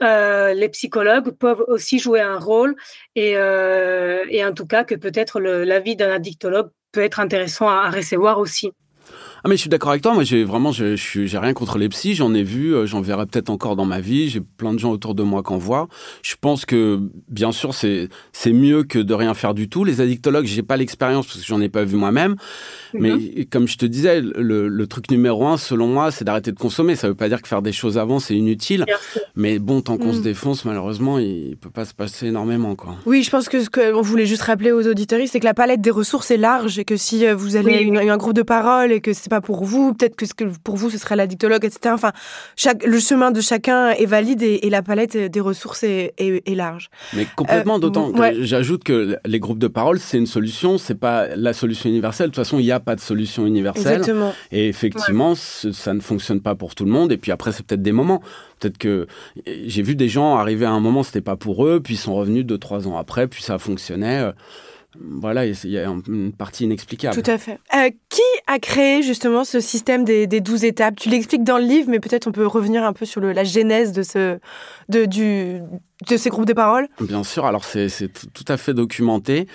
les 0.02 0.70
psychologues 0.70 1.32
peuvent 1.32 1.64
aussi 1.68 2.00
jouer 2.00 2.22
un 2.22 2.40
rôle 2.40 2.76
et, 3.16 3.32
et 3.32 4.46
en 4.46 4.54
tout 4.54 4.68
cas 4.68 4.84
que 4.84 4.96
peut-être 4.96 5.40
l'avis 5.40 5.96
d'un 5.96 6.12
addictologue 6.12 6.70
peut 6.92 7.02
être 7.02 7.20
intéressant 7.20 7.70
à 7.70 7.90
recevoir 7.90 8.40
aussi. 8.40 8.72
Ah 9.44 9.50
mais 9.50 9.56
je 9.56 9.62
suis 9.62 9.70
d'accord 9.70 9.92
avec 9.92 10.02
toi. 10.02 10.14
Moi 10.14 10.24
j'ai 10.24 10.44
vraiment 10.44 10.72
je, 10.72 10.96
j'ai 10.96 11.38
rien 11.38 11.54
contre 11.54 11.78
les 11.78 11.90
psys. 11.90 12.16
J'en 12.16 12.34
ai 12.34 12.44
vu, 12.44 12.74
euh, 12.74 12.86
j'en 12.86 13.02
verrai 13.02 13.26
peut-être 13.26 13.50
encore 13.50 13.76
dans 13.76 13.86
ma 13.86 14.00
vie. 14.00 14.30
J'ai 14.30 14.42
plein 14.42 14.74
de 14.74 14.80
gens 14.80 14.92
autour 14.92 15.16
de 15.16 15.24
moi 15.24 15.44
qu'en 15.44 15.58
voient. 15.58 15.88
Je 16.22 16.36
pense 16.40 16.66
que 16.66 17.00
bien 17.28 17.52
sûr 17.52 17.74
c'est 17.74 18.10
c'est 18.32 18.54
mieux 18.54 18.84
que 18.84 19.00
de 19.00 19.14
rien 19.14 19.34
faire 19.34 19.54
du 19.54 19.70
tout. 19.70 19.84
Les 19.84 20.02
addictologues 20.02 20.46
j'ai 20.46 20.64
pas 20.64 20.78
l'expérience 20.78 21.28
parce 21.28 21.40
que 21.40 21.46
j'en 21.46 21.62
ai 21.62 21.70
pas 21.70 21.84
vu 21.84 21.98
moi-même. 21.98 22.36
Mais 22.94 23.12
mhm. 23.12 23.46
comme 23.52 23.68
je 23.68 23.78
te 23.78 23.86
disais, 23.86 24.22
le, 24.22 24.68
le, 24.68 24.88
truc 24.88 25.12
numéro 25.12 25.46
un 25.48 25.58
selon 25.58 25.88
moi 25.88 26.12
c'est 26.12 26.24
d'arrêter 26.24 26.52
de 26.52 26.60
consommer. 26.60 26.96
Ça 26.96 27.08
veut 27.08 27.16
pas 27.16 27.30
dire 27.30 27.42
que 27.42 27.48
faire 27.48 27.62
des 27.62 27.74
choses 27.74 27.98
avant 27.98 28.20
c'est 28.20 28.36
inutile. 28.36 28.86
Mais 29.36 29.60
bon 29.60 29.82
tant 29.82 29.98
qu'on 29.98 30.14
se 30.14 30.18
mhm. 30.18 30.24
défonce 30.24 30.66
malheureusement 30.66 31.20
il 31.20 31.58
peut 31.58 31.70
pas 31.70 31.86
se 31.86 31.94
passer 31.94 32.28
énormément 32.28 32.76
quoi. 32.76 32.96
Oui 33.06 33.24
je 33.24 33.30
pense 33.30 33.50
que 33.50 33.64
ce 33.64 33.70
qu'on 33.70 34.02
voulait 34.02 34.26
juste 34.26 34.44
rappeler 34.44 34.72
aux 34.72 34.88
auditeurs 34.88 35.18
c'est 35.28 35.40
que 35.40 35.46
la 35.46 35.54
palette 35.54 35.82
des 35.82 35.92
ressources 35.92 36.32
est 36.32 36.38
large 36.38 36.78
et 36.80 36.86
que 36.86 36.98
si 36.98 37.26
euh, 37.26 37.36
vous 37.36 37.56
avez 37.56 37.90
un 38.10 38.18
groupe 38.18 38.34
de 38.34 38.42
parole 38.42 38.92
et 38.92 39.02
que 39.02 39.14
c'est 39.28 39.30
pas 39.30 39.42
pour 39.42 39.66
vous, 39.66 39.94
peut-être 39.94 40.16
que, 40.16 40.26
que 40.34 40.46
pour 40.64 40.78
vous 40.78 40.90
ce 40.90 40.98
serait 40.98 41.18
l'addictologue, 41.18 41.66
etc. 41.66 41.94
Enfin, 41.94 42.14
chaque, 42.56 42.86
le 42.86 42.98
chemin 42.98 43.32
de 43.32 43.42
chacun 43.42 43.90
est 43.90 44.06
valide 44.06 44.42
et, 44.42 44.70
la 44.70 44.82
palette 44.82 45.18
des 45.18 45.40
ressources 45.42 45.84
est, 45.84 46.56
large. 46.56 46.90
Mais 47.14 47.28
complètement, 47.36 47.76
euh, 47.76 47.80
d'autant 47.80 48.12
que 48.12 48.44
j'ajoute 48.44 48.86
que 48.86 49.18
les 49.26 49.40
groupes 49.40 49.60
de 49.60 49.68
parole, 49.68 50.00
c'est 50.00 50.18
une 50.18 50.28
solution, 50.28 50.78
c'est 50.78 50.96
pas 50.96 51.28
la 51.36 51.52
solution 51.52 51.90
universelle. 51.90 52.28
De 52.28 52.32
toute 52.32 52.44
façon, 52.44 52.58
il 52.58 52.64
n'y 52.64 52.72
a 52.72 52.80
pas 52.80 52.96
de 52.96 53.02
solution 53.02 53.46
universelle. 53.46 54.00
Exactement. 54.00 54.34
Et 54.52 54.70
effectivement, 54.70 55.36
ça 55.36 55.94
ne 55.94 56.00
fonctionne 56.00 56.40
pas 56.40 56.56
pour 56.56 56.74
tout 56.74 56.86
le 56.86 56.92
monde. 56.92 57.12
Et 57.12 57.18
puis 57.18 57.34
après, 57.34 57.52
c'est 57.52 57.66
peut-être 57.66 57.82
des 57.82 57.92
moments. 57.92 58.22
Peut-être 58.60 58.78
que 58.78 59.08
j'ai 59.46 59.82
vu 59.82 59.96
des 59.96 60.08
gens 60.08 60.38
arriver 60.38 60.66
à 60.66 60.72
un 60.72 60.80
moment, 60.80 61.04
c'était 61.04 61.22
pas 61.22 61.36
pour 61.36 61.66
eux, 61.66 61.82
puis 61.82 61.96
ils 61.96 61.98
sont 61.98 62.16
revenus 62.16 62.46
deux, 62.46 62.58
trois 62.58 62.88
ans 62.88 62.98
après, 62.98 63.28
puis 63.28 63.44
ça 63.44 63.58
fonctionnait 63.58 64.32
voilà, 65.00 65.46
il 65.46 65.70
y 65.70 65.78
a 65.78 65.86
une 66.08 66.34
partie 66.34 66.66
inexplicable. 66.66 67.22
Tout 67.22 67.30
à 67.30 67.38
fait. 67.38 67.60
Euh, 67.76 67.90
qui 68.10 68.22
a 68.48 68.60
créé 68.60 69.02
justement 69.02 69.44
ce 69.44 69.60
système 69.60 70.04
des, 70.04 70.28
des 70.28 70.42
12 70.42 70.64
étapes? 70.64 70.96
Tu 70.96 71.10
l'expliques 71.10 71.44
dans 71.44 71.58
le 71.58 71.66
livre, 71.66 71.90
mais 71.90 72.00
peut-être 72.00 72.28
on 72.28 72.32
peut 72.32 72.46
revenir 72.46 72.84
un 72.84 72.94
peu 72.94 73.06
sur 73.06 73.22
le, 73.22 73.32
la 73.32 73.44
genèse 73.44 73.92
de, 73.92 74.04
ce, 74.04 74.40
de, 74.90 75.06
du, 75.06 75.62
de 76.10 76.18
ces 76.18 76.30
groupes 76.30 76.46
de 76.46 76.54
parole 76.54 76.88
Bien 77.00 77.24
sûr, 77.24 77.46
alors 77.46 77.64
c'est 77.64 77.90
tout 78.34 78.46
à 78.48 78.58
fait 78.58 78.74
documenté. 78.74 79.48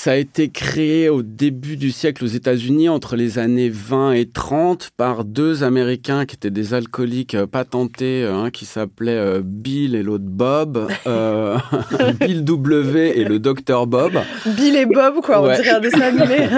Ça 0.00 0.12
a 0.12 0.14
été 0.14 0.48
créé 0.48 1.08
au 1.08 1.24
début 1.24 1.76
du 1.76 1.90
siècle 1.90 2.22
aux 2.22 2.28
États-Unis, 2.28 2.88
entre 2.88 3.16
les 3.16 3.40
années 3.40 3.68
20 3.68 4.12
et 4.12 4.26
30, 4.26 4.90
par 4.96 5.24
deux 5.24 5.64
Américains 5.64 6.24
qui 6.24 6.36
étaient 6.36 6.52
des 6.52 6.72
alcooliques 6.72 7.34
euh, 7.34 7.48
patentés, 7.48 8.22
euh, 8.22 8.44
un 8.44 8.50
qui 8.50 8.64
s'appelait 8.64 9.16
euh, 9.16 9.42
Bill 9.44 9.96
et 9.96 10.04
l'autre 10.04 10.22
Bob. 10.24 10.86
Bill 12.20 12.44
W 12.44 13.18
et 13.18 13.24
le 13.24 13.40
docteur 13.40 13.88
Bob. 13.88 14.12
Bill 14.46 14.76
et 14.76 14.86
Bob, 14.86 15.20
quoi, 15.20 15.42
on 15.42 15.52
dirait 15.52 15.70
un 15.70 15.80
dessin 15.80 16.02
animé. 16.02 16.48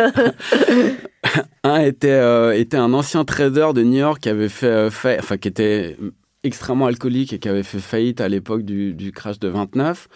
un 1.65 1.81
était, 1.81 2.61
était 2.61 2.77
un 2.77 2.93
ancien 2.93 3.25
trader 3.25 3.69
de 3.75 3.83
New 3.83 4.01
York 4.01 4.21
qui 4.21 4.29
avait 4.29 4.51
fait, 4.51 4.91
fait 4.91 5.17
enfin, 5.19 5.39
qui 5.39 5.49
était 5.49 5.97
extrêmement 6.43 6.85
alcoolique 6.85 7.33
et 7.33 7.39
qui 7.39 7.49
avait 7.49 7.63
fait 7.63 7.79
faillite 7.79 8.21
à 8.21 8.29
l'époque 8.29 8.65
du, 8.65 8.93
du 8.93 9.13
crash 9.13 9.39
de 9.39 9.49
29. 9.49 10.09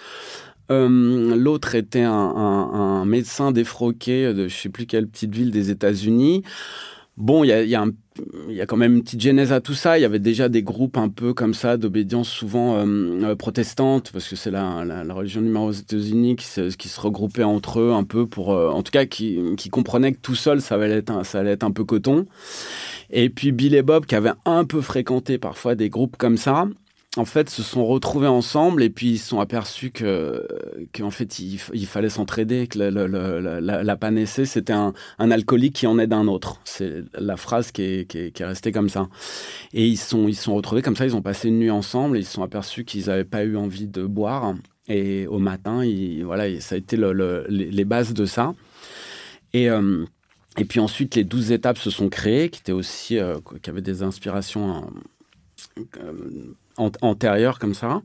Euh, 0.70 1.36
l'autre 1.36 1.74
était 1.74 2.02
un, 2.02 3.04
médecin 3.04 3.52
défroqué 3.52 4.32
de 4.32 4.48
je 4.48 4.54
sais 4.54 4.68
plus 4.68 4.86
quelle 4.86 5.08
petite 5.08 5.34
ville 5.34 5.50
des 5.50 5.70
États-Unis. 5.70 6.42
Bon, 7.16 7.44
il 7.44 7.48
y 7.48 7.52
a, 7.76 8.66
quand 8.66 8.76
même 8.76 8.96
une 8.96 9.02
petite 9.04 9.20
genèse 9.20 9.52
à 9.52 9.60
tout 9.60 9.74
ça. 9.74 9.98
Il 9.98 10.02
y 10.02 10.04
avait 10.04 10.18
déjà 10.18 10.48
des 10.48 10.64
groupes 10.64 10.96
un 10.96 11.08
peu 11.08 11.32
comme 11.32 11.54
ça, 11.54 11.76
d'obédience 11.76 12.28
souvent 12.28 12.76
euh, 12.76 12.84
euh, 13.22 13.36
protestante, 13.36 14.10
parce 14.10 14.26
que 14.26 14.34
c'est 14.34 14.50
la, 14.50 14.84
la, 14.84 15.14
religion 15.14 15.40
numéro 15.40 15.68
aux 15.68 15.72
États-Unis 15.72 16.34
qui, 16.34 16.46
se, 16.46 17.00
regroupaient 17.00 17.44
entre 17.44 17.78
eux 17.78 17.92
un 17.92 18.02
peu 18.02 18.26
pour, 18.26 18.48
en 18.48 18.82
tout 18.82 18.90
cas, 18.90 19.04
qui, 19.06 19.38
comprenaient 19.70 20.12
que 20.12 20.20
tout 20.20 20.34
seul, 20.34 20.60
ça 20.60 20.76
ça 21.22 21.38
allait 21.38 21.52
être 21.52 21.64
un 21.64 21.70
peu 21.70 21.84
coton. 21.84 22.26
Et 23.10 23.30
puis 23.30 23.52
Bill 23.52 23.76
et 23.76 23.82
Bob, 23.82 24.06
qui 24.06 24.16
avaient 24.16 24.32
un 24.44 24.64
peu 24.64 24.80
fréquenté 24.80 25.38
parfois 25.38 25.76
des 25.76 25.88
groupes 25.88 26.16
comme 26.16 26.36
ça, 26.36 26.66
en 27.16 27.24
fait, 27.24 27.48
se 27.48 27.62
sont 27.62 27.86
retrouvés 27.86 28.26
ensemble 28.26 28.82
et 28.82 28.90
puis 28.90 29.12
ils 29.12 29.18
se 29.18 29.28
sont 29.28 29.40
aperçus 29.40 29.90
que 29.90 30.46
qu'en 30.92 31.10
fait 31.10 31.38
il, 31.38 31.86
fallait 31.86 32.08
s'entraider, 32.08 32.66
que 32.66 32.78
la, 32.78 33.82
la, 33.82 33.96
panacée 33.96 34.46
c'était 34.46 34.72
un, 34.72 34.92
alcoolique 35.18 35.76
qui 35.76 35.86
en 35.86 35.98
aide 35.98 36.12
un 36.12 36.26
autre. 36.26 36.60
C'est 36.64 37.04
la 37.18 37.36
phrase 37.36 37.70
qui 37.70 37.82
est, 37.82 38.10
qui, 38.10 38.18
est, 38.18 38.44
restée 38.44 38.72
comme 38.72 38.88
ça. 38.88 39.08
Et 39.72 39.86
ils 39.86 39.96
sont 39.96 40.26
ils 40.26 40.34
sont 40.34 40.54
retrouvés 40.54 40.82
comme 40.82 40.96
ça, 40.96 41.06
ils 41.06 41.14
ont 41.14 41.22
passé 41.22 41.48
une 41.48 41.58
nuit 41.60 41.70
ensemble 41.70 42.16
et 42.16 42.20
ils 42.20 42.26
se 42.26 42.32
sont 42.32 42.42
aperçus 42.42 42.84
qu'ils 42.84 43.06
n'avaient 43.06 43.24
pas 43.24 43.44
eu 43.44 43.56
envie 43.56 43.86
de 43.86 44.04
boire. 44.04 44.54
Et 44.88 45.26
au 45.28 45.38
matin, 45.38 45.84
il, 45.84 46.24
voilà, 46.24 46.60
ça 46.60 46.74
a 46.74 46.78
été 46.78 46.96
le, 46.96 47.46
les, 47.48 47.84
bases 47.84 48.12
de 48.12 48.26
ça. 48.26 48.54
Et 49.54 49.70
euh, 49.70 50.04
et 50.56 50.64
puis 50.64 50.78
ensuite, 50.78 51.16
les 51.16 51.24
douze 51.24 51.50
étapes 51.50 51.78
se 51.78 51.90
sont 51.90 52.08
créées, 52.08 52.48
qui 52.48 52.60
étaient 52.60 52.72
aussi, 52.72 53.18
euh, 53.18 53.38
qui 53.62 53.70
avaient 53.70 53.82
des 53.82 54.02
inspirations 54.02 54.88
euh, 55.78 56.54
antérieures 56.76 57.58
comme 57.58 57.74
ça. 57.74 58.02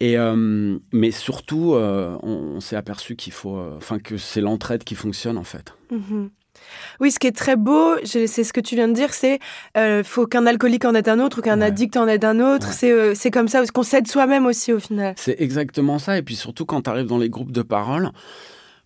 Et 0.00 0.16
euh, 0.16 0.78
mais 0.92 1.10
surtout, 1.10 1.74
euh, 1.74 2.16
on, 2.22 2.56
on 2.56 2.60
s'est 2.60 2.76
aperçu 2.76 3.16
qu'il 3.16 3.32
faut, 3.32 3.56
euh, 3.56 3.74
enfin 3.76 3.98
que 3.98 4.16
c'est 4.16 4.40
l'entraide 4.40 4.84
qui 4.84 4.94
fonctionne 4.94 5.36
en 5.36 5.44
fait. 5.44 5.74
Mmh. 5.90 6.26
Oui, 7.00 7.10
ce 7.12 7.18
qui 7.18 7.26
est 7.28 7.36
très 7.36 7.56
beau, 7.56 7.94
c'est 8.04 8.26
ce 8.26 8.52
que 8.52 8.60
tu 8.60 8.74
viens 8.74 8.88
de 8.88 8.92
dire, 8.92 9.14
c'est 9.14 9.38
euh, 9.76 10.02
faut 10.04 10.26
qu'un 10.26 10.46
alcoolique 10.46 10.84
en 10.84 10.94
aide 10.94 11.08
un 11.08 11.20
autre 11.20 11.38
ou 11.38 11.42
qu'un 11.42 11.60
ouais. 11.60 11.66
addict 11.66 11.96
en 11.96 12.08
aide 12.08 12.24
un 12.24 12.40
autre. 12.40 12.68
Ouais. 12.68 12.72
C'est 12.72 13.14
c'est 13.14 13.30
comme 13.30 13.48
ça, 13.48 13.64
qu'on 13.66 13.82
s'aide 13.82 14.08
soi-même 14.08 14.46
aussi 14.46 14.72
au 14.72 14.80
final. 14.80 15.14
C'est 15.16 15.40
exactement 15.40 15.98
ça. 15.98 16.18
Et 16.18 16.22
puis 16.22 16.36
surtout 16.36 16.64
quand 16.64 16.82
tu 16.82 16.90
arrives 16.90 17.06
dans 17.06 17.18
les 17.18 17.30
groupes 17.30 17.52
de 17.52 17.62
parole, 17.62 18.10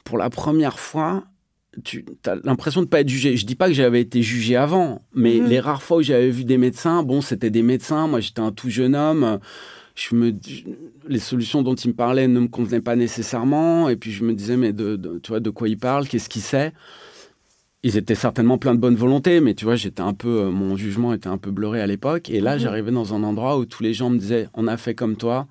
pour 0.05 0.19
la 0.19 0.31
première 0.31 0.79
fois, 0.79 1.25
tu 1.85 2.05
as 2.27 2.37
l'impression 2.45 2.81
de 2.81 2.87
ne 2.87 2.91
pas 2.91 3.01
être 3.01 3.09
jugé. 3.09 3.37
Je 3.37 3.47
dis 3.47 3.55
pas 3.55 3.69
que 3.69 3.75
j'avais 3.75 4.01
été 4.01 4.23
jugé 4.23 4.57
avant, 4.57 5.03
mais 5.15 5.39
mmh. 5.39 5.47
les 5.47 5.61
rares 5.61 5.83
fois 5.83 5.99
où 5.99 6.03
j'avais 6.03 6.31
vu 6.31 6.45
des 6.45 6.59
médecins, 6.59 7.03
bon, 7.03 7.21
c'était 7.21 7.51
des 7.51 7.63
médecins. 7.63 8.07
Moi, 8.07 8.21
j'étais 8.21 8.41
un 8.41 8.53
tout 8.53 8.69
jeune 8.69 8.95
homme. 8.95 9.39
Je 9.95 10.15
me, 10.15 10.35
les 11.09 11.19
solutions 11.19 11.63
dont 11.63 11.75
ils 11.75 11.89
me 11.89 11.95
parlaient 11.95 12.29
ne 12.29 12.41
me 12.41 12.49
convenaient 12.49 12.81
pas 12.81 12.97
nécessairement. 12.97 13.89
Et 13.89 13.97
puis 13.97 14.13
je 14.13 14.25
me 14.25 14.35
disais, 14.35 14.57
mais 14.57 14.73
de, 14.73 14.97
de 14.97 15.19
tu 15.19 15.31
vois, 15.31 15.41
de 15.41 15.51
quoi 15.51 15.69
il 15.69 15.79
parle 15.79 16.07
Qu'est-ce 16.09 16.29
qu'il 16.29 16.43
sait? 16.43 16.73
Ils 17.83 17.97
étaient 17.97 18.15
certainement 18.15 18.59
pleins 18.59 18.75
de 18.75 18.81
bonne 18.81 18.95
volonté, 18.95 19.41
mais 19.41 19.55
tu 19.55 19.65
vois, 19.65 19.75
j'étais 19.75 20.03
un 20.03 20.15
peu, 20.15 20.45
mon 20.51 20.77
jugement 20.77 21.13
était 21.15 21.29
un 21.29 21.39
peu 21.39 21.51
bluré 21.51 21.81
à 21.81 21.87
l'époque. 21.87 22.31
Et 22.31 22.41
là, 22.41 22.57
mmh. 22.57 22.61
j'arrivais 22.61 22.93
dans 22.93 23.15
un 23.15 23.23
endroit 23.23 23.59
où 23.59 23.65
tous 23.65 23.83
les 23.83 23.95
gens 23.95 24.11
me 24.11 24.19
disaient, 24.19 24.49
on 24.55 24.67
a 24.67 24.77
fait 24.77 24.95
comme 24.95 25.17
toi 25.17 25.49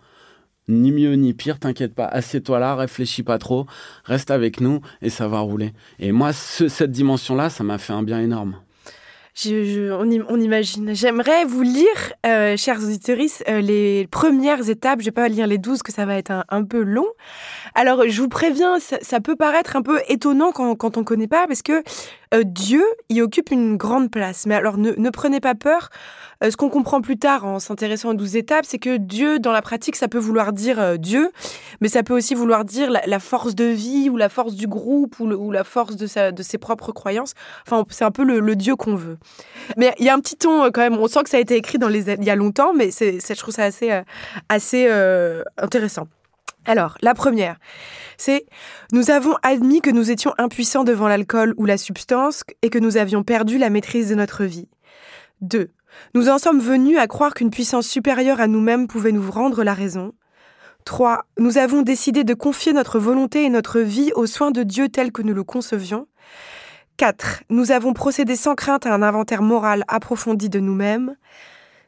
ni 0.68 0.92
mieux 0.92 1.14
ni 1.14 1.34
pire, 1.34 1.60
t'inquiète 1.60 1.94
pas, 1.94 2.06
assieds-toi 2.06 2.60
là, 2.60 2.76
réfléchis 2.76 3.24
pas 3.24 3.38
trop, 3.38 3.66
reste 4.06 4.32
avec 4.32 4.62
nous 4.62 4.82
et 5.02 5.10
ça 5.10 5.28
va 5.28 5.40
rouler. 5.40 5.74
Et 6.00 6.12
moi, 6.12 6.34
ce, 6.34 6.68
cette 6.68 6.92
dimension-là, 6.92 7.50
ça 7.50 7.64
m'a 7.64 7.78
fait 7.78 7.94
un 7.94 8.04
bien 8.04 8.20
énorme. 8.20 8.56
On, 9.46 10.40
imagine. 10.40 10.94
J'aimerais 10.94 11.46
vous 11.46 11.62
lire, 11.62 12.14
euh, 12.26 12.58
chers 12.58 12.84
auditeurs, 12.84 13.18
les 13.62 14.08
premières 14.12 14.70
étapes. 14.70 15.00
Je 15.00 15.06
vais 15.06 15.12
pas 15.12 15.30
lire 15.30 15.48
les 15.48 15.58
douze, 15.58 15.82
que 15.82 15.92
ça 15.92 16.06
va 16.06 16.18
être 16.18 16.44
un, 16.50 16.64
peu 16.64 16.84
long. 16.84 17.08
Alors, 17.74 18.04
je 18.08 18.22
vous 18.22 18.28
préviens, 18.28 18.80
ça, 18.80 19.20
peut 19.22 19.38
paraître 19.38 19.78
un 19.78 19.82
peu 19.82 20.02
étonnant 20.10 20.52
quand, 20.52 20.76
quand 20.76 20.98
on 20.98 21.04
connaît 21.04 21.28
pas, 21.30 21.48
parce 21.48 21.62
que 21.62 21.82
euh, 22.34 22.44
Dieu 22.46 22.84
y 23.10 23.22
occupe 23.22 23.52
une 23.52 23.76
grande 23.78 24.10
place. 24.10 24.46
Mais 24.46 24.56
alors, 24.56 24.78
ne, 24.78 24.92
ne 24.92 25.10
prenez 25.10 25.40
pas 25.40 25.56
peur. 25.56 25.90
Euh, 26.44 26.50
ce 26.50 26.58
qu'on 26.58 26.70
comprend 26.70 27.02
plus 27.02 27.18
tard 27.18 27.46
en 27.46 27.60
s'intéressant 27.60 28.10
aux 28.10 28.14
douze 28.14 28.36
étapes, 28.36 28.66
c'est 28.66 28.80
que 28.80 28.98
Dieu, 28.98 29.40
dans 29.40 29.52
la 29.52 29.62
pratique, 29.62 29.96
ça 29.96 30.08
peut 30.08 30.18
vouloir 30.18 30.54
dire 30.54 30.80
euh, 30.80 30.98
Dieu, 30.98 31.32
mais 31.82 31.90
ça 31.90 32.04
peut 32.04 32.16
aussi 32.16 32.34
vouloir 32.34 32.64
dire 32.66 32.90
la, 32.90 33.20
force 33.20 33.54
de 33.54 33.66
vie 33.66 34.10
ou 34.10 34.18
la 34.18 34.30
force 34.30 34.56
du 34.56 34.68
groupe 34.68 35.20
ou, 35.20 35.52
la 35.52 35.64
force 35.64 35.96
de, 35.98 36.08
ses 36.08 36.58
propres 36.58 36.92
croyances. 36.94 37.34
Enfin, 37.68 37.84
c'est 37.90 38.06
un 38.06 38.12
peu 38.12 38.24
le, 38.24 38.56
Dieu 38.56 38.76
qu'on 38.76 38.96
veut. 38.96 39.18
Mais 39.78 39.94
il 40.00 40.06
y 40.06 40.10
a 40.10 40.14
un 40.14 40.20
petit 40.20 40.36
ton 40.36 40.72
quand 40.72 40.82
même. 40.82 40.98
On 40.98 41.08
sent 41.08 41.24
que 41.24 41.30
ça 41.30 41.38
a 41.38 41.40
été 41.40 41.56
écrit 41.56 41.78
dans 41.78 41.88
les, 41.88 42.10
il 42.12 42.24
y 42.24 42.30
a 42.30 42.36
longtemps, 42.36 42.74
mais 42.74 42.90
je 42.92 43.34
trouve 43.36 43.54
ça 43.54 43.64
assez, 44.50 44.88
intéressant. 45.58 46.08
Alors, 46.66 46.98
la 47.02 47.14
première, 47.14 47.58
c'est 48.18 48.46
nous 48.92 49.10
avons 49.10 49.36
admis 49.42 49.82
que 49.82 49.90
nous 49.90 50.12
étions 50.12 50.34
impuissants 50.38 50.84
devant 50.84 51.08
l'alcool 51.08 51.54
ou 51.58 51.66
la 51.66 51.78
substance 51.78 52.44
et 52.62 52.70
que 52.70 52.78
nous 52.78 52.98
avions 52.98 53.24
perdu 53.24 53.58
la 53.58 53.70
maîtrise 53.70 54.10
de 54.10 54.16
notre 54.16 54.44
vie. 54.44 54.70
2. 55.42 55.72
Nous 56.14 56.30
en 56.30 56.38
sommes 56.38 56.60
venus 56.60 57.00
à 57.00 57.08
croire 57.08 57.34
qu'une 57.34 57.50
puissance 57.50 57.88
supérieure 57.88 58.40
à 58.40 58.48
nous-mêmes 58.48 58.88
pouvait 58.88 59.12
nous 59.12 59.30
rendre 59.30 59.64
la 59.64 59.74
raison. 59.74 60.14
3. 60.86 61.26
Nous 61.40 61.58
avons 61.58 61.82
décidé 61.82 62.24
de 62.24 62.34
confier 62.34 62.74
notre 62.74 63.00
volonté 63.00 63.44
et 63.44 63.50
notre 63.50 63.80
vie 63.80 64.12
aux 64.16 64.26
soins 64.26 64.52
de 64.52 64.64
Dieu 64.64 64.90
tel 64.90 65.12
que 65.12 65.22
nous 65.22 65.34
le 65.34 65.44
concevions. 65.44 66.08
4. 66.98 67.44
Nous 67.50 67.72
avons 67.72 67.94
procédé 67.94 68.36
sans 68.36 68.54
crainte 68.54 68.86
à 68.86 68.94
un 68.94 69.02
inventaire 69.02 69.42
moral 69.42 69.84
approfondi 69.88 70.50
de 70.50 70.60
nous-mêmes. 70.60 71.16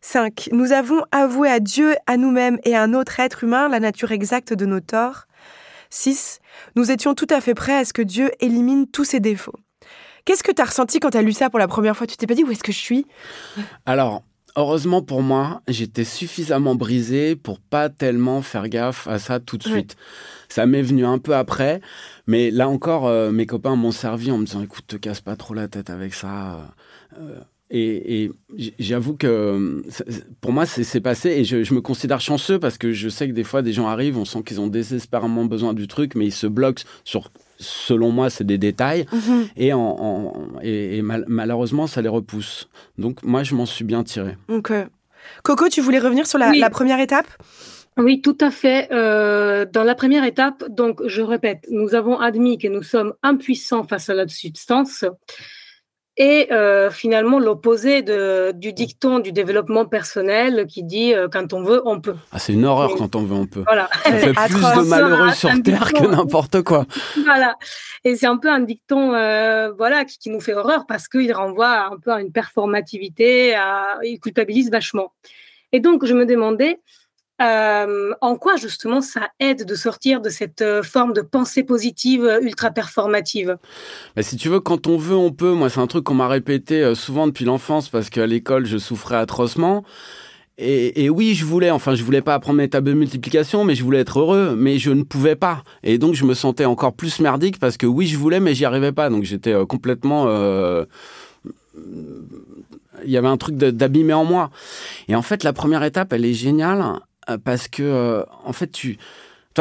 5. 0.03 0.49
Nous 0.51 0.73
avons 0.73 1.01
avoué 1.11 1.49
à 1.49 1.61
Dieu, 1.61 1.95
à 2.07 2.17
nous-mêmes 2.17 2.59
et 2.65 2.75
à 2.75 2.83
un 2.83 2.93
autre 2.93 3.19
être 3.21 3.45
humain 3.45 3.69
la 3.69 3.79
nature 3.79 4.11
exacte 4.11 4.53
de 4.53 4.65
nos 4.65 4.81
torts. 4.81 5.27
6. 5.91 6.39
Nous 6.75 6.91
étions 6.91 7.15
tout 7.15 7.27
à 7.29 7.39
fait 7.39 7.53
prêts 7.53 7.77
à 7.77 7.85
ce 7.85 7.93
que 7.93 8.01
Dieu 8.01 8.29
élimine 8.41 8.85
tous 8.85 9.05
ses 9.05 9.21
défauts. 9.21 9.55
Qu'est-ce 10.25 10.43
que 10.43 10.51
tu 10.51 10.61
as 10.61 10.65
ressenti 10.65 10.99
quand 10.99 11.11
tu 11.11 11.17
as 11.17 11.21
lu 11.21 11.31
ça 11.31 11.49
pour 11.49 11.57
la 11.57 11.69
première 11.69 11.95
fois? 11.95 12.05
Tu 12.05 12.17
t'es 12.17 12.27
pas 12.27 12.33
dit 12.33 12.43
où 12.43 12.51
est-ce 12.51 12.63
que 12.63 12.73
je 12.73 12.79
suis? 12.79 13.05
Alors, 13.85 14.23
heureusement 14.57 15.01
pour 15.01 15.21
moi, 15.21 15.61
j'étais 15.69 16.03
suffisamment 16.03 16.75
brisé 16.75 17.37
pour 17.37 17.61
pas 17.61 17.89
tellement 17.89 18.41
faire 18.41 18.67
gaffe 18.67 19.07
à 19.07 19.19
ça 19.19 19.39
tout 19.39 19.57
de 19.57 19.63
suite. 19.63 19.95
Oui. 19.97 20.05
Ça 20.49 20.65
m'est 20.65 20.81
venu 20.81 21.05
un 21.05 21.17
peu 21.17 21.33
après, 21.33 21.79
mais 22.27 22.51
là 22.51 22.67
encore, 22.67 23.07
euh, 23.07 23.31
mes 23.31 23.45
copains 23.45 23.77
m'ont 23.77 23.91
servi 23.91 24.31
en 24.31 24.37
me 24.37 24.45
disant 24.45 24.61
écoute, 24.61 24.85
te 24.85 24.97
casse 24.97 25.21
pas 25.21 25.37
trop 25.37 25.53
la 25.53 25.69
tête 25.69 25.89
avec 25.89 26.13
ça. 26.13 26.73
Euh, 27.17 27.39
et, 27.75 28.25
et 28.25 28.31
j'avoue 28.77 29.15
que 29.15 29.83
pour 30.41 30.51
moi, 30.51 30.67
c'est 30.67 31.01
passé 31.01 31.29
et 31.29 31.43
je, 31.43 31.63
je, 31.63 31.73
me 31.73 31.81
considère 31.81 32.21
chanceux 32.21 32.59
parce 32.59 32.77
que 32.77 32.91
je 32.91 33.09
sais 33.09 33.27
que 33.27 33.33
des 33.33 33.43
fois, 33.43 33.63
des 33.63 33.73
gens 33.73 33.87
arrivent, 33.87 34.17
on 34.17 34.25
sent 34.25 34.43
qu'ils 34.43 34.61
ont 34.61 34.67
désespérément 34.67 35.45
besoin 35.45 35.73
du 35.73 35.87
truc, 35.87 36.13
mais 36.13 36.25
ils 36.25 36.31
se 36.31 36.45
bloquent 36.45 36.83
sur 37.03 37.31
selon 37.57 38.11
moi, 38.11 38.29
c'est 38.29 38.43
des 38.43 38.59
détails. 38.59 39.05
Mmh. 39.11 39.41
Et, 39.57 39.73
en, 39.73 39.79
en, 39.79 40.33
et, 40.61 40.97
et 40.97 41.01
mal, 41.01 41.25
malheureusement, 41.27 41.87
ça 41.87 42.01
les 42.01 42.09
repousse. 42.09 42.69
Donc, 42.99 43.23
moi, 43.23 43.41
je 43.41 43.55
m'en 43.55 43.65
suis 43.65 43.85
bien 43.85 44.03
tiré. 44.03 44.37
Okay. 44.49 44.83
Coco, 45.43 45.67
tu 45.69 45.81
voulais 45.81 45.99
revenir 45.99 46.27
sur 46.27 46.37
la, 46.37 46.51
oui. 46.51 46.59
la 46.59 46.69
première 46.69 46.99
étape? 46.99 47.27
Oui, 47.97 48.21
tout 48.21 48.37
à 48.39 48.51
fait. 48.51 48.89
Euh, 48.91 49.65
dans 49.71 49.83
la 49.83 49.95
première 49.95 50.25
étape, 50.25 50.63
donc 50.69 51.01
je 51.05 51.21
répète, 51.21 51.65
nous 51.71 51.95
avons 51.95 52.19
admis 52.19 52.57
que 52.57 52.67
nous 52.67 52.83
sommes 52.83 53.13
impuissants 53.23 53.83
face 53.83 54.09
à 54.09 54.13
la 54.13 54.27
substance 54.27 55.05
et 56.15 56.51
euh, 56.51 56.91
finalement 56.91 57.39
l'opposé 57.39 58.03
du 58.53 58.73
dicton 58.73 59.19
du 59.19 59.31
développement 59.31 59.85
personnel 59.85 60.67
qui 60.67 60.83
dit 60.83 61.13
euh, 61.13 61.27
quand 61.31 61.53
on 61.53 61.63
veut, 61.63 61.81
on 61.85 61.99
peut. 61.99 62.15
Ah, 62.31 62.39
c'est 62.39 62.53
une 62.53 62.65
horreur 62.65 62.95
quand 62.95 63.15
on 63.15 63.23
veut, 63.23 63.35
on 63.35 63.47
peut. 63.47 63.63
Voilà. 63.65 63.89
Ça 64.03 64.11
fait 64.11 64.33
plus 64.47 64.55
de 64.55 64.87
malheureux 64.87 65.31
sur 65.31 65.49
Terre 65.63 65.85
dicton, 65.85 66.03
que 66.03 66.07
n'importe 66.07 66.61
quoi. 66.61 66.85
Voilà. 67.23 67.55
Et 68.03 68.15
c'est 68.15 68.27
un 68.27 68.37
peu 68.37 68.49
un 68.49 68.59
dicton 68.59 69.13
euh, 69.13 69.71
voilà, 69.71 70.05
qui, 70.05 70.19
qui, 70.19 70.29
nous 70.29 70.41
fait 70.41 70.53
horreur 70.53 70.85
parce 70.87 71.07
qu'il 71.07 71.31
renvoie 71.33 71.87
un 71.87 71.97
peu 71.97 72.11
à 72.11 72.21
une 72.21 72.31
performativité, 72.31 73.55
à, 73.55 73.97
il 74.03 74.19
culpabilise 74.19 74.69
vachement. 74.69 75.13
Et 75.71 75.79
donc, 75.79 76.05
je 76.05 76.13
me 76.13 76.25
demandais, 76.27 76.79
euh, 77.43 78.13
en 78.21 78.35
quoi 78.35 78.55
justement 78.55 79.01
ça 79.01 79.29
aide 79.39 79.65
de 79.65 79.75
sortir 79.75 80.21
de 80.21 80.29
cette 80.29 80.61
euh, 80.61 80.81
forme 80.81 81.13
de 81.13 81.21
pensée 81.21 81.63
positive 81.63 82.23
euh, 82.23 82.39
ultra 82.41 82.71
performative? 82.71 83.57
Bah, 84.15 84.23
Si 84.23 84.37
tu 84.37 84.49
veux, 84.49 84.59
quand 84.59 84.87
on 84.87 84.97
veut, 84.97 85.15
on 85.15 85.31
peut. 85.31 85.53
Moi, 85.53 85.69
c'est 85.69 85.79
un 85.79 85.87
truc 85.87 86.05
qu'on 86.05 86.13
m'a 86.13 86.27
répété 86.27 86.95
souvent 86.95 87.27
depuis 87.27 87.45
l'enfance 87.45 87.89
parce 87.89 88.09
qu'à 88.09 88.25
l'école, 88.27 88.65
je 88.65 88.77
souffrais 88.77 89.17
atrocement. 89.17 89.83
Et, 90.59 91.09
oui, 91.09 91.33
je 91.33 91.45
voulais, 91.45 91.71
enfin, 91.71 91.95
je 91.95 92.03
voulais 92.03 92.21
pas 92.21 92.35
apprendre 92.35 92.57
mes 92.57 92.69
tables 92.69 92.87
de 92.87 92.93
multiplication, 92.93 93.63
mais 93.63 93.73
je 93.73 93.83
voulais 93.83 94.01
être 94.01 94.19
heureux, 94.19 94.55
mais 94.55 94.77
je 94.77 94.91
ne 94.91 95.01
pouvais 95.01 95.35
pas. 95.35 95.63
Et 95.81 95.97
donc, 95.97 96.13
je 96.13 96.25
me 96.25 96.35
sentais 96.35 96.65
encore 96.65 96.93
plus 96.93 97.19
merdique 97.19 97.59
parce 97.59 97.75
que 97.75 97.87
oui, 97.87 98.05
je 98.05 98.17
voulais, 98.17 98.39
mais 98.39 98.53
j'y 98.53 98.63
arrivais 98.63 98.91
pas. 98.91 99.09
Donc, 99.09 99.23
j'étais 99.23 99.53
complètement. 99.67 100.27
Il 101.75 103.09
y 103.09 103.17
avait 103.17 103.27
un 103.27 103.37
truc 103.37 103.57
d'abîmé 103.57 104.13
en 104.13 104.25
moi. 104.25 104.51
Et 105.07 105.15
en 105.15 105.23
fait, 105.23 105.43
la 105.43 105.53
première 105.53 105.83
étape, 105.83 106.13
elle 106.13 106.23
est 106.23 106.35
géniale 106.35 106.99
parce 107.43 107.67
que, 107.67 107.83
euh, 107.83 108.23
en 108.43 108.53
fait, 108.53 108.71
tu. 108.71 108.89
De 108.89 108.95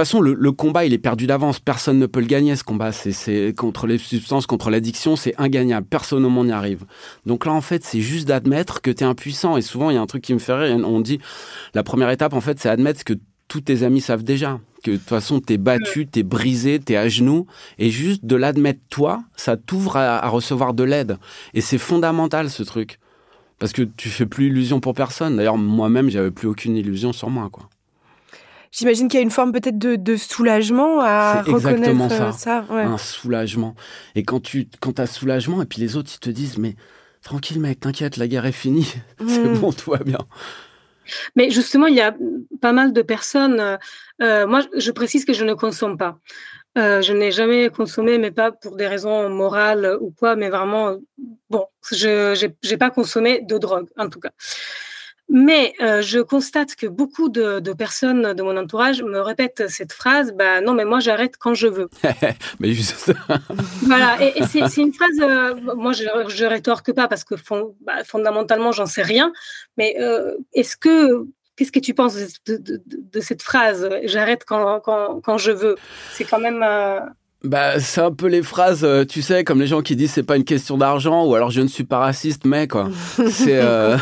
toute 0.01 0.07
façon, 0.07 0.23
le, 0.23 0.33
le, 0.33 0.53
combat, 0.53 0.87
il 0.87 0.95
est 0.95 0.99
perdu 0.99 1.27
d'avance. 1.27 1.61
Personne 1.61 1.99
ne 1.99 2.07
peut 2.07 2.21
le 2.21 2.27
gagner, 2.27 2.57
ce 2.57 2.65
combat. 2.65 2.93
C'est 2.93 3.55
contre 3.55 3.87
les 3.87 3.99
substances, 3.99 4.47
contre 4.47 4.71
l'addiction, 4.71 5.17
c'est 5.17 5.35
ingagnable. 5.37 5.87
Personne 5.87 6.25
au 6.25 6.31
monde 6.31 6.47
n'y 6.47 6.53
arrive. 6.53 6.87
Donc 7.27 7.45
là, 7.45 7.53
en 7.53 7.61
fait, 7.61 7.85
c'est 7.85 8.01
juste 8.01 8.27
d'admettre 8.27 8.81
que 8.81 8.91
tu 8.91 9.05
es 9.05 9.07
impuissant. 9.07 9.59
Et 9.59 9.63
souvent, 9.63 9.91
il 9.91 9.95
y 9.95 9.97
a 9.99 10.01
un 10.01 10.07
truc 10.07 10.23
qui 10.23 10.33
me 10.33 10.39
fait 10.39 10.55
rire. 10.55 10.75
On 10.83 11.01
dit, 11.01 11.21
la 11.75 11.83
première 11.83 12.09
étape, 12.09 12.33
en 12.33 12.41
fait, 12.41 12.59
c'est 12.59 12.71
admettre 12.71 13.05
que 13.05 13.13
tous 13.49 13.61
tes 13.61 13.83
amis 13.83 14.01
savent 14.01 14.25
déjà 14.25 14.61
que 14.83 14.91
de 14.91 14.97
toute 14.97 15.09
façon, 15.09 15.41
t'es 15.41 15.59
battu, 15.59 16.07
t'es 16.07 16.23
brisé, 16.23 16.79
t'es 16.81 16.97
à 16.97 17.09
genoux, 17.09 17.47
et 17.79 17.91
juste 17.91 18.25
de 18.25 18.37
l'admettre 18.37 18.81
toi, 18.91 19.23
ça 19.37 19.57
t'ouvre 19.57 19.97
à, 19.97 20.29
recevoir 20.29 20.75
de 20.75 20.83
l'aide. 20.83 21.19
Et 21.55 21.61
c'est 21.61 21.79
fondamental 21.79 22.51
ce 22.51 22.63
truc, 22.63 22.99
parce 23.63 23.73
que 23.73 23.83
tu 23.83 24.09
fais 24.09 24.27
plus 24.27 24.49
illusion 24.49 24.81
pour 24.81 24.93
personne. 24.93 25.37
D'ailleurs, 25.37 25.57
moi-même, 25.57 26.11
j'avais 26.11 26.33
plus 26.33 26.49
aucune 26.49 26.77
illusion 26.77 27.13
sur 27.13 27.31
moi, 27.31 27.49
quoi. 27.49 27.69
J'imagine 28.73 29.07
qu'il 29.07 29.19
y 29.19 29.21
a 29.21 29.23
une 29.23 29.31
forme 29.31 29.53
peut-être 29.53 29.79
de, 29.79 30.17
soulagement 30.17 31.01
à 31.01 31.43
reconnaître 31.43 32.09
ça. 32.09 32.33
ça 32.33 32.65
Un 32.71 32.99
soulagement. 32.99 33.77
Et 34.17 34.25
quand 34.25 34.41
tu 34.41 34.67
quand 34.81 34.99
as 34.99 35.07
soulagement, 35.07 35.63
et 35.63 35.67
puis 35.67 35.81
les 35.81 35.97
autres, 35.97 36.11
ils 36.13 36.19
te 36.19 36.29
disent, 36.29 36.59
mais 36.59 36.75
tranquille 37.23 37.61
mec, 37.61 37.79
t'inquiète, 37.79 38.17
la 38.17 38.27
guerre 38.27 38.47
est 38.47 38.51
finie, 38.51 38.93
c'est 39.29 39.45
mm. 39.45 39.59
bon, 39.59 39.73
tout 39.73 39.93
va 39.93 39.99
bien. 39.99 40.19
Mais 41.37 41.51
justement, 41.51 41.87
il 41.87 41.95
y 41.95 42.01
a 42.01 42.17
pas 42.61 42.73
mal 42.73 42.93
de 42.93 43.03
personnes. 43.03 43.61
Euh, 43.61 43.77
euh, 44.23 44.49
moi, 44.49 44.63
je 44.77 44.91
précise 44.91 45.25
que 45.25 45.35
je 45.35 45.45
ne 45.45 45.55
consomme 45.55 45.97
pas. 45.97 46.19
Euh, 46.79 47.03
je 47.03 47.13
n'ai 47.13 47.33
jamais 47.33 47.69
consommé, 47.69 48.19
mais 48.19 48.31
pas 48.31 48.51
pour 48.51 48.77
des 48.77 48.87
raisons 48.87 49.29
morales 49.29 49.99
ou 50.01 50.11
quoi, 50.11 50.37
mais 50.37 50.49
vraiment, 50.49 50.97
bon, 51.51 51.67
je 51.91 52.47
n'ai 52.71 52.77
pas 52.79 52.91
consommé 52.91 53.41
de 53.43 53.59
drogue, 53.59 53.89
en 53.99 54.09
tout 54.09 54.21
cas. 54.21 54.31
Mais 55.35 55.73
euh, 55.81 56.03
je 56.03 56.19
constate 56.19 56.75
que 56.75 56.87
beaucoup 56.87 57.31
de, 57.31 57.73
personnes 57.73 58.35
de 58.35 58.43
mon 58.43 58.55
entourage 58.59 59.03
me 59.03 59.19
répètent 59.21 59.67
cette 59.69 59.93
phrase 59.93 60.33
bah, 60.33 60.61
Non, 60.61 60.75
mais 60.75 60.85
moi, 60.85 61.01
j'arrête 61.01 61.39
quand 61.39 61.55
je 61.55 61.69
veux. 61.69 61.89
mais 62.61 62.73
juste 62.73 63.13
Voilà, 63.83 64.19
et, 64.21 64.43
c'est 64.45 64.83
une 64.83 64.93
phrase, 64.93 65.19
euh, 65.23 65.55
moi, 65.75 65.93
je, 65.93 66.05
je 66.29 66.45
rétorque 66.45 66.93
pas 66.93 67.09
parce 67.09 67.25
que 67.25 67.35
bah, 67.81 68.05
fondamentalement, 68.05 68.73
j'en 68.73 68.85
sais 68.85 69.03
rien. 69.03 69.33
Mais 69.79 69.97
euh, 70.01 70.37
est-ce 70.53 70.77
que. 70.77 71.27
Qu'est-ce 71.63 71.71
que 71.71 71.79
tu 71.79 71.95
penses 71.95 72.17
de, 72.47 73.21
cette 73.21 73.41
phrase 73.41 73.89
J'arrête 74.03 74.43
quand, 74.45 74.81
quand, 74.81 75.21
quand, 75.23 75.39
je 75.39 75.53
veux? 75.53 75.77
C'est 76.13 76.25
quand 76.25 76.41
même. 76.41 76.65
Bah, 77.45 77.81
c'est 77.81 78.01
un 78.01 78.13
peu 78.13 78.29
les 78.29 78.43
phrases, 78.43 78.85
euh, 78.85 79.05
tu 79.05 79.21
sais, 79.21 79.43
comme 79.43 79.61
les 79.61 79.67
gens 79.67 79.83
qui 79.83 79.97
disent 79.97 80.13
c'est 80.13 80.23
pas 80.23 80.37
une 80.37 80.45
question 80.45 80.79
d'argent 80.79 81.27
ou 81.27 81.35
alors 81.35 81.51
je 81.51 81.61
ne 81.61 81.67
suis 81.67 81.83
pas 81.83 81.99
raciste, 81.99 82.45
mais 82.45 82.69
quoi. 82.69 82.89
c'est 83.31 83.59
euh, 83.61 83.97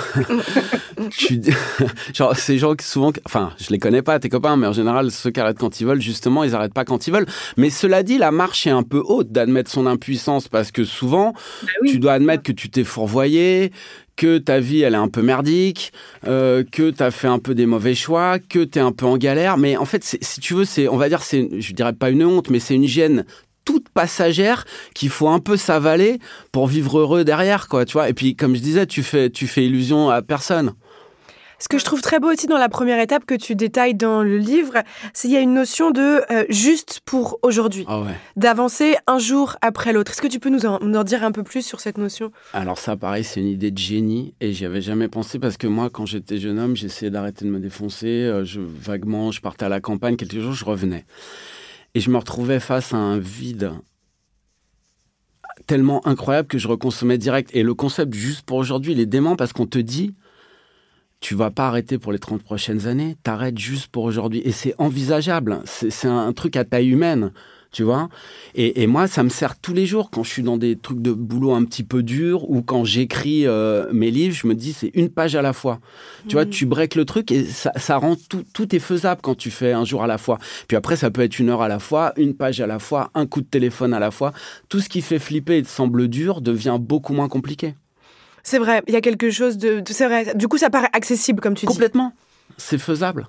genre 2.14 2.36
ces 2.36 2.58
gens 2.58 2.74
qui 2.74 2.86
souvent, 2.86 3.12
enfin, 3.24 3.52
je 3.58 3.70
les 3.70 3.78
connais 3.78 4.02
pas 4.02 4.18
tes 4.18 4.28
copains, 4.28 4.56
mais 4.56 4.66
en 4.66 4.72
général 4.72 5.10
ceux 5.10 5.30
qui 5.30 5.40
arrêtent 5.40 5.58
quand 5.58 5.80
ils 5.80 5.86
veulent, 5.86 6.00
justement, 6.00 6.44
ils 6.44 6.54
arrêtent 6.54 6.74
pas 6.74 6.84
quand 6.84 7.06
ils 7.06 7.12
veulent. 7.12 7.26
Mais 7.56 7.70
cela 7.70 8.02
dit, 8.02 8.18
la 8.18 8.30
marche 8.30 8.66
est 8.66 8.70
un 8.70 8.82
peu 8.82 9.02
haute 9.04 9.30
d'admettre 9.32 9.70
son 9.70 9.86
impuissance 9.86 10.48
parce 10.48 10.70
que 10.72 10.84
souvent, 10.84 11.32
bah 11.62 11.68
tu 11.86 11.98
dois 11.98 12.14
admettre 12.14 12.42
que 12.42 12.52
tu 12.52 12.70
t'es 12.70 12.84
fourvoyé, 12.84 13.72
que 14.16 14.38
ta 14.38 14.60
vie 14.60 14.82
elle 14.82 14.94
est 14.94 14.98
un 14.98 15.08
peu 15.08 15.22
merdique, 15.22 15.92
euh, 16.26 16.62
que 16.70 16.90
tu 16.90 17.02
as 17.02 17.10
fait 17.10 17.28
un 17.28 17.38
peu 17.38 17.54
des 17.54 17.66
mauvais 17.66 17.94
choix, 17.94 18.38
que 18.38 18.62
tu 18.62 18.78
es 18.78 18.82
un 18.82 18.92
peu 18.92 19.06
en 19.06 19.16
galère. 19.16 19.56
Mais 19.56 19.76
en 19.76 19.86
fait, 19.86 20.04
si 20.04 20.40
tu 20.40 20.54
veux, 20.54 20.64
c'est, 20.64 20.88
on 20.88 20.96
va 20.96 21.08
dire, 21.08 21.22
c'est, 21.22 21.48
je 21.58 21.72
dirais 21.72 21.94
pas 21.94 22.10
une 22.10 22.24
honte, 22.24 22.50
mais 22.50 22.58
c'est 22.58 22.74
une 22.74 22.86
gêne 22.86 23.24
toute 23.64 23.88
passagère 23.88 24.64
qu'il 24.94 25.10
faut 25.10 25.28
un 25.28 25.38
peu 25.38 25.56
s'avaler 25.56 26.18
pour 26.52 26.66
vivre 26.66 26.98
heureux 26.98 27.24
derrière, 27.24 27.68
quoi, 27.68 27.84
tu 27.84 27.94
vois. 27.94 28.08
Et 28.08 28.14
puis, 28.14 28.36
comme 28.36 28.54
je 28.54 28.60
disais, 28.60 28.86
tu 28.86 29.02
fais, 29.02 29.30
tu 29.30 29.46
fais 29.46 29.64
illusion 29.64 30.10
à 30.10 30.22
personne. 30.22 30.74
Ce 31.60 31.68
que 31.68 31.78
je 31.78 31.84
trouve 31.84 32.00
très 32.00 32.18
beau 32.18 32.32
aussi 32.32 32.46
dans 32.46 32.56
la 32.56 32.70
première 32.70 32.98
étape 32.98 33.26
que 33.26 33.34
tu 33.34 33.54
détailles 33.54 33.94
dans 33.94 34.22
le 34.22 34.38
livre, 34.38 34.82
c'est 35.12 35.28
qu'il 35.28 35.34
y 35.34 35.36
a 35.36 35.42
une 35.42 35.52
notion 35.52 35.90
de 35.90 36.22
euh, 36.32 36.44
juste 36.48 37.00
pour 37.04 37.38
aujourd'hui, 37.42 37.84
ah 37.86 38.02
d'avancer 38.36 38.96
un 39.06 39.18
jour 39.18 39.56
après 39.60 39.92
l'autre. 39.92 40.12
Est-ce 40.12 40.22
que 40.22 40.26
tu 40.26 40.40
peux 40.40 40.48
nous 40.48 40.64
en, 40.64 41.04
dire 41.04 41.22
un 41.22 41.32
peu 41.32 41.42
plus 41.42 41.64
sur 41.64 41.80
cette 41.80 41.98
notion? 41.98 42.32
Alors 42.54 42.78
ça, 42.78 42.96
pareil, 42.96 43.24
c'est 43.24 43.40
une 43.40 43.46
idée 43.46 43.70
de 43.70 43.78
génie 43.78 44.32
et 44.40 44.54
j'y 44.54 44.64
avais 44.64 44.80
jamais 44.80 45.08
pensé 45.08 45.38
parce 45.38 45.58
que 45.58 45.66
moi, 45.66 45.90
quand 45.90 46.06
j'étais 46.06 46.38
jeune 46.38 46.58
homme, 46.58 46.76
j'essayais 46.76 47.10
d'arrêter 47.10 47.44
de 47.44 47.50
me 47.50 47.60
défoncer. 47.60 48.06
Euh, 48.06 48.44
je, 48.44 48.60
vaguement, 48.60 49.30
je 49.30 49.42
partais 49.42 49.66
à 49.66 49.68
la 49.68 49.80
campagne, 49.80 50.16
quelques 50.16 50.40
jours, 50.40 50.54
je 50.54 50.64
revenais. 50.64 51.04
Et 51.94 52.00
je 52.00 52.10
me 52.10 52.16
retrouvais 52.16 52.60
face 52.60 52.94
à 52.94 52.96
un 52.96 53.18
vide 53.18 53.72
tellement 55.66 56.06
incroyable 56.06 56.48
que 56.48 56.56
je 56.56 56.68
reconsommais 56.68 57.18
direct. 57.18 57.50
Et 57.52 57.62
le 57.62 57.74
concept 57.74 58.14
juste 58.14 58.42
pour 58.42 58.56
aujourd'hui, 58.56 58.92
il 58.92 59.00
est 59.00 59.06
dément 59.06 59.36
parce 59.36 59.52
qu'on 59.52 59.66
te 59.66 59.78
dit 59.78 60.14
tu 61.20 61.34
vas 61.34 61.50
pas 61.50 61.68
arrêter 61.68 61.98
pour 61.98 62.12
les 62.12 62.18
30 62.18 62.42
prochaines 62.42 62.86
années, 62.86 63.16
t'arrêtes 63.22 63.58
juste 63.58 63.88
pour 63.88 64.04
aujourd'hui. 64.04 64.40
Et 64.44 64.52
c'est 64.52 64.74
envisageable, 64.78 65.60
c'est 65.64 66.08
un 66.08 66.32
truc 66.32 66.56
à 66.56 66.64
taille 66.64 66.88
humaine, 66.88 67.32
tu 67.72 67.82
vois. 67.82 68.08
Et, 68.54 68.86
moi, 68.86 69.06
ça 69.06 69.22
me 69.22 69.28
sert 69.28 69.58
tous 69.60 69.74
les 69.74 69.86
jours 69.86 70.10
quand 70.10 70.22
je 70.22 70.30
suis 70.30 70.42
dans 70.42 70.56
des 70.56 70.76
trucs 70.76 71.02
de 71.02 71.12
boulot 71.12 71.52
un 71.52 71.64
petit 71.64 71.84
peu 71.84 72.02
durs 72.02 72.50
ou 72.50 72.62
quand 72.62 72.84
j'écris 72.84 73.46
euh, 73.46 73.86
mes 73.92 74.10
livres, 74.10 74.34
je 74.34 74.46
me 74.46 74.54
dis 74.54 74.72
c'est 74.72 74.90
une 74.94 75.10
page 75.10 75.36
à 75.36 75.42
la 75.42 75.52
fois. 75.52 75.78
Tu 76.26 76.34
vois, 76.34 76.46
mmh. 76.46 76.50
tu 76.50 76.66
breaks 76.66 76.94
le 76.94 77.04
truc 77.04 77.30
et 77.30 77.44
ça, 77.44 77.70
ça 77.76 77.98
rend 77.98 78.16
tout, 78.28 78.44
tout 78.52 78.74
est 78.74 78.80
faisable 78.80 79.20
quand 79.22 79.36
tu 79.36 79.50
fais 79.50 79.72
un 79.72 79.84
jour 79.84 80.02
à 80.02 80.06
la 80.06 80.18
fois. 80.18 80.38
Puis 80.68 80.76
après, 80.76 80.96
ça 80.96 81.10
peut 81.10 81.20
être 81.20 81.38
une 81.38 81.50
heure 81.50 81.62
à 81.62 81.68
la 81.68 81.78
fois, 81.78 82.12
une 82.16 82.34
page 82.34 82.60
à 82.60 82.66
la 82.66 82.78
fois, 82.78 83.10
un 83.14 83.26
coup 83.26 83.40
de 83.40 83.46
téléphone 83.46 83.94
à 83.94 84.00
la 84.00 84.10
fois. 84.10 84.32
Tout 84.68 84.80
ce 84.80 84.88
qui 84.88 85.02
fait 85.02 85.18
flipper 85.18 85.58
et 85.58 85.62
te 85.62 85.68
semble 85.68 86.08
dur 86.08 86.40
devient 86.40 86.78
beaucoup 86.80 87.12
moins 87.12 87.28
compliqué. 87.28 87.74
C'est 88.42 88.58
vrai, 88.58 88.82
il 88.86 88.94
y 88.94 88.96
a 88.96 89.00
quelque 89.00 89.30
chose 89.30 89.58
de. 89.58 89.82
C'est 89.90 90.06
vrai. 90.06 90.34
Du 90.34 90.48
coup, 90.48 90.58
ça 90.58 90.70
paraît 90.70 90.90
accessible, 90.92 91.40
comme 91.40 91.54
tu 91.54 91.66
dis. 91.66 91.72
Complètement. 91.72 92.12
C'est 92.56 92.78
faisable. 92.78 93.28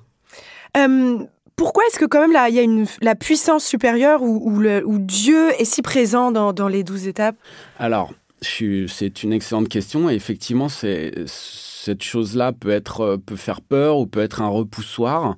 pourquoi 1.56 1.84
est-ce 1.88 2.00
que, 2.00 2.06
quand 2.06 2.22
même, 2.22 2.34
là, 2.34 2.50
il 2.50 2.56
y 2.56 2.60
a 2.60 2.64
une, 2.64 2.86
la 3.02 3.16
puissance 3.16 3.66
supérieure 3.66 4.22
où, 4.22 4.98
Dieu 5.00 5.50
est 5.60 5.66
si 5.66 5.82
présent 5.82 6.32
dans, 6.32 6.68
les 6.68 6.84
douze 6.84 7.08
étapes? 7.08 7.36
Alors, 7.80 8.14
c'est 8.42 9.24
une 9.24 9.34
excellente 9.34 9.70
question. 9.70 10.10
Et 10.10 10.16
effectivement, 10.16 10.68
cette 10.70 12.04
chose-là 12.04 12.52
peut, 12.54 12.72
être, 12.72 13.18
peut 13.26 13.36
faire 13.36 13.62
peur 13.62 13.98
ou 13.98 14.08
peut 14.08 14.22
être 14.22 14.42
un 14.42 14.50
repoussoir. 14.50 15.38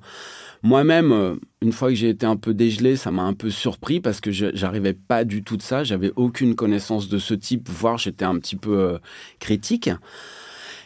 Moi-même, 0.64 1.12
euh, 1.12 1.34
une 1.60 1.72
fois 1.72 1.90
que 1.90 1.94
j'ai 1.94 2.08
été 2.08 2.24
un 2.24 2.36
peu 2.36 2.54
dégelé, 2.54 2.96
ça 2.96 3.10
m'a 3.10 3.22
un 3.22 3.34
peu 3.34 3.50
surpris 3.50 4.00
parce 4.00 4.22
que 4.22 4.30
j'arrivais 4.32 4.94
pas 4.94 5.24
du 5.24 5.44
tout 5.44 5.58
de 5.58 5.62
ça. 5.62 5.84
J'avais 5.84 6.10
aucune 6.16 6.54
connaissance 6.54 7.10
de 7.10 7.18
ce 7.18 7.34
type, 7.34 7.68
voire 7.68 7.98
j'étais 7.98 8.24
un 8.24 8.38
petit 8.38 8.56
peu 8.56 8.78
euh, 8.78 8.98
critique. 9.40 9.90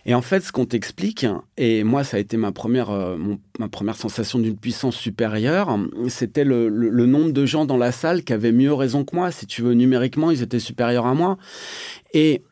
Et 0.05 0.14
en 0.14 0.21
fait, 0.21 0.41
ce 0.41 0.51
qu'on 0.51 0.64
t'explique, 0.64 1.27
et 1.57 1.85
moi, 1.85 2.03
ça 2.03 2.17
a 2.17 2.21
été 2.21 2.37
ma 2.37 2.51
première, 2.51 2.91
euh, 2.91 3.17
ma 3.61 3.69
première 3.69 3.95
sensation 3.95 4.41
d'une 4.41 4.57
puissance 4.57 4.97
supérieure, 4.97 5.79
c'était 6.09 6.45
le, 6.45 6.71
nombre 7.07 7.31
de 7.31 7.47
gens 7.47 7.64
dans 7.64 7.77
la 7.77 7.93
salle 7.93 8.25
qui 8.25 8.33
avaient 8.33 8.51
mieux 8.51 8.75
raison 8.75 9.05
que 9.05 9.14
moi. 9.14 9.31
Si 9.31 9.47
tu 9.47 9.62
veux, 9.62 9.75
numériquement, 9.75 10.33
ils 10.33 10.43
étaient 10.43 10.59
supérieurs 10.59 11.07
à 11.07 11.14
moi. 11.14 11.38
Et 12.14 12.43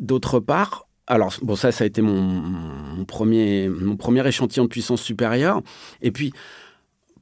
d'autre 0.00 0.40
part, 0.40 0.85
alors, 1.06 1.34
bon, 1.42 1.54
ça, 1.54 1.70
ça 1.70 1.84
a 1.84 1.86
été 1.86 2.02
mon, 2.02 3.04
premier, 3.06 3.68
mon 3.68 3.96
premier 3.96 4.26
échantillon 4.26 4.64
de 4.64 4.68
puissance 4.68 5.00
supérieure. 5.00 5.62
Et 6.02 6.10
puis, 6.10 6.32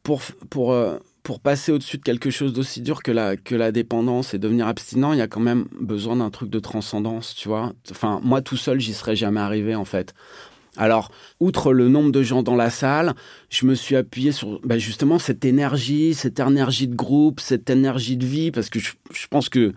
pour, 0.03 0.23
pour, 0.49 0.73
euh, 0.73 0.99
pour 1.23 1.41
passer 1.41 1.71
au-dessus 1.71 1.99
de 1.99 2.03
quelque 2.03 2.31
chose 2.31 2.55
d'aussi 2.55 2.81
dur 2.81 3.03
que 3.03 3.13
la, 3.13 3.37
que 3.37 3.55
la 3.55 3.73
dépendance 3.73 4.33
et 4.33 4.39
devenir 4.39 4.67
abstinent, 4.69 5.13
il 5.13 5.19
y 5.19 5.23
a 5.23 5.29
quand 5.29 5.41
même 5.41 5.67
besoin 5.79 6.17
d'un 6.17 6.31
truc 6.31 6.49
de 6.49 6.61
transcendance, 6.61 7.35
tu 7.35 7.49
vois. 7.49 7.73
Enfin, 7.91 8.21
moi, 8.23 8.41
tout 8.41 8.57
seul, 8.57 8.81
j'y 8.81 8.95
serais 8.95 9.17
jamais 9.17 9.41
arrivé, 9.41 9.75
en 9.75 9.85
fait. 9.85 10.15
Alors, 10.77 11.11
outre 11.39 11.73
le 11.73 11.89
nombre 11.89 12.11
de 12.11 12.23
gens 12.23 12.43
dans 12.43 12.57
la 12.57 12.71
salle, 12.71 13.15
je 13.49 13.67
me 13.67 13.75
suis 13.75 13.97
appuyé 13.97 14.33
sur 14.33 14.61
bah, 14.65 14.79
justement 14.79 15.19
cette 15.19 15.45
énergie, 15.45 16.15
cette 16.15 16.41
énergie 16.41 16.89
de 16.89 16.97
groupe, 16.97 17.39
cette 17.39 17.71
énergie 17.71 18.17
de 18.17 18.27
vie, 18.27 18.51
parce 18.51 18.71
que 18.71 18.81
je 18.81 19.27
pense 19.31 19.49
que 19.49 19.73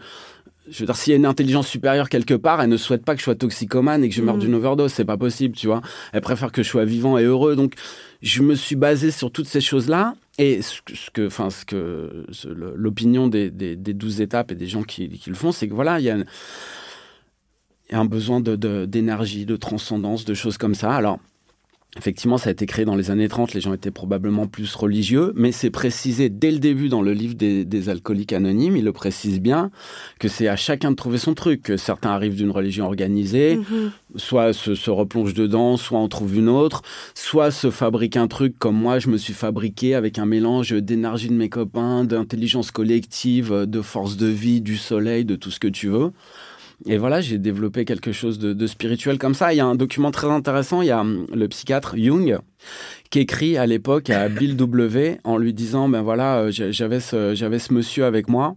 je 0.70 0.80
veux 0.80 0.86
dire, 0.86 0.96
s'il 0.96 1.12
y 1.12 1.14
a 1.14 1.18
une 1.18 1.26
intelligence 1.26 1.68
supérieure 1.68 2.10
quelque 2.10 2.34
part, 2.34 2.62
elle 2.62 2.70
ne 2.70 2.78
souhaite 2.78 3.06
pas 3.06 3.14
que 3.14 3.20
je 3.20 3.24
sois 3.24 3.36
toxicomane 3.36 4.04
et 4.04 4.10
que 4.10 4.16
je 4.16 4.22
meure 4.22 4.38
mm. 4.38 4.40
d'une 4.40 4.56
overdose. 4.56 4.94
C'est 4.94 5.06
pas 5.06 5.18
possible, 5.18 5.56
tu 5.56 5.68
vois. 5.68 5.82
Elle 6.14 6.22
préfère 6.22 6.52
que 6.52 6.64
je 6.64 6.70
sois 6.70 6.86
vivant 6.86 7.18
et 7.18 7.24
heureux. 7.24 7.56
Donc, 7.56 7.74
je 8.22 8.42
me 8.42 8.56
suis 8.56 8.76
basé 8.76 9.12
sur 9.12 9.32
toutes 9.32 9.48
ces 9.48 9.62
choses-là. 9.62 10.16
Et 10.38 10.62
ce 10.62 10.82
que, 11.14 11.28
enfin, 11.28 11.50
ce 11.50 11.66
que, 11.66 12.26
l'opinion 12.54 13.28
des, 13.28 13.50
des, 13.50 13.76
douze 13.94 14.22
étapes 14.22 14.52
et 14.52 14.56
des 14.56 14.68
gens 14.68 14.84
qui, 14.84 15.10
qui 15.10 15.30
le 15.30 15.36
font, 15.36 15.52
c'est 15.52 15.68
que 15.68 15.74
voilà, 15.74 16.00
il 16.00 16.06
y 16.06 16.12
a, 16.12 16.18
un 17.92 18.06
besoin 18.06 18.40
d'énergie, 18.42 19.46
de, 19.46 19.54
de 19.54 19.58
transcendance, 19.58 20.26
de 20.26 20.34
choses 20.34 20.58
comme 20.58 20.76
ça. 20.76 20.94
Alors, 20.94 21.20
Effectivement, 21.96 22.38
ça 22.38 22.50
a 22.50 22.52
été 22.52 22.66
créé 22.66 22.86
dans 22.86 22.96
les 22.96 23.12
années 23.12 23.28
30, 23.28 23.54
les 23.54 23.62
gens 23.62 23.74
étaient 23.74 23.92
probablement 23.92 24.46
plus 24.46 24.76
religieux, 24.76 25.32
mais 25.36 25.52
c'est 25.52 25.70
précisé 25.70 26.30
dès 26.30 26.52
le 26.52 26.60
début 26.60 26.90
dans 26.90 27.02
le 27.02 27.14
livre 27.14 27.34
des, 27.34 27.90
alcooliques 27.90 28.34
anonymes, 28.34 28.76
il 28.76 28.84
le 28.84 28.92
précise 28.92 29.40
bien, 29.40 29.72
que 30.20 30.28
c'est 30.28 30.48
à 30.48 30.56
chacun 30.56 30.92
de 30.92 30.96
trouver 30.96 31.18
son 31.18 31.34
truc, 31.34 31.64
que 31.64 31.78
certains 31.78 32.10
arrivent 32.10 32.36
d'une 32.36 32.52
religion 32.52 32.86
organisée, 32.86 33.56
mhm. 33.56 33.92
soit 34.16 34.54
se, 34.54 34.76
se 34.76 34.92
replongent 34.92 35.34
dedans, 35.34 35.78
soit 35.78 35.98
en 35.98 36.08
trouvent 36.08 36.36
une 36.36 36.50
autre, 36.50 36.84
soit 37.16 37.52
se 37.52 37.72
fabriquent 37.72 38.18
un 38.18 38.28
truc 38.28 38.60
comme 38.60 38.76
moi, 38.76 39.00
je 39.00 39.10
me 39.10 39.18
suis 39.18 39.34
fabriqué 39.34 39.96
avec 39.96 40.20
un 40.20 40.26
mélange 40.26 40.74
d'énergie 40.74 41.30
de 41.30 41.34
mes 41.34 41.50
copains, 41.50 42.04
d'intelligence 42.04 42.70
collective, 42.70 43.66
de 43.66 43.82
force 43.82 44.18
de 44.18 44.28
vie, 44.28 44.62
du 44.62 44.78
soleil, 44.78 45.26
de 45.26 45.36
tout 45.36 45.52
ce 45.52 45.60
que 45.60 45.68
tu 45.68 45.88
veux. 45.88 46.12
Et 46.86 46.98
voilà, 46.98 47.22
j'ai 47.22 47.40
développé 47.40 47.86
quelque 47.86 48.12
chose 48.12 48.38
de, 48.38 48.68
spirituel 48.68 49.18
comme 49.18 49.34
ça. 49.34 49.52
Il 49.52 49.58
y 49.58 49.60
a 49.60 49.66
un 49.66 49.76
document 49.76 50.12
très 50.12 50.28
intéressant, 50.28 50.82
il 50.82 50.88
y 50.88 50.92
a 50.92 51.02
hum, 51.02 51.26
le 51.34 51.48
psychiatre 51.48 51.98
Jung 51.98 52.38
qui 53.10 53.20
écrit 53.20 53.58
à 53.58 53.66
l'époque 53.66 54.10
à 54.10 54.30
Bill 54.30 54.56
W 54.56 55.20
en 55.24 55.38
lui 55.38 55.54
disant, 55.54 55.90
ben 55.90 56.02
voilà, 56.02 56.38
euh, 56.38 56.52
j'avais 56.52 57.00
ce, 57.00 57.34
j'avais 57.34 57.60
ce 57.60 57.74
monsieur 57.74 58.06
avec 58.06 58.28
moi 58.28 58.56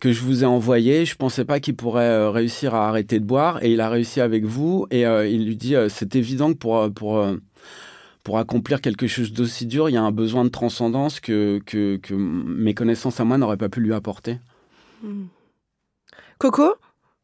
que 0.00 0.12
je 0.12 0.22
vous 0.22 0.42
ai 0.42 0.46
envoyé. 0.46 1.04
Je 1.04 1.16
pensais 1.16 1.44
pas 1.44 1.60
qu'il 1.60 1.76
pourrait 1.76 2.04
euh, 2.04 2.30
réussir 2.30 2.74
à 2.74 2.88
arrêter 2.88 3.20
de 3.20 3.24
boire 3.24 3.62
et 3.62 3.72
il 3.72 3.80
a 3.82 3.90
réussi 3.90 4.22
avec 4.22 4.44
vous. 4.44 4.86
Et 4.90 5.06
euh, 5.06 5.26
il 5.28 5.44
lui 5.44 5.56
dit, 5.56 5.74
c'est 5.88 6.16
évident 6.16 6.52
que 6.54 6.58
pour, 6.58 6.90
pour, 6.94 7.26
pour 8.24 8.38
accomplir 8.38 8.80
quelque 8.80 9.06
chose 9.06 9.34
d'aussi 9.34 9.66
dur, 9.66 9.90
il 9.90 9.92
y 9.92 9.98
a 9.98 10.02
un 10.02 10.12
besoin 10.12 10.44
de 10.44 10.50
transcendance 10.50 11.20
que, 11.20 11.60
que, 11.66 12.00
mes 12.14 12.72
connaissances 12.72 13.20
à 13.20 13.24
moi 13.24 13.36
n'auraient 13.36 13.58
pas 13.58 13.68
pu 13.68 13.80
lui 13.80 13.92
apporter. 13.92 14.38
Hmm. 15.02 15.26
Coco? 16.38 16.76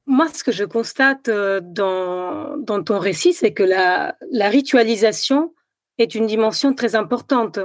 Moi, 0.06 0.28
ce 0.32 0.44
que 0.44 0.52
je 0.52 0.64
constate 0.64 1.28
euh, 1.28 1.60
dans, 1.60 2.82
ton 2.84 2.98
récit, 2.98 3.32
c'est 3.32 3.52
que 3.52 3.64
la, 3.64 4.14
ritualisation 4.48 5.52
est 5.98 6.14
une 6.14 6.26
dimension 6.26 6.74
très 6.74 6.94
importante. 6.94 7.58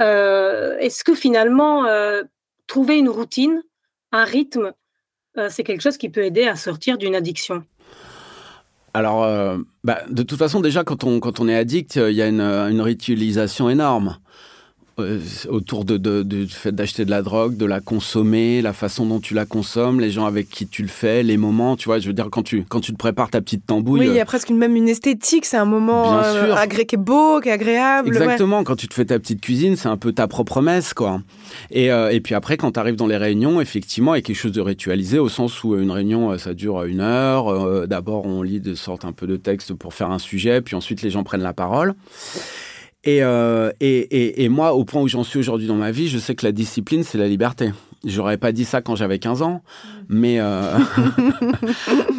Euh, 0.00 0.76
est-ce 0.78 1.04
que 1.04 1.14
finalement, 1.14 1.84
euh, 1.86 2.22
trouver 2.66 2.98
une 2.98 3.08
routine, 3.08 3.62
un 4.12 4.24
rythme, 4.24 4.72
c'est 5.48 5.62
quelque 5.62 5.80
chose 5.80 5.96
qui 5.96 6.08
peut 6.08 6.24
aider 6.24 6.48
à 6.48 6.56
sortir 6.56 6.98
d'une 6.98 7.14
addiction? 7.14 7.64
Alors, 8.92 9.20
bah, 9.84 10.00
de 10.10 10.22
toute 10.24 10.38
façon, 10.38 10.60
déjà, 10.60 10.82
quand 10.82 11.04
on, 11.04 11.48
est 11.48 11.56
addict, 11.56 11.96
il 11.96 12.14
y 12.14 12.20
a 12.20 12.26
une 12.26 12.80
ritualisation 12.80 13.70
énorme. 13.70 14.18
Euh, 15.00 15.20
autour 15.48 15.84
de, 15.84 16.22
du 16.22 16.46
fait 16.48 16.72
d'acheter 16.72 17.04
de 17.04 17.10
la 17.10 17.22
drogue, 17.22 17.56
de 17.56 17.66
la 17.66 17.80
consommer, 17.80 18.62
la 18.62 18.72
façon 18.72 19.06
dont 19.06 19.20
tu 19.20 19.34
la 19.34 19.46
consommes, 19.46 20.00
les 20.00 20.10
gens 20.10 20.26
avec 20.26 20.48
qui 20.48 20.66
tu 20.66 20.82
le 20.82 20.88
fais, 20.88 21.22
les 21.22 21.36
moments, 21.36 21.76
tu 21.76 21.86
vois, 21.86 21.98
je 21.98 22.06
veux 22.06 22.12
dire, 22.12 22.28
quand 22.30 22.42
tu, 22.42 22.64
quand 22.68 22.80
tu 22.80 22.92
te 22.92 22.96
prépares 22.96 23.30
ta 23.30 23.40
petite 23.40 23.66
tambouille. 23.66 24.00
Oui, 24.00 24.06
il 24.08 24.14
y 24.14 24.20
a 24.20 24.24
presque 24.24 24.50
une, 24.50 24.58
même 24.58 24.76
une 24.76 24.88
esthétique, 24.88 25.44
c'est 25.44 25.56
un 25.56 25.64
moment 25.64 26.18
euh, 26.22 26.66
qui 26.66 26.94
est 26.94 26.98
beau, 26.98 27.40
qui 27.40 27.48
est 27.48 27.52
agréable. 27.52 28.08
Exactement, 28.08 28.64
quand 28.64 28.76
tu 28.76 28.88
te 28.88 28.94
fais 28.94 29.04
ta 29.04 29.18
petite 29.18 29.40
cuisine, 29.40 29.76
c'est 29.76 29.88
un 29.88 29.96
peu 29.96 30.12
ta 30.12 30.28
propre 30.28 30.60
messe, 30.60 30.94
quoi. 30.94 31.22
Et, 31.70 31.90
euh, 31.90 32.10
et 32.10 32.20
puis 32.20 32.34
après, 32.34 32.56
quand 32.56 32.72
tu 32.72 32.80
arrives 32.80 32.96
dans 32.96 33.06
les 33.06 33.16
réunions, 33.16 33.60
effectivement, 33.60 34.14
il 34.14 34.18
y 34.18 34.20
a 34.20 34.22
quelque 34.22 34.36
chose 34.36 34.52
de 34.52 34.60
ritualisé, 34.60 35.18
au 35.18 35.28
sens 35.28 35.64
où 35.64 35.76
une 35.76 35.90
réunion, 35.90 36.36
ça 36.38 36.54
dure 36.54 36.84
une 36.84 37.00
heure. 37.00 37.86
D'abord, 37.86 38.26
on 38.26 38.42
lit 38.42 38.60
de 38.60 38.74
sorte 38.74 39.04
un 39.04 39.12
peu 39.12 39.26
de 39.26 39.36
texte 39.36 39.74
pour 39.74 39.94
faire 39.94 40.10
un 40.10 40.18
sujet, 40.18 40.60
puis 40.60 40.76
ensuite, 40.76 41.02
les 41.02 41.10
gens 41.10 41.24
prennent 41.24 41.42
la 41.42 41.52
parole. 41.52 41.94
Euh, 43.06 43.72
et, 43.80 43.98
et, 43.98 44.44
et, 44.44 44.48
moi, 44.48 44.74
au 44.74 44.84
point 44.84 45.00
où 45.00 45.08
j'en 45.08 45.24
suis 45.24 45.38
aujourd'hui 45.38 45.66
dans 45.66 45.76
ma 45.76 45.90
vie, 45.90 46.08
je 46.08 46.18
sais 46.18 46.34
que 46.34 46.44
la 46.44 46.52
discipline, 46.52 47.02
c'est 47.02 47.18
la 47.18 47.28
liberté. 47.28 47.72
J'aurais 48.04 48.36
pas 48.36 48.52
dit 48.52 48.64
ça 48.64 48.82
quand 48.82 48.94
j'avais 48.94 49.18
15 49.18 49.42
ans, 49.42 49.62
mais 50.08 50.38
euh, 50.40 50.78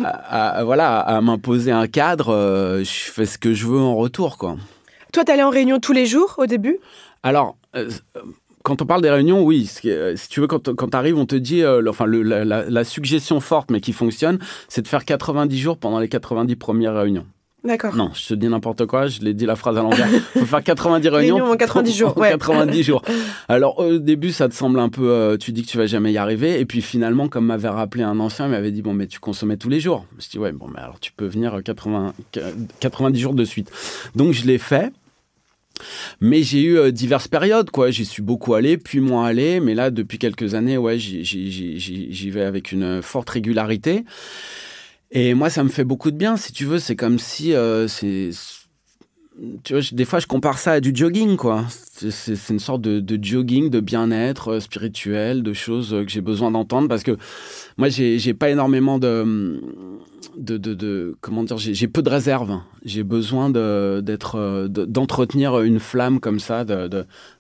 à, 0.06 0.64
voilà, 0.64 1.00
à 1.00 1.22
m'imposer 1.22 1.72
un 1.72 1.88
cadre, 1.88 2.30
euh, 2.30 2.80
je 2.84 3.12
fais 3.12 3.26
ce 3.26 3.38
que 3.38 3.54
je 3.54 3.68
veux 3.68 3.80
en 3.80 3.96
retour, 3.96 4.38
quoi. 4.38 4.58
Toi, 5.14 5.24
t'allais 5.24 5.44
en 5.44 5.50
réunion 5.50 5.80
tous 5.80 5.94
les 5.94 6.06
jours 6.06 6.36
au 6.38 6.46
début? 6.46 6.80
Alors, 7.22 7.58
quand 8.64 8.82
on 8.82 8.86
parle 8.86 9.02
des 9.02 9.10
réunions, 9.10 9.44
oui. 9.44 9.66
Si 9.66 10.30
tu 10.30 10.40
veux, 10.40 10.48
quand, 10.48 10.74
quand 10.74 10.90
tu 10.90 10.98
arrives, 10.98 11.18
on 11.18 11.26
te 11.26 11.36
dit, 11.36 11.64
enfin, 11.88 12.06
le, 12.06 12.22
la, 12.22 12.44
la, 12.44 12.84
suggestion 12.84 13.40
forte, 13.40 13.72
mais 13.72 13.82
qui 13.82 13.92
fonctionne, 13.92 14.40
c'est 14.68 14.82
de 14.82 14.88
faire 14.88 15.04
90 15.04 15.60
jours 15.60 15.78
pendant 15.78 16.00
les 16.00 16.08
90 16.08 16.56
premières 16.56 16.96
réunions. 16.96 17.26
D'accord. 17.64 17.96
Non, 17.96 18.10
je 18.16 18.28
te 18.30 18.34
dis 18.34 18.48
n'importe 18.48 18.88
quoi, 18.88 19.06
je 19.06 19.22
l'ai 19.22 19.36
dit 19.36 19.46
la 19.46 19.56
phrase 19.56 19.78
à 19.78 19.84
l'envers. 19.84 20.08
Il 20.12 20.22
faut 20.42 20.46
faire 20.46 20.64
90 20.64 21.08
réunions. 21.10 21.46
en 21.46 21.56
90 21.56 21.96
jours. 21.96 22.18
Ouais. 22.22 22.30
90 22.32 22.84
jours. 22.84 23.04
Alors 23.48 23.80
au 23.80 24.00
début, 24.00 24.32
ça 24.32 24.50
te 24.50 24.54
semble 24.56 24.80
un 24.80 24.90
peu, 24.90 25.10
euh, 25.10 25.38
tu 25.38 25.52
dis 25.52 25.62
que 25.62 25.68
tu 25.68 25.78
vas 25.78 25.86
jamais 25.86 26.12
y 26.12 26.18
arriver. 26.18 26.60
Et 26.60 26.66
puis 26.66 26.82
finalement, 26.82 27.28
comme 27.28 27.46
m'avait 27.46 27.70
rappelé 27.70 28.04
un 28.04 28.20
ancien, 28.20 28.46
il 28.46 28.52
m'avait 28.52 28.72
dit, 28.72 28.82
bon, 28.82 28.94
mais 28.94 29.06
tu 29.08 29.20
consommais 29.20 29.58
tous 29.58 29.70
les 29.70 29.80
jours. 29.80 30.06
Je 30.12 30.16
me 30.16 30.22
suis 30.22 30.32
dit, 30.32 30.40
ouais, 30.40 30.52
bon, 30.52 30.68
mais 30.74 30.80
alors 30.80 31.00
tu 31.00 31.12
peux 31.12 31.28
venir 31.28 31.62
80, 31.64 32.14
90 32.80 33.20
jours 33.20 33.34
de 33.36 33.46
suite. 33.46 33.72
Donc 34.16 34.34
je 34.34 34.46
l'ai 34.46 34.58
fait. 34.58 34.92
Mais 36.20 36.44
j'ai 36.44 36.62
eu 36.62 36.78
euh, 36.78 36.92
diverses 36.92 37.28
périodes, 37.28 37.72
quoi. 37.72 37.90
J'y 37.92 38.06
suis 38.06 38.22
beaucoup 38.22 38.54
allé, 38.54 38.78
puis 38.78 39.00
moins 39.00 39.26
allé. 39.26 39.60
Mais 39.60 39.74
là, 39.74 39.90
depuis 39.90 40.20
quelques 40.20 40.54
années, 40.54 40.78
ouais, 40.78 40.98
j'y 41.00 42.30
vais 42.32 42.44
avec 42.44 42.72
une 42.72 43.02
forte 43.02 43.30
régularité. 43.30 44.04
Et 45.12 45.34
moi, 45.34 45.50
ça 45.50 45.64
me 45.64 45.70
fait 45.70 45.84
beaucoup 45.84 46.10
de 46.12 46.16
bien, 46.16 46.38
si 46.38 46.54
tu 46.54 46.66
veux. 46.66 46.80
C'est 46.80 46.96
comme 46.96 47.20
si 47.20 47.54
euh, 47.54 47.88
tu 49.64 49.74
vois, 49.74 49.82
des 49.92 50.06
fois, 50.06 50.20
je 50.20 50.28
compare 50.28 50.58
ça 50.58 50.74
à 50.74 50.80
du 50.80 50.92
jogging, 50.96 51.36
quoi. 51.36 51.66
C'est 51.70 52.50
une 52.50 52.60
sorte 52.60 52.82
de, 52.82 53.00
de 53.00 53.24
jogging, 53.24 53.70
de 53.70 53.80
bien-être 53.80 54.54
euh, 54.54 54.60
spirituel, 54.60 55.44
de 55.44 55.54
choses 55.54 55.94
euh, 55.94 56.06
que 56.06 56.12
j'ai 56.12 56.22
besoin 56.22 56.52
d'entendre 56.52 56.88
parce 56.88 57.04
que 57.04 57.18
moi, 57.78 57.90
j'ai 57.90 58.34
pas 58.34 58.50
énormément 58.50 59.00
de, 59.00 59.62
de, 60.38 60.58
de, 60.58 60.74
de 60.74 61.18
comment 61.20 61.44
dire, 61.44 61.58
j'ai 61.58 61.88
peu 61.88 62.02
de 62.02 62.10
réserve. 62.10 62.60
J'ai 62.86 63.04
besoin 63.04 63.50
d'être, 63.50 64.68
d'entretenir 64.68 65.60
une 65.62 65.80
flamme 65.80 66.20
comme 66.20 66.40
ça, 66.40 66.66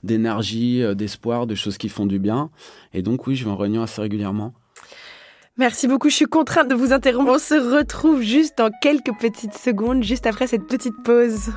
d'énergie, 0.03 0.83
d'espoir, 0.95 1.47
de 1.47 1.55
choses 1.55 1.77
qui 1.77 1.87
font 1.89 2.05
du 2.05 2.19
bien. 2.19 2.49
Et 2.93 3.01
donc, 3.01 3.27
oui, 3.27 3.35
je 3.35 3.45
vais 3.45 3.51
en 3.51 3.57
réunion 3.57 3.81
assez 3.81 4.01
régulièrement. 4.01 4.53
Merci 5.57 5.87
beaucoup, 5.87 6.09
je 6.09 6.15
suis 6.15 6.25
contrainte 6.25 6.69
de 6.69 6.75
vous 6.75 6.93
interrompre. 6.93 7.31
On 7.33 7.37
se 7.37 7.55
retrouve 7.55 8.21
juste 8.21 8.57
dans 8.57 8.71
quelques 8.81 9.13
petites 9.19 9.53
secondes, 9.53 10.01
juste 10.01 10.25
après 10.25 10.47
cette 10.47 10.65
petite 10.65 10.95
pause. 11.03 11.51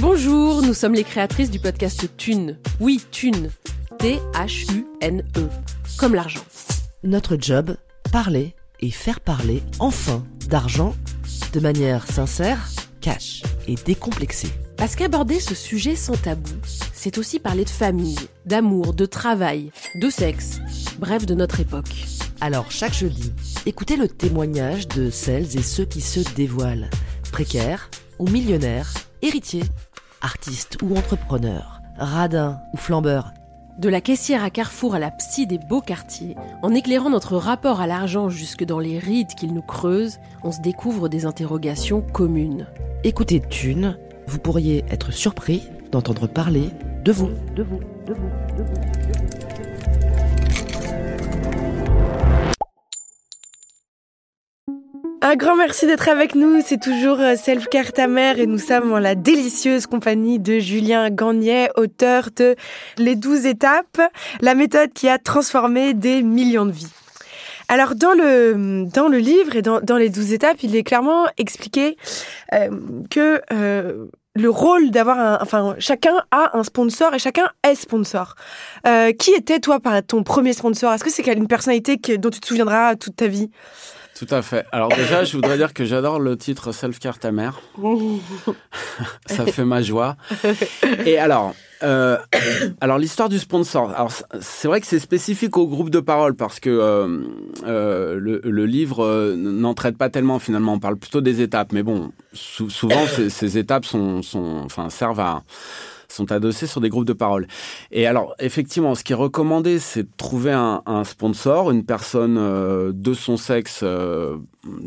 Bonjour, 0.00 0.62
nous 0.62 0.74
sommes 0.74 0.94
les 0.94 1.04
créatrices 1.04 1.50
du 1.50 1.58
podcast 1.58 2.08
Thune. 2.16 2.58
Oui, 2.80 3.02
Thune. 3.10 3.50
T-H-U-N-E. 3.98 5.48
Comme 5.98 6.14
l'argent. 6.14 6.44
Notre 7.02 7.36
job, 7.40 7.76
parler 8.12 8.54
et 8.80 8.90
faire 8.90 9.20
parler 9.20 9.62
enfin 9.78 10.24
d'argent 10.48 10.94
de 11.52 11.60
manière 11.60 12.06
sincère, 12.06 12.68
cash 13.00 13.42
et 13.66 13.74
décomplexée. 13.74 14.50
Parce 14.76 14.94
qu'aborder 14.94 15.40
ce 15.40 15.54
sujet 15.54 15.96
sans 15.96 16.16
tabou, 16.16 16.54
c'est 16.92 17.18
aussi 17.18 17.40
parler 17.40 17.64
de 17.64 17.70
famille, 17.70 18.18
d'amour, 18.46 18.94
de 18.94 19.06
travail, 19.06 19.72
de 19.96 20.08
sexe, 20.08 20.60
bref 20.98 21.26
de 21.26 21.34
notre 21.34 21.60
époque. 21.60 22.06
Alors 22.40 22.70
chaque 22.70 22.94
jeudi, 22.94 23.32
écoutez 23.66 23.96
le 23.96 24.08
témoignage 24.08 24.86
de 24.88 25.10
celles 25.10 25.56
et 25.56 25.62
ceux 25.62 25.84
qui 25.84 26.00
se 26.00 26.20
dévoilent, 26.34 26.90
précaires 27.32 27.90
ou 28.18 28.28
millionnaires, 28.28 28.92
héritiers, 29.22 29.64
artistes 30.20 30.78
ou 30.82 30.96
entrepreneurs, 30.96 31.80
radins 31.98 32.60
ou 32.72 32.76
flambeurs, 32.76 33.32
de 33.78 33.88
la 33.88 34.00
caissière 34.00 34.42
à 34.42 34.50
Carrefour 34.50 34.94
à 34.94 34.98
la 34.98 35.10
psy 35.10 35.46
des 35.46 35.58
beaux 35.58 35.80
quartiers, 35.80 36.34
en 36.62 36.74
éclairant 36.74 37.10
notre 37.10 37.36
rapport 37.36 37.80
à 37.80 37.86
l'argent 37.86 38.28
jusque 38.28 38.64
dans 38.64 38.80
les 38.80 38.98
rides 38.98 39.34
qu'il 39.34 39.54
nous 39.54 39.62
creuse, 39.62 40.18
on 40.42 40.50
se 40.52 40.60
découvre 40.60 41.08
des 41.08 41.26
interrogations 41.26 42.02
communes. 42.02 42.66
Écoutez 43.04 43.40
Thune, 43.40 43.96
vous 44.26 44.38
pourriez 44.38 44.84
être 44.90 45.12
surpris 45.12 45.62
d'entendre 45.92 46.26
parler 46.26 46.70
de 47.04 47.12
vous, 47.12 47.30
de 47.54 47.62
vous, 47.62 47.80
de 48.06 48.14
vous, 48.14 48.30
de 48.58 48.64
vous. 48.64 48.97
Un 55.28 55.36
grand 55.36 55.56
merci 55.56 55.84
d'être 55.84 56.08
avec 56.08 56.34
nous. 56.34 56.62
C'est 56.64 56.80
toujours 56.80 57.20
euh, 57.20 57.36
Self 57.36 57.66
Care 57.66 57.92
ta 57.92 58.06
mère 58.06 58.38
et 58.38 58.46
nous 58.46 58.56
sommes 58.56 58.94
en 58.94 58.98
la 58.98 59.14
délicieuse 59.14 59.86
compagnie 59.86 60.38
de 60.38 60.58
Julien 60.58 61.10
Gagnet, 61.10 61.68
auteur 61.76 62.30
de 62.34 62.56
Les 62.96 63.14
12 63.14 63.44
étapes, 63.44 64.00
la 64.40 64.54
méthode 64.54 64.90
qui 64.94 65.06
a 65.06 65.18
transformé 65.18 65.92
des 65.92 66.22
millions 66.22 66.64
de 66.64 66.70
vies. 66.70 66.90
Alors 67.68 67.94
dans 67.94 68.14
le 68.14 68.86
dans 68.86 69.08
le 69.08 69.18
livre 69.18 69.54
et 69.54 69.60
dans, 69.60 69.82
dans 69.82 69.98
les 69.98 70.08
12 70.08 70.32
étapes, 70.32 70.62
il 70.62 70.74
est 70.74 70.82
clairement 70.82 71.26
expliqué 71.36 71.98
euh, 72.54 72.70
que 73.10 73.42
euh, 73.52 74.06
le 74.34 74.48
rôle 74.48 74.90
d'avoir 74.90 75.18
un, 75.18 75.38
enfin, 75.42 75.74
chacun 75.78 76.22
a 76.30 76.56
un 76.56 76.62
sponsor 76.62 77.12
et 77.12 77.18
chacun 77.18 77.50
est 77.64 77.74
sponsor. 77.74 78.34
qui 79.18 79.32
était 79.32 79.60
toi 79.60 79.78
par 79.78 80.02
ton 80.02 80.22
premier 80.22 80.54
sponsor? 80.54 80.90
Est-ce 80.94 81.04
que 81.04 81.10
c'est 81.10 81.26
une 81.30 81.48
personnalité 81.48 81.98
dont 82.16 82.30
tu 82.30 82.40
te 82.40 82.46
souviendras 82.46 82.96
toute 82.96 83.16
ta 83.16 83.26
vie? 83.26 83.50
Tout 84.18 84.34
à 84.34 84.42
fait. 84.42 84.66
Alors 84.72 84.88
déjà, 84.88 85.22
je 85.22 85.32
voudrais 85.36 85.56
dire 85.56 85.72
que 85.72 85.84
j'adore 85.84 86.18
le 86.18 86.36
titre 86.36 86.72
Self 86.72 86.98
Care 86.98 87.20
ta 87.20 87.30
mère. 87.30 87.60
Ça 89.26 89.46
fait 89.46 89.64
ma 89.64 89.80
joie. 89.80 90.16
Et 91.06 91.18
alors, 91.18 91.54
euh, 91.84 92.18
alors 92.80 92.98
l'histoire 92.98 93.28
du 93.28 93.38
sponsor. 93.38 93.90
Alors 93.90 94.12
c'est 94.40 94.66
vrai 94.66 94.80
que 94.80 94.88
c'est 94.88 94.98
spécifique 94.98 95.56
au 95.56 95.68
groupe 95.68 95.90
de 95.90 96.00
parole 96.00 96.34
parce 96.34 96.58
que 96.58 96.68
euh, 96.68 97.22
euh, 97.64 98.18
le, 98.18 98.66
livre 98.66 99.34
n'en 99.36 99.74
traite 99.74 99.96
pas 99.96 100.10
tellement 100.10 100.40
finalement. 100.40 100.72
On 100.72 100.80
parle 100.80 100.96
plutôt 100.96 101.20
des 101.20 101.40
étapes, 101.40 101.72
mais 101.72 101.84
bon, 101.84 102.10
souvent 102.32 103.06
ces, 103.06 103.30
ces, 103.30 103.56
étapes 103.56 103.84
sont, 103.84 104.22
sont, 104.22 104.62
enfin, 104.64 104.90
servent 104.90 105.20
à 105.20 105.44
sont 106.12 106.32
adossés 106.32 106.66
sur 106.66 106.80
des 106.80 106.88
groupes 106.88 107.04
de 107.04 107.12
parole. 107.12 107.46
Et 107.90 108.06
alors, 108.06 108.34
effectivement, 108.38 108.94
ce 108.94 109.04
qui 109.04 109.12
est 109.12 109.16
recommandé, 109.16 109.78
c'est 109.78 110.04
de 110.04 110.08
trouver 110.16 110.52
un, 110.52 111.04
sponsor, 111.04 111.70
une 111.70 111.84
personne 111.84 112.36
euh, 112.38 112.92
de 112.94 113.14
son 113.14 113.36
sexe, 113.36 113.80
euh, 113.82 114.36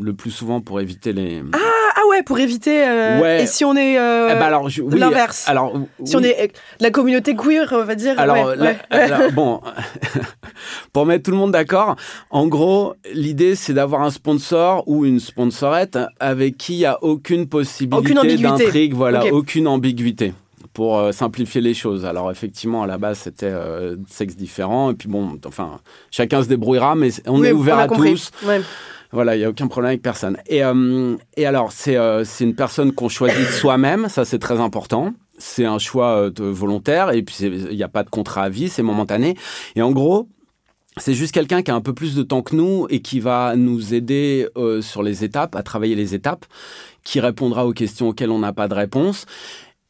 le 0.00 0.12
plus 0.12 0.30
souvent 0.30 0.60
pour 0.60 0.80
éviter 0.80 1.12
les... 1.12 1.42
Ah, 1.52 1.58
ah 1.94 2.00
ouais, 2.10 2.22
pour 2.22 2.38
éviter... 2.38 2.84
Euh, 2.86 3.38
et 3.40 3.46
si 3.46 3.64
on 3.64 3.76
est 3.76 3.94
eh 3.94 3.96
ben 3.96 4.42
alors, 4.42 4.68
l'inverse. 4.90 5.48
alors, 5.48 5.78
Si 6.04 6.16
on 6.16 6.22
est 6.22 6.52
la 6.80 6.90
communauté 6.90 7.34
queer, 7.36 7.68
on 7.72 7.84
va 7.84 7.94
dire... 7.94 8.18
Alors, 8.18 8.52
bon, 9.32 9.60
pour 10.92 11.06
mettre 11.06 11.24
tout 11.24 11.30
le 11.30 11.36
monde 11.36 11.52
d'accord, 11.52 11.96
en 12.30 12.46
gros, 12.46 12.94
l'idée, 13.14 13.54
c'est 13.54 13.74
d'avoir 13.74 14.02
un 14.02 14.10
sponsor 14.10 14.84
ou 14.86 15.04
une 15.04 15.20
sponsorette 15.20 15.98
avec 16.20 16.56
qui 16.58 16.74
il 16.74 16.78
n'y 16.78 16.86
a 16.86 17.02
aucune 17.02 17.48
possibilité 17.48 18.36
d'intrigue, 18.38 18.94
voilà, 18.94 19.26
aucune 19.32 19.68
ambiguïté 19.68 20.32
pour 20.72 20.98
euh, 20.98 21.12
simplifier 21.12 21.60
les 21.60 21.74
choses. 21.74 22.04
Alors 22.04 22.30
effectivement, 22.30 22.82
à 22.82 22.86
la 22.86 22.98
base, 22.98 23.18
c'était 23.18 23.46
euh, 23.46 23.96
sexe 24.08 24.36
différent. 24.36 24.90
Et 24.90 24.94
puis 24.94 25.08
bon, 25.08 25.38
enfin, 25.46 25.80
chacun 26.10 26.42
se 26.42 26.48
débrouillera, 26.48 26.94
mais 26.94 27.10
on 27.26 27.40
Oui, 27.40 27.48
est 27.48 27.52
ouvert 27.52 27.78
a 27.78 27.82
à 27.82 27.88
compris. 27.88 28.12
tous. 28.12 28.30
Ouais. 28.46 28.60
Voilà, 29.14 29.36
il 29.36 29.40
n'y 29.40 29.44
a 29.44 29.50
aucun 29.50 29.66
problème 29.66 29.90
avec 29.90 30.02
personne. 30.02 30.38
Et, 30.46 30.64
euh, 30.64 31.16
et 31.36 31.44
alors, 31.44 31.70
c'est 31.72 31.94
une 32.40 32.54
personne 32.54 32.92
qu'on 32.92 33.10
choisit 33.10 33.46
soi-même, 33.46 34.08
ça 34.08 34.24
c'est 34.24 34.38
très 34.38 34.58
important. 34.58 35.12
C'est 35.36 35.64
un 35.66 35.78
choix 35.78 36.30
de- 36.30 36.44
volontaire 36.44 37.10
et 37.10 37.22
puis 37.22 37.36
il 37.40 37.76
n'y 37.76 37.82
a 37.82 37.88
pas 37.88 38.04
de 38.04 38.10
contrat 38.10 38.44
à 38.44 38.48
vie, 38.48 38.68
c'est 38.70 38.82
momentané. 38.82 39.36
Et 39.76 39.82
en 39.82 39.90
gros, 39.90 40.28
c'est 40.98 41.14
juste 41.14 41.32
quelqu'un 41.34 41.62
qui 41.62 41.70
a 41.70 41.74
un 41.74 41.80
peu 41.80 41.92
plus 41.94 42.14
de 42.14 42.22
temps 42.22 42.42
que 42.42 42.54
nous 42.56 42.86
et 42.90 43.00
qui 43.00 43.18
va 43.20 43.54
nous 43.56 43.92
aider 43.92 44.46
euh, 44.56 44.80
sur 44.82 45.02
les 45.02 45.24
étapes, 45.24 45.56
à 45.56 45.62
travailler 45.62 45.94
les 45.94 46.14
étapes, 46.14 46.46
qui 47.04 47.18
répondra 47.20 47.66
aux 47.66 47.72
questions 47.72 48.08
auxquelles 48.08 48.30
on 48.30 48.38
n'a 48.38 48.52
pas 48.52 48.68
de 48.68 48.74
réponse. 48.74 49.26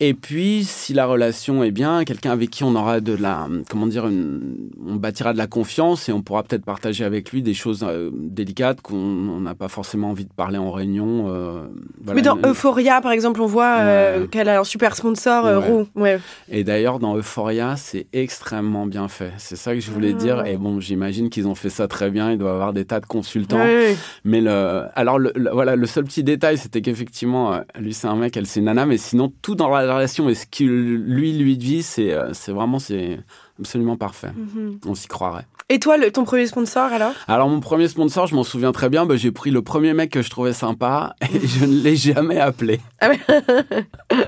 Et 0.04 0.14
puis, 0.14 0.64
si 0.64 0.94
la 0.94 1.06
relation 1.06 1.62
est 1.62 1.70
bien, 1.70 2.02
quelqu'un 2.02 2.32
avec 2.32 2.50
qui 2.50 2.64
on 2.64 2.74
aura 2.74 2.98
de 2.98 3.12
la, 3.14 3.46
comment 3.70 3.86
dire, 3.86 4.08
une- 4.08 4.68
on 4.84 4.96
bâtira 4.96 5.32
de 5.32 5.38
la 5.38 5.46
confiance 5.46 6.08
et 6.08 6.12
on 6.12 6.22
pourra 6.22 6.42
peut-être 6.42 6.64
partager 6.64 7.04
avec 7.04 7.30
lui 7.30 7.40
des 7.40 7.54
choses 7.54 7.84
euh, 7.88 8.10
délicates 8.12 8.80
qu'on 8.80 8.96
on 8.96 9.40
n'a 9.40 9.54
pas 9.54 9.68
forcément 9.68 10.10
envie 10.10 10.24
de 10.24 10.32
parler 10.32 10.58
en 10.58 10.72
réunion. 10.72 11.26
euh, 11.28 11.62
voilà. 12.02 12.16
Mais 12.20 12.22
dans 12.22 12.36
Euphoria, 12.44 13.00
par 13.00 13.12
exemple, 13.12 13.40
on 13.40 13.46
voit 13.46 13.76
euh, 13.78 14.26
qu'elle 14.26 14.48
a 14.48 14.58
un 14.58 14.64
super 14.64 14.96
sponsor, 14.96 15.44
Ouais. 15.44 15.54
Roux. 15.54 15.86
Ouais. 15.94 16.18
Et 16.50 16.64
d'ailleurs, 16.64 16.98
dans 16.98 17.16
Euphoria, 17.16 17.76
c'est 17.76 18.06
extrêmement 18.12 18.86
bien 18.86 19.06
fait. 19.06 19.30
C'est 19.38 19.54
ça 19.54 19.72
que 19.72 19.78
je 19.80 19.92
voulais 19.92 20.14
Ah. 20.16 20.18
dire. 20.18 20.46
Et 20.46 20.56
bon, 20.56 20.80
j'imagine 20.80 21.30
qu'ils 21.30 21.46
ont 21.46 21.54
fait 21.54 21.70
ça 21.70 21.86
très 21.86 22.10
bien. 22.10 22.32
Il 22.32 22.38
doit 22.38 22.50
y 22.50 22.54
avoir 22.54 22.72
des 22.72 22.84
tas 22.86 22.98
de 22.98 23.06
consultants. 23.06 23.58
Ouais. 23.58 23.96
Mais 24.24 24.40
le, 24.40 24.82
alors, 24.96 25.20
le, 25.20 25.30
le- 25.36 25.50
voilà, 25.52 25.76
le 25.76 25.86
seul 25.86 26.02
petit 26.02 26.24
détail, 26.24 26.58
c'était 26.58 26.80
qu'effectivement, 26.82 27.60
lui, 27.78 27.94
c'est 27.94 28.08
un 28.08 28.16
mec, 28.16 28.36
elle, 28.36 28.46
c'est 28.48 28.58
une 28.58 28.66
nana. 28.66 28.84
Mais 28.84 28.96
sinon, 28.98 29.32
tout 29.42 29.54
dans 29.54 29.68
la 29.68 29.91
relation 29.94 30.28
et 30.28 30.34
ce 30.34 30.46
qu'il 30.46 30.68
lui, 30.68 31.32
lui 31.32 31.82
c'est 31.82 32.12
euh, 32.12 32.32
c'est 32.32 32.52
vraiment, 32.52 32.78
c'est 32.78 33.20
absolument 33.58 33.96
parfait. 33.96 34.32
Mhm. 34.32 34.80
On 34.86 34.94
s'y 34.94 35.08
croirait. 35.08 35.46
Et 35.68 35.78
toi, 35.78 35.96
le- 35.96 36.10
ton 36.10 36.24
premier 36.24 36.46
sponsor, 36.46 36.92
alors? 36.92 37.12
Alors, 37.28 37.48
mon 37.48 37.60
premier 37.60 37.88
sponsor, 37.88 38.26
je 38.26 38.34
m'en 38.34 38.44
souviens 38.44 38.72
très 38.72 38.88
bien. 38.88 39.06
bah, 39.06 39.16
J'ai 39.16 39.30
pris 39.32 39.50
le 39.50 39.62
premier 39.62 39.94
mec 39.94 40.10
que 40.10 40.20
je 40.22 40.28
trouvais 40.30 40.52
sympa 40.52 41.14
et 41.22 41.46
je 41.46 41.64
ne 41.64 41.80
l'ai 41.82 41.96
jamais 41.96 42.38
appelé. 42.38 42.80
Ah 43.00 43.08
ouais. 43.10 43.20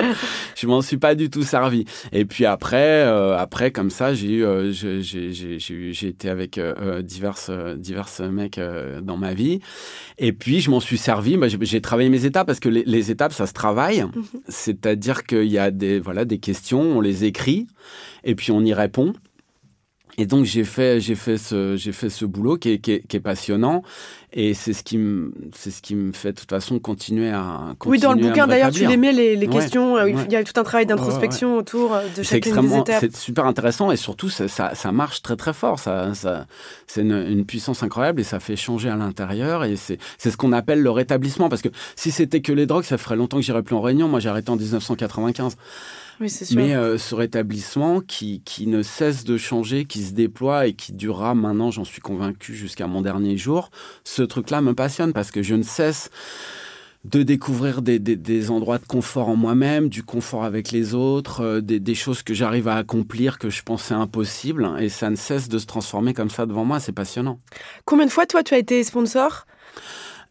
je 0.57 0.67
m'en 0.67 0.81
suis 0.83 0.97
pas 0.97 1.15
du 1.15 1.31
tout 1.31 1.43
servi. 1.43 1.85
Et 2.13 2.25
puis 2.25 2.47
après, 2.47 3.05
euh, 3.05 3.37
après 3.37 3.71
comme 3.73 3.91
ça, 3.91 4.15
j'ai 4.15 4.29
eu, 4.29 4.45
euh, 4.45 4.73
j'ai 4.73 6.07
été 6.09 6.29
avec 6.29 6.59
euh, 6.59 6.75
euh, 6.81 7.03
divers, 7.03 7.37
euh, 7.49 7.77
divers 7.77 8.09
mecs 8.31 8.61
dans 9.03 9.17
ma 9.17 9.35
vie. 9.35 9.61
Et 10.19 10.33
puis, 10.33 10.61
je 10.61 10.71
m'en 10.71 10.81
suis 10.81 10.99
servi. 10.99 11.37
Bah, 11.37 11.49
j'ai- 11.49 11.81
travaillé 11.81 12.09
mes 12.09 12.25
étapes 12.25 12.47
parce 12.47 12.61
que 12.61 12.69
les, 12.69 12.85
les 12.87 13.11
étapes, 13.11 13.33
ça 13.33 13.47
se 13.47 13.53
travaille. 13.53 14.05
C'est-à-dire 14.49 15.25
qu'il 15.25 15.45
y 15.51 15.59
a 15.59 15.71
des, 15.71 15.99
voilà, 16.01 16.25
des 16.25 16.39
questions, 16.39 16.81
on 16.81 17.01
les 17.01 17.25
écrit 17.25 17.67
et 18.23 18.35
puis 18.35 18.51
on 18.53 18.63
y 18.63 18.73
répond. 18.73 19.13
Et 20.17 20.27
donc 20.27 20.45
j'ai 20.45 20.65
fait 20.65 21.01
j'ai 21.01 21.15
fait 21.17 21.39
ce 21.39 21.77
j'ai 21.77 21.93
fait 21.93 22.09
ce 22.11 22.25
boulot 22.25 22.57
qui 22.57 22.71
est, 22.71 22.79
qui 22.79 22.93
est, 22.93 23.07
qui 23.07 23.17
est 23.17 23.21
passionnant 23.21 23.83
et 24.37 24.53
c'est 24.53 24.73
ce 24.73 24.83
qui 24.83 24.99
me 24.99 25.33
c'est 25.55 25.71
ce 25.71 25.81
qui 25.81 25.95
me 25.95 26.13
fait 26.13 26.33
de 26.33 26.39
toute 26.41 26.51
façon 26.51 26.79
continuer 26.81 27.31
à 27.31 27.75
Oui, 27.87 28.01
dans 28.01 28.13
le 28.13 28.21
bouquin, 28.21 28.47
d'ailleurs, 28.49 28.73
tu 28.73 28.85
les 28.87 28.97
mets, 28.97 29.13
les, 29.13 29.37
les 29.37 29.47
Ouais, 29.47 29.53
questions. 29.55 29.97
euh, 29.97 30.11
il 30.11 30.33
y 30.33 30.37
a 30.37 30.43
tout 30.43 30.59
un 30.59 30.65
travail 30.65 30.83
ouais, 30.85 30.87
d'introspection 30.87 31.57
autour 31.57 31.95
euh, 31.95 32.03
de 32.17 32.23
chacune 32.23 32.61
des 32.61 32.77
étapes. 32.77 32.97
c'est 33.01 33.17
super 33.17 33.47
intéressant 33.47 33.93
et 33.93 33.97
surtout 33.97 34.29
ça, 34.29 34.49
ça, 34.49 34.75
ça 34.75 34.91
marche 34.93 35.23
très 35.23 35.37
très 35.37 35.53
fort 35.53 35.79
ça, 35.79 36.15
ça 36.15 36.47
c'est 36.87 37.03
une, 37.03 37.13
une 37.29 37.45
puissance 37.47 37.83
incroyable 37.85 38.21
et 38.21 38.25
ça 38.25 38.41
fait 38.41 38.57
changer 38.57 38.89
à 38.89 38.97
l'intérieur 38.97 39.65
et 39.65 39.77
c'est 39.77 39.99
c'est 40.19 40.31
ce 40.33 40.37
qu'on 40.37 40.53
appelle 40.53 40.83
le 40.83 40.91
rétablissement 40.91 41.49
parce 41.49 41.63
que 41.63 41.69
si 41.95 42.11
c'était 42.11 42.41
que 42.41 42.53
les 42.53 42.67
drogues 42.67 42.85
ça 42.85 42.99
ferait 42.99 43.17
longtemps 43.17 43.37
que 43.37 43.43
j'irais 43.45 43.63
plus 43.63 43.77
en 43.77 43.81
réunion 43.83 44.09
moi 44.09 44.19
j'ai 44.21 44.29
arrêté 44.31 44.51
en 44.51 44.57
1995 44.57 45.57
Oui, 46.21 46.29
c'est 46.29 46.45
sûr. 46.45 46.57
mais 46.57 46.75
euh, 46.75 46.97
ce 46.99 47.15
rétablissement 47.15 48.01
qui, 48.01 48.41
qui 48.45 48.67
ne 48.67 48.83
cesse 48.83 49.25
de 49.25 49.37
changer, 49.37 49.85
qui 49.85 50.03
se 50.03 50.13
déploie 50.13 50.67
et 50.67 50.73
qui 50.75 50.93
durera 50.93 51.35
maintenant, 51.35 51.71
j'en 51.73 51.85
suis 51.85 52.01
convaincu, 52.01 52.55
jusqu'à 52.55 52.87
mon 52.87 53.03
dernier 53.03 53.37
jour, 53.37 53.71
ce 54.05 54.23
truc-là 54.27 54.61
me 54.61 54.75
passionne 54.75 55.13
parce 55.13 55.31
que 55.31 55.43
je 55.43 55.55
ne 55.55 55.63
cesse 55.63 56.11
de 57.05 57.23
découvrir 57.23 57.83
des, 57.83 57.99
des- 57.99 58.17
des 58.17 58.51
endroits 58.51 58.79
de 58.79 58.87
confort 58.87 59.29
en 59.29 59.37
moi-même, 59.37 59.91
du 59.91 60.03
confort 60.03 60.43
avec 60.45 60.71
les 60.73 60.95
autres, 60.95 61.43
euh, 61.43 61.61
des, 61.61 61.79
des 61.79 61.95
choses 61.95 62.23
que 62.23 62.33
j'arrive 62.33 62.67
à 62.67 62.77
accomplir 62.77 63.39
que 63.39 63.51
je 63.51 63.63
pensais 63.63 63.93
impossibles 63.93 64.71
et 64.81 64.89
ça 64.89 65.11
ne 65.11 65.17
cesse 65.17 65.51
de 65.51 65.59
se 65.59 65.67
transformer 65.67 66.15
comme 66.15 66.31
ça 66.31 66.47
devant 66.47 66.65
moi, 66.65 66.81
c'est 66.81 66.93
passionnant. 66.93 67.39
Combien 67.85 68.07
de 68.07 68.11
fois, 68.11 68.25
toi, 68.25 68.43
tu 68.43 68.55
as 68.55 68.59
été 68.59 68.83
sponsor? 68.85 69.45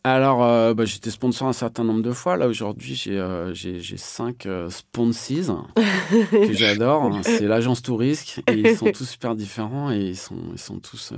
Alors, 0.03 0.43
euh, 0.43 0.73
bah, 0.73 0.83
j'étais 0.85 1.11
sponsor 1.11 1.47
un 1.47 1.53
certain 1.53 1.83
nombre 1.83 2.01
de 2.01 2.11
fois. 2.11 2.35
Là, 2.37 2.47
aujourd'hui, 2.47 2.95
j'ai 2.95 3.17
euh, 3.19 3.53
j'ai- 3.53 3.79
j'ai 3.79 3.95
cinq 3.97 4.47
euh, 4.47 4.69
sponsors 4.69 5.67
que 6.31 6.53
j'adore. 6.53 7.03
hein. 7.03 7.21
C'est 7.23 7.47
l'agence 7.47 7.81
Tourisque. 7.83 8.41
Et 8.47 8.55
ils 8.55 8.75
sont 8.75 8.91
tous 8.91 9.05
super 9.05 9.35
différents 9.35 9.91
et 9.91 9.99
ils 10.01 10.17
sont, 10.17 10.35
ils 10.51 10.59
sont 10.59 10.79
tous. 10.79 11.13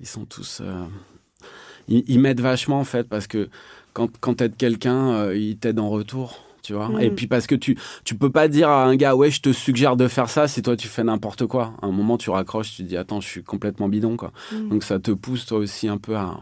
ils 0.00 0.06
sont 0.06 0.24
tous. 0.26 0.60
Ils 1.88 2.04
ils 2.08 2.18
m'aident 2.20 2.40
vachement, 2.40 2.78
en 2.80 2.84
fait, 2.84 3.08
parce 3.08 3.26
que 3.26 3.48
quand, 3.92 4.08
quand 4.20 4.34
t'aides 4.34 4.56
quelqu'un, 4.56 5.10
euh, 5.12 5.36
il 5.36 5.56
t'aide 5.56 5.78
en 5.78 5.88
retour. 5.88 6.38
Tu 6.62 6.72
vois 6.72 6.88
Mm. 6.88 7.00
Et 7.02 7.10
puis 7.10 7.26
parce 7.26 7.46
que 7.46 7.54
tu 7.54 7.76
tu 8.04 8.14
peux 8.14 8.30
pas 8.30 8.48
dire 8.48 8.70
à 8.70 8.84
un 8.86 8.96
gars 8.96 9.14
ouais 9.14 9.30
je 9.30 9.42
te 9.42 9.52
suggère 9.52 9.96
de 9.96 10.08
faire 10.08 10.30
ça 10.30 10.48
si 10.48 10.62
toi 10.62 10.76
tu 10.76 10.88
fais 10.88 11.04
n'importe 11.04 11.44
quoi. 11.46 11.74
À 11.82 11.86
un 11.86 11.90
moment 11.90 12.16
tu 12.16 12.30
raccroches, 12.30 12.70
tu 12.76 12.82
te 12.84 12.88
dis 12.88 12.96
attends 12.96 13.20
je 13.20 13.28
suis 13.28 13.42
complètement 13.42 13.86
bidon 13.86 14.16
quoi. 14.16 14.32
Mm. 14.50 14.68
Donc 14.70 14.82
ça 14.82 14.98
te 14.98 15.10
pousse 15.10 15.44
toi 15.44 15.58
aussi 15.58 15.88
un 15.88 15.98
peu 15.98 16.16
à 16.16 16.38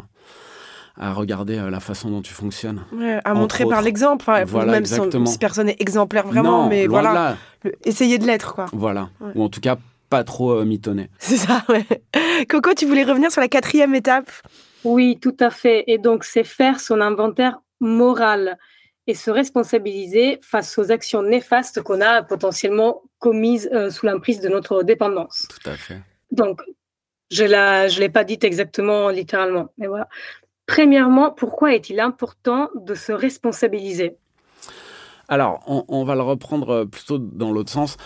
à 0.97 1.13
regarder 1.13 1.59
euh, 1.59 1.71
la 1.71 1.81
façon 1.81 2.09
dont 2.11 2.23
tu 2.23 2.33
fonctionnes. 2.35 2.85
Ouais, 2.93 3.19
À 3.25 3.31
Entre 3.33 3.41
montrer 3.41 3.65
par 3.67 3.83
l'exemple. 3.83 4.23
Enfin, 4.29 4.45
Voilà, 4.45 4.73
même 4.73 4.83
exactement. 4.83 5.27
si 5.27 5.39
personne 5.39 5.71
est 5.71 5.81
exemplaire 5.81 6.27
vraiment, 6.27 6.65
non, 6.65 6.69
mais 6.69 6.85
de 6.85 6.89
voilà, 6.91 7.37
le- 7.65 7.73
essayer 7.85 8.19
de 8.19 8.27
l'être, 8.27 8.55
quoi. 8.55 8.67
Voilà. 8.75 9.09
Ouais. 9.21 9.33
Ou 9.35 9.43
en 9.43 9.49
tout 9.49 9.61
cas, 9.61 9.79
pas 10.11 10.23
trop 10.23 10.53
euh, 10.53 10.65
mitonner. 10.67 11.09
C'est 11.19 11.39
ça, 11.39 11.65
ouais. 11.71 11.87
Coco, 12.49 12.75
tu 12.77 12.85
voulais 12.87 13.05
revenir 13.05 13.33
sur 13.33 13.41
la 13.41 13.49
quatrième 13.49 13.95
étape? 13.95 14.31
Oui, 14.85 15.19
tout 15.21 15.37
à 15.41 15.51
fait. 15.51 15.85
Et 15.87 15.99
donc, 15.99 16.25
c'est 16.25 16.45
faire 16.45 16.81
son 16.81 17.01
inventaire 17.01 17.61
moral 17.81 18.59
et 19.07 19.15
se 19.15 19.31
responsabiliser 19.31 20.39
face 20.43 20.79
aux 20.79 20.93
actions 20.93 21.23
néfastes 21.23 21.83
qu'on 21.83 22.01
a 22.01 22.23
potentiellement 22.23 23.03
commises 23.19 23.69
euh, 23.73 23.91
sous 23.91 24.07
l'emprise 24.07 24.41
de 24.41 24.49
notre 24.49 24.83
dépendance. 24.83 25.49
Tout 25.49 25.71
à 25.71 25.75
fait. 25.75 26.01
Donc, 26.31 26.61
je 27.31 27.45
ne 27.45 27.99
l'ai 27.99 28.09
pas 28.09 28.25
dit 28.25 28.39
exactement, 28.43 29.09
littéralement. 29.09 29.73
Mais 29.79 29.87
voilà. 29.87 30.09
Premièrement, 30.67 31.31
pourquoi 31.31 31.75
est-il 31.75 31.99
important 31.99 32.71
de 32.75 32.95
se 32.95 33.13
responsabiliser? 33.13 34.17
Alors, 35.29 35.63
on, 35.67 35.85
on 35.89 36.05
va 36.05 36.15
le 36.15 36.23
reprendre 36.23 36.85
plutôt 36.85 37.19
dans 37.19 37.53
l'autre 37.53 37.71
sens. 37.71 37.97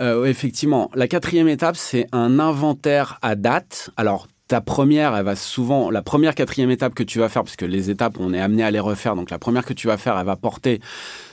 Euh, 0.00 0.24
effectivement, 0.24 0.90
la 0.94 1.08
quatrième 1.08 1.48
étape, 1.48 1.76
c'est 1.76 2.06
un 2.12 2.38
inventaire 2.38 3.18
à 3.22 3.34
date. 3.34 3.90
Alors, 3.96 4.28
ta 4.50 4.60
première, 4.60 5.14
elle 5.14 5.24
va 5.24 5.36
souvent, 5.36 5.92
la 5.92 6.02
première 6.02 6.34
quatrième 6.34 6.72
étape 6.72 6.92
que 6.92 7.04
tu 7.04 7.20
vas 7.20 7.28
faire, 7.28 7.44
parce 7.44 7.54
que 7.54 7.64
les 7.64 7.88
étapes, 7.88 8.16
on 8.18 8.34
est 8.34 8.40
amené 8.40 8.64
à 8.64 8.72
les 8.72 8.80
refaire. 8.80 9.14
Donc, 9.14 9.30
la 9.30 9.38
première 9.38 9.64
que 9.64 9.72
tu 9.72 9.86
vas 9.86 9.96
faire, 9.96 10.18
elle 10.18 10.26
va 10.26 10.34
porter 10.34 10.80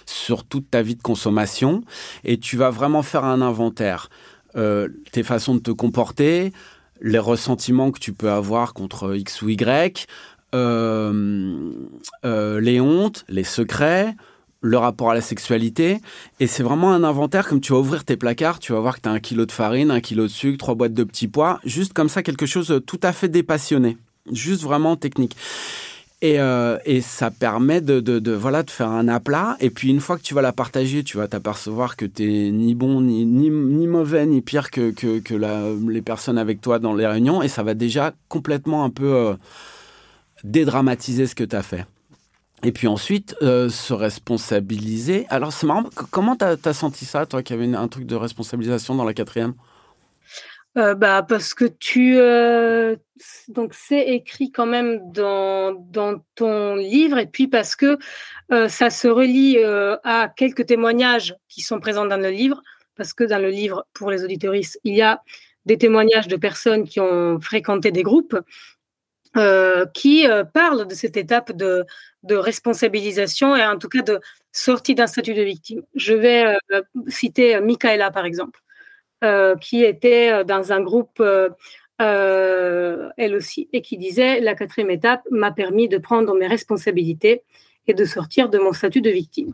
sur 0.06 0.44
toute 0.44 0.70
ta 0.70 0.84
vie 0.84 0.96
de 0.96 1.02
consommation. 1.02 1.84
Et 2.24 2.38
tu 2.38 2.58
vas 2.58 2.70
vraiment 2.70 3.02
faire 3.02 3.26
un 3.26 3.42
inventaire. 3.42 4.10
Euh, 4.56 4.90
tes 5.12 5.24
façons 5.24 5.56
de 5.56 5.60
te 5.60 5.72
comporter, 5.72 6.54
les 7.02 7.18
ressentiments 7.18 7.90
que 7.90 7.98
tu 7.98 8.14
peux 8.14 8.30
avoir 8.30 8.76
contre 8.76 9.16
X 9.16 9.42
ou 9.42 9.50
Y, 9.50 10.06
euh, 10.54 11.72
euh, 12.24 12.62
les 12.62 12.80
hontes, 12.80 13.26
les 13.30 13.44
secrets, 13.44 14.14
le 14.62 14.78
rapport 14.78 15.12
à 15.12 15.14
la 15.14 15.22
sexualité. 15.22 16.00
Et 16.40 16.48
c'est 16.48 16.64
vraiment 16.64 16.92
un 16.92 17.04
inventaire, 17.04 17.48
comme 17.48 17.62
tu 17.62 17.74
vas 17.74 17.80
ouvrir 17.80 18.06
tes 18.06 18.18
placards, 18.18 18.60
tu 18.60 18.74
vas 18.74 18.80
voir 18.80 18.98
que 18.98 19.02
tu 19.02 19.10
as 19.10 19.12
un 19.12 19.20
kilo 19.20 19.46
de 19.46 19.52
farine, 19.52 19.92
un 19.92 20.02
kilo 20.02 20.24
de 20.24 20.28
sucre, 20.30 20.58
trois 20.58 20.76
boîtes 20.76 20.94
de 20.94 21.04
petits 21.04 21.28
pois, 21.28 21.60
juste 21.64 21.94
comme 21.94 22.10
ça, 22.10 22.24
quelque 22.24 22.46
chose 22.46 22.68
de 22.68 22.80
tout 22.80 23.00
à 23.04 23.14
fait 23.14 23.30
dépassionné, 23.30 23.98
juste 24.32 24.64
vraiment 24.64 24.96
technique. 24.96 25.36
Et, 26.24 26.40
euh, 26.40 26.80
et 26.84 27.02
ça 27.02 27.30
permet 27.30 27.80
de, 27.80 28.00
de, 28.00 28.18
de, 28.18 28.32
voilà, 28.32 28.64
de 28.64 28.72
faire 28.72 28.90
un 28.90 29.08
aplat. 29.08 29.56
Et 29.60 29.70
puis 29.70 29.90
une 29.90 30.00
fois 30.00 30.18
que 30.18 30.24
tu 30.24 30.34
vas 30.34 30.42
la 30.42 30.52
partager, 30.52 31.04
tu 31.04 31.18
vas 31.18 31.28
t'apercevoir 31.28 31.96
que 31.96 32.06
tu 32.06 32.48
es 32.48 32.52
ni 32.52 32.74
bon, 32.74 33.02
ni, 33.02 33.24
ni, 33.24 33.88
mauvais, 33.88 34.26
ni 34.26 34.42
pire 34.42 34.72
que, 34.72 34.90
que, 34.90 35.90
les 35.92 36.02
personnes 36.02 36.40
avec 36.40 36.60
toi 36.60 36.80
dans 36.80 36.96
les 36.96 37.06
réunions. 37.06 37.44
Et 37.44 37.48
ça 37.48 37.62
va 37.62 37.76
déjà 37.76 38.14
complètement 38.30 38.84
un 38.84 38.90
peu 38.90 39.14
euh, 39.14 39.34
dédramatiser 40.44 41.28
ce 41.28 41.36
que 41.36 41.44
tu 41.44 41.56
as 41.56 41.62
fait. 41.62 41.86
Et 42.64 42.72
puis 42.72 42.88
ensuite, 42.88 43.36
euh, 43.42 43.70
se 43.70 43.94
responsabiliser. 43.94 45.28
Alors 45.30 45.54
c'est 45.54 45.68
marrant, 45.68 45.84
comment 46.12 46.36
tu 46.36 46.46
as, 46.46 46.74
senti 46.74 47.06
ça, 47.06 47.26
toi, 47.26 47.44
qu'il 47.44 47.56
y 47.56 47.64
avait 47.64 47.76
un 47.76 47.88
truc 47.88 48.06
de 48.06 48.16
responsabilisation 48.16 48.96
dans 48.96 49.04
la 49.04 49.14
quatrième? 49.14 49.54
Euh, 50.78 50.96
bah, 50.96 51.26
parce 51.28 51.54
que 51.54 51.66
tu 51.66 52.18
euh, 52.20 52.96
donc 53.48 53.74
c'est 53.74 54.10
écrit 54.10 54.52
quand 54.52 54.66
même 54.66 55.00
dans, 55.12 55.74
dans 55.74 56.20
ton 56.36 56.76
livre 56.76 57.18
et 57.18 57.26
puis 57.26 57.48
parce 57.48 57.76
que 57.76 57.98
ça 58.68 58.90
se 58.90 59.08
relie 59.08 59.58
à 59.64 60.32
quelques 60.36 60.68
témoignages 60.68 61.36
qui 61.50 61.62
sont 61.62 61.80
présents 61.80 62.06
dans 62.06 62.22
le 62.22 62.30
livre 62.30 62.62
parce 62.96 63.14
que 63.14 63.24
dans 63.24 63.40
le 63.40 63.50
livre 63.50 63.88
pour 63.94 64.12
les 64.12 64.24
auditoristes 64.24 64.80
il 64.84 64.96
y 64.96 65.02
a 65.02 65.22
des 65.66 65.78
témoignages 65.80 66.28
de 66.28 66.36
personnes 66.36 66.84
qui 66.84 67.00
ont 67.00 67.40
fréquenté 67.40 67.92
des 67.92 68.04
groupes 68.04 68.38
qui 69.94 70.26
parle 70.54 70.88
de 70.88 70.94
cette 70.94 71.18
étape 71.18 71.52
de, 71.52 71.86
responsabilisation 72.30 73.56
et 73.56 73.64
en 73.64 73.78
tout 73.78 73.90
cas 73.90 74.02
de 74.02 74.20
sortie 74.52 74.96
d'un 74.96 75.08
statut 75.08 75.34
de 75.34 75.44
victime. 75.44 75.84
Je 75.96 76.14
vais 76.14 76.58
citer 77.08 77.60
Michaela, 77.62 78.12
par 78.12 78.26
exemple, 78.26 78.60
qui 79.62 79.84
était 79.84 80.44
dans 80.44 80.72
un 80.72 80.82
groupe 80.82 81.22
euh, 82.00 83.10
elle 83.18 83.36
aussi, 83.36 83.70
et 83.74 83.82
qui 83.82 83.98
disait 83.98 84.40
la 84.40 84.54
quatrième 84.54 84.92
étape 84.92 85.22
m'a 85.32 85.52
permis 85.52 85.90
de 85.90 85.98
prendre 85.98 86.36
mes 86.36 86.46
responsabilités 86.46 87.42
et 87.88 87.94
de 87.96 88.06
sortir 88.06 88.50
de 88.50 88.60
mon 88.60 88.72
statut 88.72 89.02
de 89.02 89.10
victime. 89.10 89.54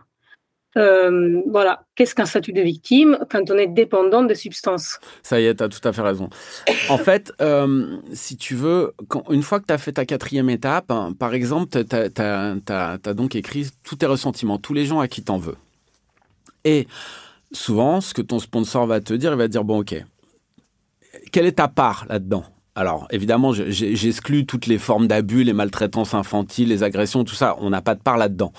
Euh, 0.77 1.41
voilà, 1.47 1.85
qu'est-ce 1.95 2.15
qu'un 2.15 2.25
statut 2.25 2.53
de 2.53 2.61
victime 2.61 3.19
quand 3.29 3.51
on 3.51 3.57
est 3.57 3.67
dépendant 3.67 4.23
de 4.23 4.33
substances? 4.33 4.99
Ça 5.21 5.39
y 5.39 5.45
est, 5.45 5.55
tu 5.55 5.63
as 5.63 5.69
tout 5.69 5.87
à 5.87 5.93
fait 5.93 6.01
raison. 6.01 6.29
En 6.89 6.97
fait, 6.97 7.31
euh, 7.41 7.97
si 8.13 8.37
tu 8.37 8.55
veux, 8.55 8.93
quand, 9.07 9.23
une 9.29 9.43
fois 9.43 9.59
que 9.59 9.65
tu 9.67 9.73
as 9.73 9.77
fait 9.77 9.93
ta 9.93 10.05
quatrième 10.05 10.49
étape, 10.49 10.89
hein, 10.91 11.13
par 11.17 11.33
exemple, 11.33 11.83
tu 11.85 11.95
as, 11.95 13.13
donc 13.13 13.35
écrit 13.35 13.69
tous 13.83 13.97
tes 13.97 14.05
ressentiments, 14.05 14.57
tous 14.57 14.73
les 14.73 14.85
gens 14.85 14.99
à 14.99 15.07
qui 15.07 15.23
t'en 15.23 15.37
veux. 15.37 15.57
Et 16.65 16.87
souvent, 17.51 18.01
ce 18.01 18.13
que 18.13 18.21
ton 18.21 18.39
sponsor 18.39 18.87
va 18.87 18.99
te 18.99 19.13
dire, 19.13 19.31
il 19.31 19.37
va 19.37 19.47
te 19.47 19.51
dire, 19.51 19.63
bon, 19.63 19.81
ok, 19.81 19.95
quelle 21.31 21.45
est 21.45 21.57
ta 21.57 21.67
part 21.67 22.05
là-dedans? 22.09 22.45
Alors, 22.75 23.07
évidemment, 23.11 23.53
j'exclus 23.53 24.47
toutes 24.47 24.65
les 24.65 24.79
formes 24.79 25.05
d'abus, 25.05 25.43
les 25.43 25.53
maltraitances 25.53 26.15
infantiles, 26.15 26.69
les 26.69 26.81
agressions, 26.81 27.23
tout 27.23 27.35
ça. 27.35 27.55
On 27.59 27.69
n'a 27.69 27.81
pas 27.81 27.93
de 27.93 28.01
part 28.01 28.17
là-dedans. 28.17 28.51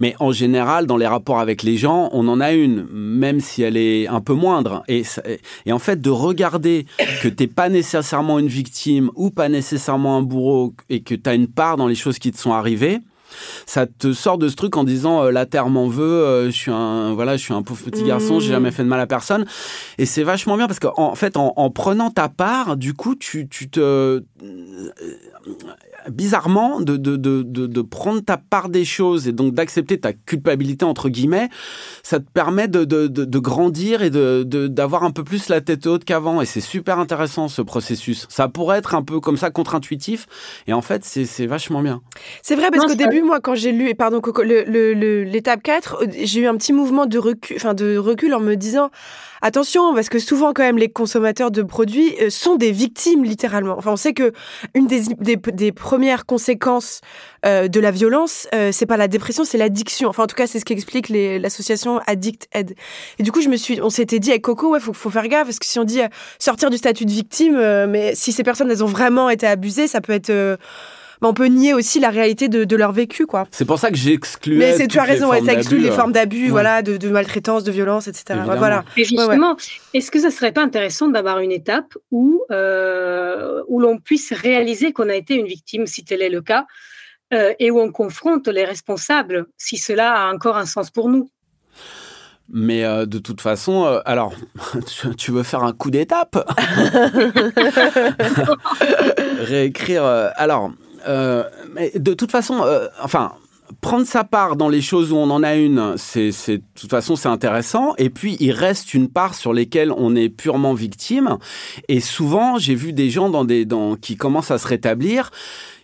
Mais 0.00 0.16
en 0.18 0.32
général, 0.32 0.86
dans 0.86 0.96
les 0.96 1.06
rapports 1.06 1.38
avec 1.38 1.62
les 1.62 1.76
gens, 1.76 2.08
on 2.12 2.26
en 2.26 2.40
a 2.40 2.50
une, 2.52 2.88
même 2.90 3.38
si 3.38 3.62
elle 3.62 3.76
est 3.76 4.08
un 4.08 4.20
peu 4.20 4.32
moindre. 4.32 4.82
Et, 4.88 5.04
en 5.70 5.78
fait, 5.78 6.00
de 6.00 6.10
regarder 6.10 6.84
que 7.22 7.28
t'es 7.28 7.46
pas 7.46 7.68
nécessairement 7.68 8.40
une 8.40 8.48
victime 8.48 9.08
ou 9.14 9.30
pas 9.30 9.48
nécessairement 9.48 10.16
un 10.16 10.22
bourreau 10.22 10.74
et 10.88 11.02
que 11.02 11.14
tu 11.14 11.30
as 11.30 11.34
une 11.34 11.46
part 11.46 11.76
dans 11.76 11.86
les 11.86 11.94
choses 11.94 12.18
qui 12.18 12.32
te 12.32 12.38
sont 12.38 12.52
arrivées, 12.52 12.98
ça 13.66 13.86
te 13.86 14.12
sort 14.12 14.38
de 14.38 14.48
ce 14.48 14.56
truc 14.56 14.76
en 14.76 14.84
disant 14.84 15.24
euh, 15.24 15.30
la 15.30 15.46
terre 15.46 15.68
m'en 15.68 15.88
veut, 15.88 16.02
euh, 16.02 16.46
je 16.46 16.56
suis 16.56 16.70
un 16.70 17.14
voilà, 17.14 17.36
je 17.36 17.42
suis 17.42 17.54
un 17.54 17.62
pauvre 17.62 17.82
petit 17.82 18.04
garçon, 18.04 18.40
j'ai 18.40 18.48
mmh. 18.48 18.52
jamais 18.52 18.70
fait 18.70 18.82
de 18.82 18.88
mal 18.88 19.00
à 19.00 19.06
personne. 19.06 19.44
Et 19.98 20.06
c'est 20.06 20.22
vachement 20.22 20.56
bien 20.56 20.66
parce 20.66 20.80
qu'en 20.80 20.92
en 20.96 21.14
fait, 21.14 21.36
en, 21.36 21.52
en, 21.56 21.70
prenant 21.70 22.10
ta 22.10 22.28
part, 22.28 22.76
du 22.76 22.94
coup, 22.94 23.14
tu, 23.14 23.48
tu 23.48 23.68
te 23.70 24.22
bizarrement, 26.10 26.80
de, 26.80 26.96
de, 26.96 27.16
de, 27.16 27.42
de, 27.42 27.82
prendre 27.82 28.20
ta 28.20 28.36
part 28.36 28.68
des 28.68 28.84
choses 28.84 29.28
et 29.28 29.32
donc 29.32 29.54
d'accepter 29.54 29.98
ta 29.98 30.12
culpabilité, 30.12 30.84
entre 30.84 31.08
guillemets, 31.08 31.48
ça 32.02 32.20
te 32.20 32.30
permet 32.30 32.68
de, 32.68 32.84
de, 32.84 33.38
grandir 33.38 34.02
et 34.02 34.10
d'avoir 34.10 35.04
un 35.04 35.10
peu 35.10 35.24
plus 35.24 35.48
la 35.48 35.60
tête 35.60 35.86
haute 35.86 36.04
qu'avant. 36.04 36.40
Et 36.40 36.46
c'est 36.46 36.60
super 36.60 36.98
intéressant 36.98 37.48
ce 37.48 37.62
processus. 37.62 38.26
Ça 38.28 38.48
pourrait 38.48 38.78
être 38.78 38.94
un 38.94 39.02
peu 39.02 39.20
comme 39.20 39.36
ça 39.36 39.50
contre-intuitif. 39.50 40.26
Et 40.66 40.72
en 40.72 40.82
fait, 40.82 41.04
c'est 41.04 41.46
vachement 41.46 41.82
bien. 41.82 42.02
C'est 42.42 42.56
vrai 42.56 42.70
parce 42.70 42.86
qu'au 42.86 42.94
début, 42.94 43.22
moi, 43.22 43.40
quand 43.40 43.54
j'ai 43.54 43.72
lu, 43.72 43.88
et 43.88 43.94
pardon, 43.94 44.20
l'étape 44.44 45.62
4, 45.62 46.04
j'ai 46.22 46.40
eu 46.40 46.46
un 46.46 46.56
petit 46.56 46.72
mouvement 46.72 47.06
de 47.06 47.18
recul, 47.18 47.56
enfin, 47.56 47.74
de 47.74 47.96
recul 47.96 48.34
en 48.34 48.40
me 48.40 48.54
disant 48.54 48.90
attention, 49.42 49.94
parce 49.94 50.08
que 50.08 50.18
souvent 50.18 50.52
quand 50.52 50.62
même 50.62 50.78
les 50.78 50.88
consommateurs 50.88 51.50
de 51.50 51.62
produits 51.62 52.14
euh, 52.20 52.30
sont 52.30 52.56
des 52.56 52.72
victimes 52.72 53.24
littéralement. 53.24 53.76
Enfin, 53.76 53.92
on 53.92 53.96
sait 53.96 54.12
que 54.12 54.32
une 54.74 54.86
des, 54.86 55.02
des, 55.36 55.72
premières 55.72 56.26
conséquences 56.26 57.00
euh, 57.46 57.68
de 57.68 57.80
la 57.80 57.90
violence, 57.90 58.48
euh, 58.54 58.70
c'est 58.72 58.86
pas 58.86 58.96
la 58.96 59.08
dépression, 59.08 59.44
c'est 59.44 59.58
l'addiction. 59.58 60.08
Enfin, 60.08 60.24
en 60.24 60.26
tout 60.26 60.36
cas, 60.36 60.46
c'est 60.46 60.58
ce 60.58 60.64
qu'explique 60.64 61.08
l'association 61.08 62.00
Addict 62.06 62.48
Aid. 62.52 62.74
Et 63.18 63.22
du 63.22 63.32
coup, 63.32 63.40
je 63.40 63.48
me 63.48 63.56
suis, 63.56 63.80
on 63.80 63.90
s'était 63.90 64.18
dit 64.18 64.30
avec 64.30 64.42
Coco, 64.42 64.70
ouais, 64.70 64.80
faut, 64.80 64.92
faut 64.92 65.10
faire 65.10 65.28
gaffe, 65.28 65.46
parce 65.46 65.58
que 65.58 65.66
si 65.66 65.78
on 65.78 65.84
dit 65.84 66.00
sortir 66.38 66.70
du 66.70 66.76
statut 66.76 67.04
de 67.04 67.12
victime, 67.12 67.86
mais 67.86 68.14
si 68.14 68.32
ces 68.32 68.42
personnes 68.42 68.70
elles 68.70 68.84
ont 68.84 68.88
vraiment 68.88 69.30
été 69.30 69.46
abusées, 69.46 69.86
ça 69.86 70.00
peut 70.00 70.12
être 70.12 70.58
on 71.28 71.34
peut 71.34 71.46
nier 71.46 71.74
aussi 71.74 72.00
la 72.00 72.10
réalité 72.10 72.48
de, 72.48 72.76
leur 72.76 72.92
vécu, 72.92 73.26
quoi. 73.26 73.46
C'est 73.50 73.64
pour 73.64 73.78
ça 73.78 73.90
que 73.90 73.96
j'ai 73.96 74.12
exclu. 74.12 74.56
Mais 74.56 74.86
tu 74.86 74.98
as 74.98 75.04
raison, 75.04 75.30
ça 75.44 75.52
exclut 75.52 75.78
les 75.78 75.90
formes 75.90 76.12
d'abus, 76.12 76.48
voilà, 76.48 76.82
de, 76.82 77.08
maltraitance, 77.08 77.64
de 77.64 77.72
violence, 77.72 78.08
etc. 78.08 78.40
Voilà. 78.44 78.84
Et 78.96 79.04
justement, 79.04 79.56
est-ce 79.94 80.10
que 80.10 80.20
ça 80.20 80.30
serait 80.30 80.52
pas 80.52 80.62
intéressant 80.62 81.08
d'avoir 81.08 81.40
une 81.40 81.52
étape 81.52 81.94
où 82.10 82.42
euh, 82.50 83.62
où 83.68 83.80
l'on 83.80 83.98
puisse 83.98 84.32
réaliser 84.32 84.92
qu'on 84.92 85.08
a 85.08 85.14
été 85.14 85.34
une 85.34 85.46
victime, 85.46 85.86
si 85.86 86.04
tel 86.04 86.22
est 86.22 86.28
le 86.28 86.40
cas, 86.40 86.66
euh, 87.32 87.52
et 87.58 87.70
où 87.70 87.80
on 87.80 87.92
confronte 87.92 88.48
les 88.48 88.64
responsables, 88.64 89.46
si 89.56 89.76
cela 89.76 90.12
a 90.12 90.32
encore 90.32 90.56
un 90.56 90.66
sens 90.66 90.90
pour 90.90 91.08
nous? 91.08 91.30
Mais 92.52 92.84
euh, 92.84 93.06
de 93.06 93.18
toute 93.18 93.40
façon, 93.40 94.00
alors, 94.04 94.32
tu, 95.16 95.30
veux 95.30 95.42
faire 95.42 95.62
un 95.62 95.72
coup 95.72 95.90
d'étape? 95.90 96.36
Réécrire. 99.40 100.04
alors, 100.36 100.72
euh, 101.06 101.44
mais 101.72 101.92
de 101.94 102.14
toute 102.14 102.30
façon, 102.30 102.62
euh, 102.62 102.88
enfin, 103.02 103.32
prendre 103.80 104.06
sa 104.06 104.24
part 104.24 104.56
dans 104.56 104.68
les 104.68 104.82
choses 104.82 105.12
où 105.12 105.16
on 105.16 105.30
en 105.30 105.42
a 105.42 105.54
une, 105.54 105.94
c'est, 105.96 106.30
de 106.30 106.62
toute 106.74 106.90
façon, 106.90 107.16
c'est 107.16 107.28
intéressant. 107.28 107.94
Et 107.98 108.10
puis, 108.10 108.36
il 108.40 108.52
reste 108.52 108.94
une 108.94 109.08
part 109.08 109.34
sur 109.34 109.52
lesquelles 109.52 109.92
on 109.96 110.16
est 110.16 110.28
purement 110.28 110.74
victime. 110.74 111.38
Et 111.88 112.00
souvent, 112.00 112.58
j'ai 112.58 112.74
vu 112.74 112.92
des 112.92 113.10
gens 113.10 113.30
dans 113.30 113.44
des, 113.44 113.64
dans, 113.64 113.96
qui 113.96 114.16
commencent 114.16 114.50
à 114.50 114.58
se 114.58 114.66
rétablir 114.66 115.30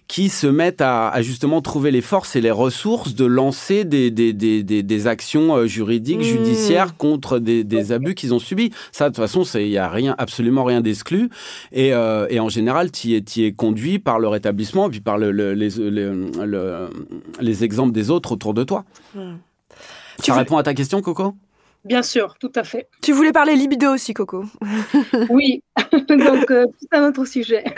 qui 0.08 0.28
se 0.28 0.46
mettent 0.46 0.80
à, 0.80 1.12
justement 1.20 1.60
trouver 1.60 1.90
les 1.90 2.00
forces 2.00 2.36
et 2.36 2.40
les 2.40 2.50
ressources 2.50 3.14
de 3.14 3.24
lancer 3.24 3.84
des, 3.84 4.10
des, 4.10 4.32
des, 4.32 4.62
des 4.62 5.06
actions 5.06 5.56
euh, 5.56 5.66
juridiques, 5.66 6.20
mmh. 6.20 6.22
judiciaires 6.22 6.96
contre 6.96 7.38
des, 7.38 7.92
abus 7.92 8.14
qu'ils 8.14 8.32
ont 8.32 8.38
subis. 8.38 8.72
Ça, 8.92 9.10
de 9.10 9.14
toute 9.14 9.24
façon, 9.24 9.42
il 9.58 9.68
n'y 9.68 9.78
a 9.78 9.88
rien, 9.88 10.14
absolument 10.18 10.64
rien 10.64 10.80
d'exclu. 10.80 11.30
Et, 11.72 11.92
euh, 11.92 12.26
et, 12.30 12.40
en 12.40 12.48
général, 12.48 12.90
tu 12.90 13.14
es, 13.14 13.24
es, 13.38 13.52
conduit 13.52 13.98
par 13.98 14.18
le 14.18 14.28
rétablissement 14.28 14.86
et 14.86 14.90
puis 14.90 15.00
par 15.00 15.18
le, 15.18 15.30
les, 15.30 15.68
les, 17.40 17.64
exemples 17.64 17.92
des 17.92 18.10
autres 18.10 18.32
autour 18.32 18.54
de 18.54 18.64
toi. 18.64 18.84
Mmh. 19.14 19.34
Ça 20.18 20.34
réponds 20.34 20.56
à 20.56 20.62
ta 20.62 20.74
question, 20.74 21.02
Coco? 21.02 21.34
Bien 21.86 22.02
sûr, 22.02 22.36
tout 22.38 22.50
à 22.56 22.64
fait. 22.64 22.88
Tu 23.00 23.12
voulais 23.12 23.30
parler 23.30 23.54
libido 23.54 23.92
aussi, 23.92 24.12
Coco. 24.12 24.44
oui, 25.30 25.62
donc 26.08 26.50
euh, 26.50 26.66
c'est 26.80 26.98
un 26.98 27.08
autre 27.08 27.24
sujet. 27.24 27.64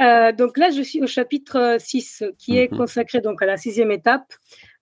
Euh, 0.00 0.32
donc 0.32 0.56
là, 0.56 0.70
je 0.70 0.80
suis 0.80 1.02
au 1.02 1.06
chapitre 1.06 1.76
6, 1.78 2.24
qui 2.38 2.56
est 2.56 2.72
mhm. 2.72 2.78
consacré 2.78 3.20
donc 3.20 3.42
à 3.42 3.46
la 3.46 3.58
sixième 3.58 3.90
étape. 3.90 4.32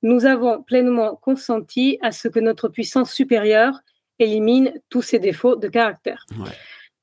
Nous 0.03 0.27
avons 0.27 0.63
pleinement 0.63 1.17
consenti 1.17 1.99
à 2.03 2.13
ce 2.13 2.29
que 2.29 2.39
notre 2.39 2.69
puissance 2.69 3.13
supérieure 3.13 3.81
élimine 4.21 4.73
tous 4.91 5.03
ses 5.03 5.19
défauts 5.19 5.57
de 5.57 5.67
caractère. 5.67 6.25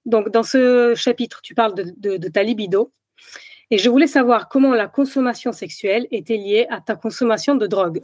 Donc 0.06 0.30
dans 0.30 0.44
ce 0.44 0.94
chapitre, 0.96 1.42
tu 1.44 1.56
parles 1.56 1.76
de, 1.76 2.16
de 2.16 2.28
ta 2.30 2.42
libido. 2.42 2.94
Et 3.70 3.78
je 3.78 3.90
voulais 3.90 4.08
savoir 4.08 4.48
comment 4.48 4.74
la 4.74 4.88
consommation 4.88 5.52
sexuelle 5.52 6.08
était 6.12 6.38
liée 6.38 6.68
à 6.70 6.80
ta 6.80 6.96
consommation 6.96 7.56
de 7.56 7.68
drogue. 7.68 8.02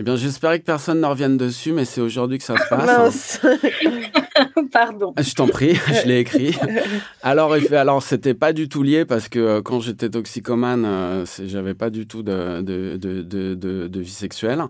Eh 0.00 0.04
bien, 0.04 0.14
j'espérais 0.14 0.60
que 0.60 0.64
personne 0.64 1.00
ne 1.00 1.06
revienne 1.06 1.36
dessus, 1.36 1.72
mais 1.72 1.84
c'est 1.84 2.00
aujourd'hui 2.00 2.38
que 2.38 2.44
ça 2.44 2.56
se 2.56 2.68
passe. 2.68 3.40
Pardon. 4.72 5.12
Je 5.18 5.34
t'en 5.34 5.48
prie, 5.48 5.74
je 6.02 6.06
l'ai 6.06 6.20
écrit. 6.20 6.56
Alors, 7.22 7.56
alors 7.72 8.00
c'était 8.00 8.34
pas 8.34 8.52
du 8.52 8.68
tout 8.68 8.84
lié 8.84 9.04
parce 9.04 9.28
que 9.28 9.40
euh, 9.40 9.62
quand 9.62 9.80
j'étais 9.80 10.08
toxicomane, 10.08 10.84
euh, 10.84 11.24
j'avais 11.46 11.74
pas 11.74 11.90
du 11.90 12.06
tout 12.06 12.22
de, 12.22 12.60
de, 12.60 12.96
de, 12.96 13.24
de, 13.88 14.00
vie 14.00 14.08
sexuelle. 14.08 14.62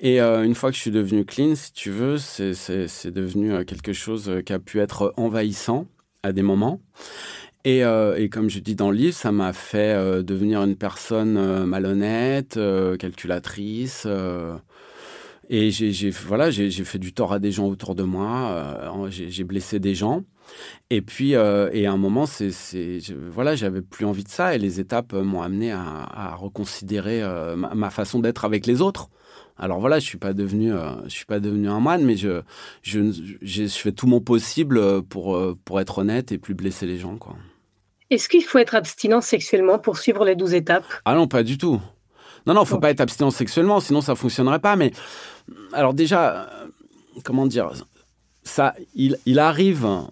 Et 0.00 0.20
euh, 0.20 0.42
une 0.42 0.56
fois 0.56 0.70
que 0.70 0.76
je 0.76 0.80
suis 0.80 0.90
devenu 0.90 1.24
clean, 1.24 1.54
si 1.54 1.72
tu 1.72 1.90
veux, 1.90 2.18
c'est 2.18 3.10
devenu 3.12 3.64
quelque 3.64 3.92
chose 3.92 4.32
qui 4.44 4.52
a 4.52 4.58
pu 4.58 4.80
être 4.80 5.14
envahissant 5.16 5.86
à 6.24 6.32
des 6.32 6.42
moments. 6.42 6.80
Euh, 7.66 8.16
et, 8.16 8.28
comme 8.28 8.48
je 8.48 8.60
dis 8.60 8.74
dans 8.74 8.90
le 8.90 8.96
livre, 8.96 9.14
ça 9.14 9.32
m'a 9.32 9.52
fait 9.52 9.94
euh, 9.94 10.22
devenir 10.22 10.62
une 10.62 10.76
personne 10.76 11.36
euh, 11.36 11.66
malhonnête, 11.66 12.58
calculatrice. 12.98 14.06
et 15.48 15.70
j'ai 15.70 16.10
voilà, 16.10 16.50
j'ai 16.50 16.70
fait 16.70 16.98
du 16.98 17.12
tort 17.12 17.32
à 17.32 17.38
des 17.38 17.52
gens 17.52 17.66
autour 17.66 17.94
de 17.94 18.02
moi. 18.02 19.08
j'ai 19.10 19.44
blessé 19.44 19.80
des 19.80 19.94
gens. 19.94 20.22
Et 20.90 21.02
puis, 21.02 21.32
et 21.32 21.86
à 21.86 21.92
un 21.92 21.96
moment, 21.96 22.26
c'est 22.26 22.50
voilà, 23.30 23.56
j'avais 23.56 23.82
plus 23.82 24.04
envie 24.04 24.24
de 24.24 24.28
ça. 24.28 24.54
Et 24.54 24.58
les 24.58 24.80
étapes 24.80 25.12
m'ont 25.12 25.42
amené 25.42 25.72
à, 25.72 26.34
reconsidérer 26.36 27.22
ma, 27.56 27.90
façon 27.90 28.20
d'être 28.20 28.44
avec 28.44 28.66
les 28.66 28.80
autres. 28.80 29.10
Alors 29.58 29.80
voilà, 29.80 29.98
je 29.98 30.04
suis 30.04 30.18
pas 30.18 30.34
devenu, 30.34 30.72
je 31.04 31.10
suis 31.10 31.24
pas 31.24 31.40
devenu 31.40 31.68
un 31.68 31.80
moine, 31.80 32.04
mais 32.04 32.16
je, 32.16 32.42
je, 32.82 33.00
je, 33.40 33.66
fais 33.66 33.92
tout 33.92 34.06
mon 34.06 34.20
possible 34.20 35.02
pour, 35.04 35.40
pour 35.64 35.80
être 35.80 35.98
honnête 35.98 36.30
et 36.30 36.38
plus 36.38 36.54
blesser 36.54 36.86
les 36.86 36.98
gens, 36.98 37.16
quoi. 37.16 37.36
Est-ce 38.10 38.28
qu'il 38.28 38.44
faut 38.44 38.58
être 38.58 38.74
abstinent 38.74 39.20
sexuellement 39.20 39.78
pour 39.78 39.98
suivre 39.98 40.24
les 40.24 40.36
douze 40.36 40.54
étapes? 40.54 40.84
Ah 41.04 41.14
non, 41.14 41.26
pas 41.26 41.42
du 41.42 41.58
tout. 41.58 41.80
Non, 42.46 42.54
non, 42.54 42.64
faut 42.64 42.78
pas 42.78 42.90
être 42.90 43.00
abstinent 43.00 43.32
sexuellement, 43.32 43.80
sinon 43.80 44.00
ça 44.00 44.14
fonctionnerait 44.14 44.60
pas. 44.60 44.76
Mais 44.76 44.92
alors 45.72 45.94
déjà, 45.94 46.34
euh, 46.34 46.66
comment 47.24 47.46
dire, 47.46 47.72
ça, 48.44 48.74
il, 48.94 49.38
arrive 49.40 49.84
euh, 49.84 50.06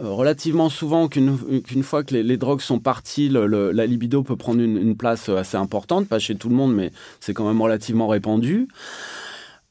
relativement 0.00 0.68
souvent 0.68 1.06
qu'une 1.06 1.82
fois 1.84 2.02
que 2.02 2.16
les, 2.16 2.36
drogues 2.36 2.60
sont 2.60 2.80
parties, 2.80 3.28
la 3.28 3.86
libido 3.86 4.24
peut 4.24 4.34
prendre 4.34 4.60
une, 4.60 4.96
place 4.96 5.28
assez 5.28 5.56
importante, 5.56 6.08
pas 6.08 6.18
chez 6.18 6.34
tout 6.34 6.48
le 6.48 6.56
monde, 6.56 6.74
mais 6.74 6.90
c'est 7.20 7.34
quand 7.34 7.46
même 7.46 7.62
relativement 7.62 8.08
répandu. 8.08 8.66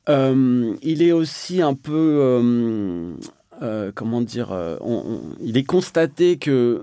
Euh, 0.08 0.74
il 0.82 1.04
est 1.04 1.12
aussi 1.12 1.62
un 1.62 1.74
peu, 1.74 3.14
comment 3.96 4.22
dire, 4.22 4.58
il 5.42 5.58
est 5.58 5.66
constaté 5.66 6.38
que 6.38 6.82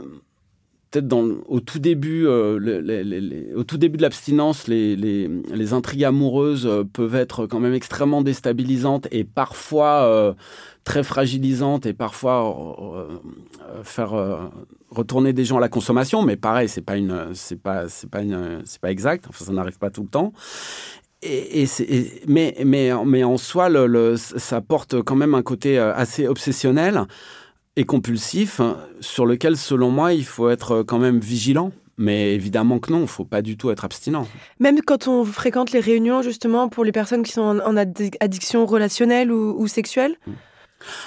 peut-être 0.95 1.14
au 1.47 1.61
tout 1.61 1.78
début, 1.78 2.26
euh, 2.26 3.53
au 3.57 3.64
tout 3.64 3.78
début 3.78 3.97
de 3.97 4.03
l'abstinence, 4.03 4.68
les, 4.68 5.72
intrigues 5.72 6.05
amoureuses 6.05 6.66
euh, 6.66 6.84
peuvent 6.84 7.14
être 7.14 7.47
quand 7.47 7.61
même 7.61 7.74
extrêmement 7.74 8.22
déstabilisantes 8.22 9.09
et 9.11 9.24
parfois 9.24 10.05
euh, 10.05 10.34
très 10.84 11.03
fragilisantes 11.03 11.86
et 11.86 11.95
parfois 11.95 13.09
faire 13.82 14.51
retourner 14.90 15.32
des 15.32 15.45
gens 15.45 15.57
à 15.57 15.61
la 15.61 15.70
consommation. 15.70 16.22
Mais 16.22 16.36
pareil, 16.36 16.68
c'est 16.68 16.82
pas 16.82 16.97
une, 16.97 17.30
c'est 17.32 17.61
pas, 17.61 17.88
c'est 17.88 18.11
pas 18.11 18.20
c'est 18.64 18.80
pas 18.80 18.90
exact. 18.90 19.24
Enfin, 19.28 19.47
ça 19.47 19.53
n'arrive 19.53 19.78
pas 19.78 19.90
tout 19.90 20.03
le 20.03 20.09
temps. 20.09 20.32
Et, 21.22 21.62
et, 21.62 22.22
mais, 22.28 22.55
mais, 22.66 22.90
mais 23.07 23.24
en 23.24 23.38
soi, 23.38 23.70
le, 23.70 24.16
ça 24.16 24.61
porte 24.61 25.01
quand 25.01 25.16
même 25.16 25.34
un 25.34 25.42
côté 25.42 25.78
assez 25.78 26.28
obsessionnel 26.28 27.07
et 27.77 27.85
compulsif 27.85 28.61
sur 29.01 29.27
lequel, 29.27 29.57
selon 29.57 29.91
moi, 29.91 30.12
il 30.12 30.25
faut 30.25 30.49
être 30.49 30.83
quand 30.83 30.99
même 30.99 31.18
vigilant. 31.18 31.72
Mais 31.97 32.35
évidemment 32.35 32.81
que 32.81 32.91
non, 32.91 32.99
il 32.99 33.03
ne 33.03 33.07
faut 33.07 33.25
pas 33.25 33.41
du 33.41 33.57
tout 33.57 33.70
être 33.70 33.85
abstinent. 33.85 34.27
Même 34.59 34.81
quand 34.83 35.07
on 35.07 35.25
fréquente 35.25 35.70
les 35.70 35.81
réunions, 35.81 36.22
justement, 36.22 36.68
pour 36.68 36.85
les 36.85 36.93
personnes 36.93 37.22
qui 37.22 37.33
sont 37.33 37.61
en, 37.61 37.77
addiction 37.77 38.66
relationnelle 38.66 39.31
ou, 39.31 39.66
sexuelle? 39.68 40.16
Mmh. 40.27 40.33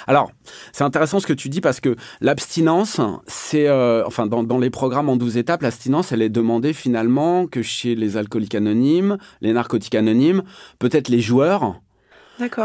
alors, 0.06 0.32
c'est 0.72 0.84
intéressant 0.84 1.20
ce 1.20 1.26
que 1.26 1.34
tu 1.34 1.50
dis 1.50 1.60
parce 1.60 1.80
que 1.80 1.94
l'abstinence, 2.22 3.02
c'est, 3.26 3.68
euh, 3.68 4.02
enfin, 4.06 4.26
dans, 4.26 4.42
dans, 4.42 4.58
les 4.58 4.70
programmes 4.70 5.10
en 5.10 5.16
12 5.16 5.36
étapes, 5.36 5.60
l'abstinence, 5.60 6.10
elle 6.10 6.22
est 6.22 6.30
demandée 6.30 6.72
finalement 6.72 7.46
que 7.46 7.60
chez 7.60 7.94
les 7.94 8.16
alcooliques 8.16 8.54
anonymes, 8.54 9.18
les 9.42 9.52
narcotiques 9.52 9.94
anonymes, 9.94 10.42
peut-être 10.78 11.08
les 11.08 11.20
joueurs, 11.20 11.80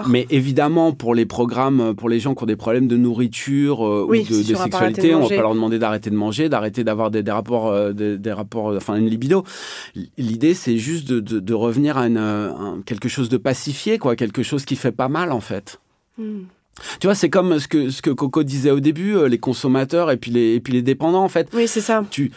mais 0.07 0.27
évidemment, 0.29 0.91
pour 0.91 1.15
les 1.15 1.25
programmes, 1.25 1.95
pour 1.95 2.09
les 2.09 2.19
gens 2.19 2.35
qui 2.35 2.43
ont 2.43 2.47
des 2.47 2.55
problèmes 2.55 2.87
de 2.87 2.97
nourriture 2.97 3.85
euh, 3.85 4.05
ou 4.07 4.15
de, 4.15 4.23
sexualité, 4.23 5.15
on 5.15 5.23
ne 5.23 5.29
va 5.29 5.35
pas 5.35 5.41
leur 5.41 5.53
demander 5.53 5.79
d'arrêter 5.79 6.09
de 6.09 6.15
manger, 6.15 6.49
d'arrêter 6.49 6.83
d'avoir 6.83 7.11
des, 7.11 7.23
rapports, 7.29 7.67
euh, 7.67 7.91
des, 7.93 8.31
rapports, 8.31 8.71
euh, 8.71 8.77
enfin 8.77 8.95
une 8.95 9.07
libido. 9.07 9.43
L'idée, 10.17 10.53
c'est 10.53 10.77
juste 10.77 11.07
de, 11.07 11.53
revenir 11.53 11.97
à 11.97 12.07
quelque 12.85 13.09
chose 13.09 13.29
de 13.29 13.37
pacifié, 13.37 13.97
quoi, 13.97 14.15
quelque 14.15 14.43
chose 14.43 14.65
qui 14.65 14.75
fait 14.75 14.91
pas 14.91 15.07
mal 15.07 15.31
en 15.31 15.39
fait. 15.39 15.79
Hmm. 16.17 16.43
Tu 16.99 17.05
vois, 17.05 17.15
c'est 17.15 17.29
comme 17.29 17.59
ce 17.59 17.67
que, 17.67 17.89
ce 17.89 18.01
que 18.01 18.09
Coco 18.09 18.43
disait 18.43 18.71
au 18.71 18.79
début, 18.79 19.27
les 19.29 19.37
consommateurs 19.37 20.09
et 20.09 20.17
puis 20.17 20.31
les, 20.31 20.55
et 20.55 20.59
puis 20.59 20.73
les 20.73 20.81
dépendants, 20.81 21.23
en 21.23 21.29
fait. 21.29 21.49
Oui, 21.53 21.67
c'est 21.67 21.81
ça. 21.81 22.03
Tu, 22.09 22.31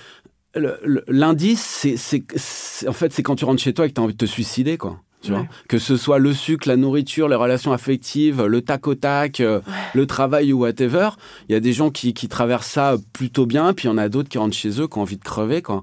L'indice, 1.09 1.85
c'est 1.97 2.89
en 2.89 2.93
fait, 2.93 3.13
c'est 3.13 3.23
quand 3.23 3.37
tu 3.37 3.45
rentres 3.45 3.63
chez 3.63 3.75
toi 3.75 3.87
et 3.87 3.89
que 3.89 3.95
tu 3.95 4.01
as 4.01 4.05
envie 4.05 4.15
de 4.15 4.19
te 4.19 4.27
suicider, 4.27 4.79
quoi. 4.79 5.01
Que 5.69 5.79
ce 5.79 5.97
soit 5.97 6.19
le 6.19 6.33
sucre, 6.33 6.69
la 6.69 6.77
nourriture, 6.77 7.29
les 7.29 7.37
relations 7.37 7.73
affectives, 7.73 8.45
le 8.45 8.63
tac 8.63 8.87
au 8.87 8.95
tac, 8.95 9.41
euh, 9.41 9.61
le 9.95 10.07
travail 10.07 10.53
ou 10.53 10.61
whatever. 10.61 11.11
Il 11.49 11.53
y 11.53 11.57
a 11.57 11.61
des 11.61 11.73
gens 11.73 11.91
qui, 11.91 12.15
traversent 12.29 12.67
ça 12.67 12.97
plutôt 13.13 13.47
bien, 13.47 13.73
puis 13.73 13.87
il 13.87 13.91
y 13.91 13.95
en 13.95 13.99
a 13.99 14.09
d'autres 14.09 14.29
qui 14.29 14.39
rentrent 14.39 14.57
chez 14.57 14.81
eux, 14.81 14.89
qui 14.89 14.99
ont 14.99 15.03
envie 15.03 15.17
de 15.17 15.25
crever. 15.25 15.63
Quoi. 15.63 15.83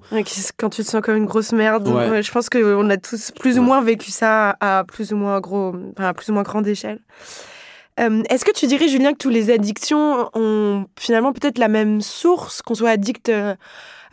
quand 0.58 0.70
tu 0.70 0.84
te 0.84 0.90
sens 0.90 1.02
comme 1.02 1.16
une 1.16 1.26
grosse 1.26 1.52
merde. 1.52 1.88
je 1.88 2.32
pense 2.32 2.50
qu'on 2.50 2.90
a 2.90 2.98
tous 2.98 3.32
plus 3.32 3.60
ou 3.60 3.62
moins 3.62 3.82
vécu 3.82 4.12
ça 4.12 4.56
à 4.60 4.84
plus 4.84 5.14
ou 5.14 5.18
moins 5.18 5.40
gros, 5.40 5.76
à 5.98 6.14
plus 6.14 6.30
ou 6.30 6.34
moins 6.34 6.44
grande 6.44 6.68
échelle. 6.68 7.00
Euh, 8.00 8.24
est-ce 8.30 8.44
que 8.44 8.52
tu 8.52 8.66
dirais, 8.66 8.88
Julien, 8.88 9.14
que 9.14 9.18
tous 9.18 9.30
les 9.30 9.52
addictions 9.52 10.30
ont 10.34 10.86
finalement 10.98 11.32
peut-être 11.32 11.58
la 11.58 11.68
même 11.68 12.02
source, 12.02 12.62
qu'on 12.62 12.76
soit 12.76 12.90
addict 12.92 13.30
euh, 13.30 13.56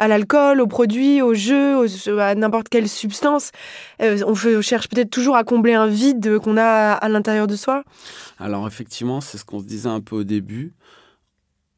à 0.01 0.09
l'alcool, 0.09 0.63
aux 0.63 0.67
produits, 0.67 1.21
aux 1.21 1.35
jeux, 1.35 1.87
à 2.19 2.35
n'importe 2.35 2.71
quelle 2.71 2.89
substance. 2.89 3.53
Euh, 4.01 4.19
on, 4.27 4.35
cherche 4.63 4.89
peut-être 4.89 5.11
toujours 5.11 5.37
à 5.37 5.45
combler 5.45 5.75
un 5.75 5.87
vide 5.87 6.39
qu'on 6.39 6.57
a 6.57 6.93
à, 6.93 7.09
l'intérieur 7.11 7.47
de 7.47 7.55
soi. 7.55 7.85
Alors 8.39 8.67
effectivement, 8.67 9.21
c'est 9.21 9.37
ce 9.37 9.45
qu'on 9.45 9.61
se 9.61 9.67
disait 9.67 9.91
un 9.91 10.01
peu 10.01 10.17
au 10.17 10.25
début. 10.25 10.73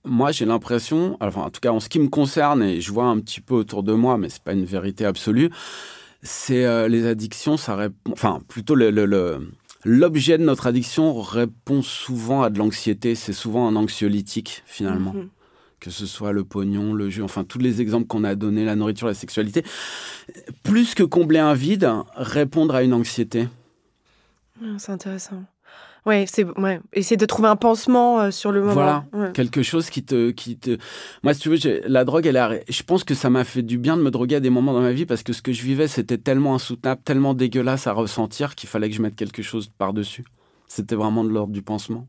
Moi, 0.05 0.31
j'ai 0.31 0.45
l'impression, 0.45 1.17
enfin, 1.21 1.43
en 1.43 1.51
tout 1.51 1.61
cas 1.61 1.73
en 1.73 1.81
ce 1.81 1.89
qui 1.89 1.99
me 1.99 2.09
concerne, 2.09 2.63
et 2.63 2.81
je 2.81 2.93
vois 2.93 3.05
un 3.05 3.19
petit 3.19 3.41
peu 3.41 3.55
autour 3.55 3.83
de 3.83 3.93
moi, 3.93 4.17
mais 4.19 4.29
c'est 4.29 4.43
pas 4.43 4.53
une 4.53 4.65
vérité 4.65 5.05
absolue, 5.05 5.51
c'est 6.23 6.65
euh, 6.65 6.87
les 6.87 7.07
addictions, 7.07 7.57
ça 7.57 7.75
répond, 7.75 8.13
enfin, 8.13 8.41
plutôt 8.47 8.77
le, 8.77 8.91
l'objet 9.85 10.39
de 10.39 10.45
notre 10.45 10.69
addiction 10.69 11.21
répond 11.21 11.83
souvent 11.83 12.43
à 12.43 12.51
de 12.51 12.59
l'anxiété. 12.59 13.17
C'est 13.17 13.33
souvent 13.33 13.67
un 13.67 13.75
anxiolytique, 13.75 14.63
finalement. 14.65 15.13
Mhm 15.13 15.29
que 15.83 15.91
ce 15.91 16.07
soit 16.07 16.31
le 16.31 16.45
pognon, 16.45 16.95
le 16.95 17.11
jeu, 17.11 17.25
enfin 17.25 17.43
tous 17.43 17.59
les 17.59 17.81
exemples 17.81 18.07
qu'on 18.07 18.23
a 18.23 18.37
donnés, 18.37 18.65
la 18.65 18.77
nourriture, 18.77 19.09
la 19.09 19.15
sexualité, 19.15 19.65
plus 20.63 20.95
que 20.95 21.03
combler 21.03 21.41
un 21.41 21.55
vide, 21.55 21.91
répondre 22.15 22.77
à 22.77 22.85
une 22.85 22.95
anxiété. 22.95 23.49
Ah, 24.63 24.77
c'est 24.79 24.93
intéressant. 24.93 25.43
Ouais, 26.07 26.25
c'est 26.29 26.45
ouais. 26.45 26.81
essayer 26.93 27.17
de 27.17 27.27
trouver 27.27 27.49
un 27.49 27.57
pansement 27.57 28.21
euh, 28.21 28.31
sur 28.31 28.53
le 28.53 28.61
moment. 28.61 28.75
Voilà, 29.13 29.33
quelque 29.33 29.65
chose 29.65 29.91
qui 29.91 30.05
te, 30.05 30.31
qui 30.31 30.57
te. 30.57 30.79
Moi, 31.25 31.35
si 31.35 31.41
tu 31.41 31.49
veux, 31.49 31.59
la 31.89 32.05
drogue, 32.05 32.27
elle 32.27 32.37
est. 32.37 32.65
Je 32.73 32.83
pense 32.85 33.03
que 33.03 33.15
ça 33.15 33.29
m'a 33.29 33.43
fait 33.43 33.63
du 33.63 33.77
bien 33.77 33.97
de 33.97 34.03
me 34.03 34.13
droguer 34.13 34.37
à 34.37 34.41
des 34.41 34.51
moments 34.51 34.73
dans 34.73 34.81
ma 34.81 34.93
vie 34.93 35.07
parce 35.07 35.25
que 35.25 35.33
ce 35.33 35.43
que 35.43 35.53
je 35.53 35.63
vivais, 35.63 35.89
c'était 35.89 36.19
tellement 36.19 36.55
insoutenable, 36.55 37.03
tellement 37.05 37.35
dégueulasse 37.35 37.89
à 37.89 37.93
ressentir 37.93 38.55
qu'il 38.55 38.69
fallait 38.69 38.89
que 38.89 38.95
je 38.95 39.03
mette 39.03 39.17
quelque 39.17 39.43
chose 39.43 39.69
par 39.79 39.93
dessus. 39.93 40.25
C'était 40.69 40.95
vraiment 40.95 41.25
de 41.25 41.31
l'ordre 41.31 41.53
du 41.53 41.63
pansement. 41.63 42.07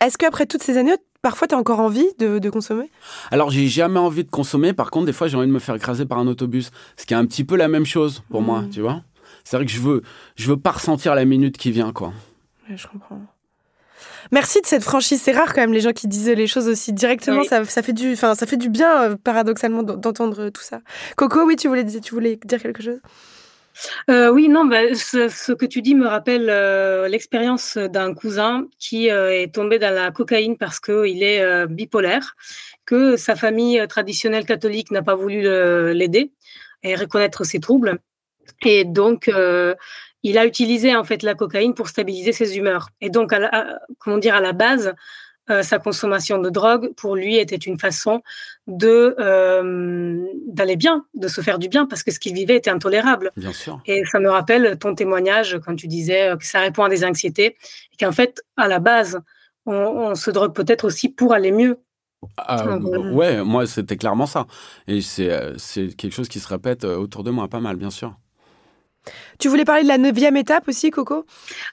Est-ce 0.00 0.16
qu'après 0.16 0.46
toutes 0.46 0.62
ces 0.62 0.78
années, 0.78 0.96
parfois 1.22 1.48
tu 1.48 1.54
as 1.54 1.58
encore 1.58 1.80
envie 1.80 2.06
de, 2.18 2.50
consommer? 2.50 2.90
Alors 3.30 3.50
j'ai 3.50 3.68
jamais 3.68 3.98
envie 3.98 4.24
de 4.24 4.30
consommer, 4.30 4.72
par 4.72 4.90
contre 4.90 5.06
des 5.06 5.12
fois 5.12 5.28
j'ai 5.28 5.36
envie 5.36 5.46
de 5.46 5.52
me 5.52 5.58
faire 5.58 5.74
écraser 5.74 6.06
par 6.06 6.18
un 6.18 6.26
autobus, 6.26 6.70
ce 6.96 7.06
qui 7.06 7.14
est 7.14 7.16
un 7.16 7.26
petit 7.26 7.44
peu 7.44 7.56
la 7.56 7.68
même 7.68 7.86
chose 7.86 8.22
pour 8.30 8.42
moi, 8.42 8.62
mmh. 8.62 8.70
tu 8.70 8.80
vois. 8.80 9.02
C'est 9.44 9.56
vrai 9.56 9.66
que 9.66 9.72
je 9.72 9.80
veux, 9.80 10.02
je 10.36 10.48
veux 10.48 10.58
pas 10.58 10.72
ressentir 10.72 11.14
la 11.14 11.24
minute 11.24 11.56
qui 11.56 11.70
vient, 11.70 11.92
quoi. 11.92 12.12
je 12.68 12.86
comprends. 12.86 13.20
Merci 14.32 14.60
de 14.60 14.66
cette 14.66 14.82
franchise. 14.82 15.20
C'est 15.20 15.32
rare 15.32 15.52
quand 15.52 15.60
même 15.60 15.72
les 15.72 15.80
gens 15.80 15.92
qui 15.92 16.06
disent 16.06 16.28
les 16.28 16.46
choses 16.46 16.68
aussi 16.68 16.92
directement. 16.92 17.42
Ça, 17.44 17.82
fait 17.82 17.92
du, 17.92 18.12
enfin, 18.12 18.34
ça 18.34 18.46
fait 18.46 18.56
du 18.56 18.68
bien 18.68 19.02
euh, 19.02 19.16
paradoxalement 19.16 19.82
d'entendre 19.82 20.50
tout 20.50 20.62
ça. 20.62 20.80
Coco, 21.16 21.44
oui, 21.44 21.56
tu 21.56 21.68
voulais, 21.68 21.84
tu 21.84 22.14
voulais 22.14 22.38
dire 22.44 22.60
quelque 22.62 22.82
chose? 22.82 23.00
Euh, 24.08 24.30
oui, 24.30 24.48
non, 24.48 24.64
bah, 24.64 24.94
ce, 24.94 25.52
que 25.52 25.66
tu 25.66 25.82
dis 25.82 25.94
me 25.94 26.06
rappelle 26.06 26.48
euh, 26.50 27.08
l'expérience 27.08 27.76
d'un 27.76 28.14
cousin 28.14 28.66
qui 28.78 29.10
euh, 29.10 29.30
est 29.30 29.54
tombé 29.54 29.78
dans 29.78 29.94
la 29.94 30.10
cocaïne 30.10 30.56
parce 30.56 30.80
qu'il 30.80 31.22
est 31.22 31.66
bipolaire, 31.66 32.36
que 32.84 33.16
sa 33.16 33.36
famille 33.36 33.82
traditionnelle 33.88 34.44
catholique 34.44 34.90
n'a 34.90 35.02
pas 35.02 35.14
voulu 35.14 35.42
l'aider 35.94 36.32
et 36.82 36.94
reconnaître 36.94 37.44
ses 37.44 37.60
troubles. 37.60 37.98
Et 38.64 38.84
donc, 38.84 39.30
il 40.22 40.38
a 40.38 40.46
utilisé 40.46 40.94
en 40.96 41.04
fait 41.04 41.22
la 41.22 41.34
cocaïne 41.34 41.74
pour 41.74 41.88
stabiliser 41.88 42.32
ses 42.32 42.56
humeurs. 42.56 42.88
Et 43.00 43.10
donc, 43.10 43.32
comment 43.98 44.18
dire, 44.18 44.34
à 44.34 44.40
la 44.40 44.52
base, 44.52 44.94
euh, 45.50 45.62
sa 45.62 45.78
consommation 45.78 46.38
de 46.38 46.48
drogue, 46.50 46.92
pour 46.96 47.16
lui, 47.16 47.36
était 47.36 47.56
une 47.56 47.78
façon 47.78 48.22
de 48.66 49.16
euh, 49.18 50.24
d'aller 50.46 50.76
bien, 50.76 51.04
de 51.14 51.28
se 51.28 51.40
faire 51.40 51.58
du 51.58 51.68
bien, 51.68 51.86
parce 51.86 52.02
que 52.02 52.10
ce 52.10 52.20
qu'il 52.20 52.34
vivait 52.34 52.56
était 52.56 52.70
intolérable. 52.70 53.32
Bien 53.36 53.52
sûr. 53.52 53.80
Et 53.86 54.04
ça 54.04 54.20
me 54.20 54.30
rappelle 54.30 54.78
ton 54.78 54.94
témoignage 54.94 55.58
quand 55.64 55.74
tu 55.74 55.86
disais 55.86 56.32
que 56.38 56.46
ça 56.46 56.60
répond 56.60 56.84
à 56.84 56.88
des 56.88 57.04
anxiétés, 57.04 57.56
et 57.92 57.96
qu'en 57.98 58.12
fait, 58.12 58.42
à 58.56 58.68
la 58.68 58.78
base, 58.78 59.20
on, 59.66 60.14
se 60.14 60.30
drogue 60.30 60.54
peut-être 60.54 60.84
aussi 60.84 61.08
pour 61.08 61.32
aller 61.32 61.52
mieux. 61.52 61.78
Ah, 62.36 62.76
ouais, 62.76 63.42
moi, 63.42 63.66
c'était 63.66 63.96
clairement 63.96 64.26
ça. 64.26 64.46
Et 64.86 65.00
euh, 65.20 65.54
c'est 65.56 65.88
quelque 65.96 66.12
chose 66.12 66.28
qui 66.28 66.38
se 66.38 66.48
répète 66.48 66.84
autour 66.84 67.24
de 67.24 67.30
moi 67.30 67.48
pas 67.48 67.60
mal, 67.60 67.76
bien 67.76 67.90
sûr. 67.90 68.14
Tu 69.38 69.48
voulais 69.48 69.64
parler 69.64 69.82
de 69.82 69.88
la 69.88 69.98
neuvième 69.98 70.36
étape 70.36 70.68
aussi, 70.68 70.90
Coco? 70.90 71.24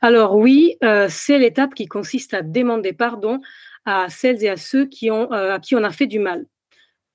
Alors 0.01 0.35
oui, 0.35 0.77
c'est 1.09 1.37
l'étape 1.37 1.73
qui 1.73 1.87
consiste 1.87 2.33
à 2.33 2.41
demander 2.41 2.93
pardon 2.93 3.41
à 3.87 4.09
celles 4.09 4.43
et 4.43 4.49
à 4.49 4.57
ceux 4.57 4.85
qui 4.85 5.09
ont, 5.09 5.31
euh, 5.31 5.55
à 5.55 5.59
qui 5.59 5.75
on 5.75 5.83
a 5.83 5.91
fait 5.91 6.07
du 6.07 6.19
mal. 6.19 6.45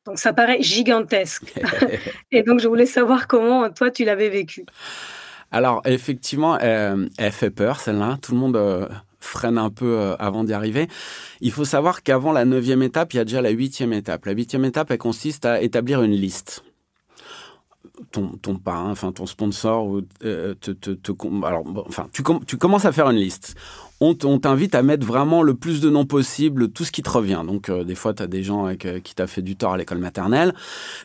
Donc 0.07 0.19
ça 0.19 0.33
paraît 0.33 0.63
gigantesque. 0.63 1.53
et 2.33 2.43
donc 2.43 2.59
je 2.59 2.67
voulais 2.67 2.87
savoir 2.87 3.29
comment 3.29 3.71
toi 3.71 3.91
tu 3.91 4.05
l'avais 4.05 4.31
vécu. 4.31 4.65
Alors 5.53 5.83
effectivement, 5.85 6.59
euh, 6.63 7.07
elle 7.19 7.31
fait 7.31 7.51
peur 7.51 7.79
celle-là. 7.79 8.19
Tout 8.23 8.33
le 8.33 8.39
monde 8.39 8.57
euh, 8.57 8.89
freine 9.21 9.59
un 9.59 9.71
peu 9.71 10.15
avant 10.19 10.45
d'y 10.45 10.55
arriver. 10.55 10.89
Il 11.43 11.53
faut 11.53 11.67
savoir 11.67 12.03
qu'avant 12.03 12.33
la 12.33 12.47
neuvième 12.47 12.83
étape, 12.83 13.13
il 13.13 13.19
y 13.19 13.21
a 13.21 13.25
déjà 13.25 13.43
la 13.43 13.51
huitième 13.51 13.93
étape. 13.93 14.25
La 14.25 14.33
huitième 14.33 14.65
étape, 14.65 14.91
elle 14.91 14.99
consiste 14.99 15.45
à 15.45 15.61
établir 15.61 16.03
une 16.03 16.13
liste. 16.13 16.65
Ton, 18.11 18.33
enfin 18.67 19.13
ton 19.13 19.27
sponsor, 19.27 20.01
te, 20.21 20.53
te, 20.55 21.47
alors, 21.47 21.65
enfin, 21.87 22.09
tu, 22.13 22.23
tu 22.47 22.57
commences 22.57 22.85
à 22.85 22.93
faire 22.93 23.09
une 23.09 23.17
liste 23.17 23.55
on 24.03 24.39
t'invite 24.39 24.75
à 24.75 24.83
mettre 24.83 25.07
vraiment 25.07 25.43
le 25.43 25.55
plus 25.55 25.81
de 25.81 25.91
noms 25.91 26.05
possible, 26.05 26.71
tout 26.71 26.85
ce 26.85 26.93
qui 26.93 27.03
te 27.03 27.11
revient. 27.11 27.43
Donc, 27.47 27.69
euh, 27.69 27.85
des 27.85 27.95
fois, 27.95 28.15
tu 28.15 28.23
as 28.23 28.27
des 28.27 28.43
gens 28.43 28.67
euh, 28.67 28.75
qui 28.75 29.15
t'a 29.15 29.27
fait 29.27 29.43
du 29.43 29.57
tort 29.57 29.75
à 29.75 29.77
l'école 29.77 29.99
maternelle. 29.99 30.55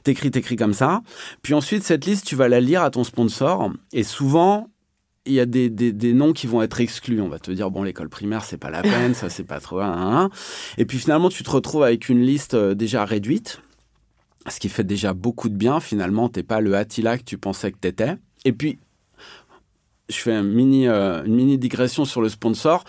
T'écris, 0.03 0.31
t'écris 0.31 0.55
comme 0.55 0.73
ça. 0.73 1.01
Puis 1.41 1.53
ensuite, 1.53 1.83
cette 1.83 2.05
liste, 2.05 2.25
tu 2.25 2.35
vas 2.35 2.47
la 2.47 2.59
lire 2.59 2.81
à 2.81 2.89
ton 2.89 3.03
sponsor. 3.03 3.71
Et 3.93 4.03
souvent, 4.03 4.69
il 5.25 5.33
y 5.33 5.39
a 5.39 5.45
des, 5.45 5.69
noms 6.13 6.33
qui 6.33 6.47
vont 6.47 6.61
être 6.61 6.79
exclus. 6.79 7.21
On 7.21 7.29
va 7.29 7.39
te 7.39 7.51
dire, 7.51 7.69
bon, 7.69 7.83
l'école 7.83 8.09
primaire, 8.09 8.43
c'est 8.43 8.57
pas 8.57 8.71
la 8.71 8.81
peine, 8.81 9.13
ça, 9.13 9.29
c'est 9.29 9.43
pas 9.43 9.59
trop. 9.59 9.81
Et 10.77 10.85
puis 10.85 10.97
finalement, 10.97 11.29
tu 11.29 11.43
te 11.43 11.49
retrouves 11.49 11.83
avec 11.83 12.09
une 12.09 12.21
liste 12.21 12.53
euh, 12.53 12.73
déjà 12.73 13.05
réduite, 13.05 13.61
ce 14.51 14.59
qui 14.59 14.69
fait 14.69 14.83
déjà 14.83 15.13
beaucoup 15.13 15.49
de 15.49 15.55
bien. 15.55 15.79
Finalement, 15.79 16.29
t'es 16.29 16.43
pas 16.43 16.61
le 16.61 16.75
Attila 16.75 17.17
que 17.17 17.23
tu 17.23 17.37
pensais 17.37 17.71
que 17.71 17.77
t'étais. 17.77 18.17
Et 18.45 18.53
puis, 18.53 18.79
je 20.09 20.15
fais 20.15 20.31
euh, 20.31 21.23
une 21.23 21.35
mini 21.35 21.57
digression 21.57 22.05
sur 22.05 22.21
le 22.21 22.29
sponsor. 22.29 22.83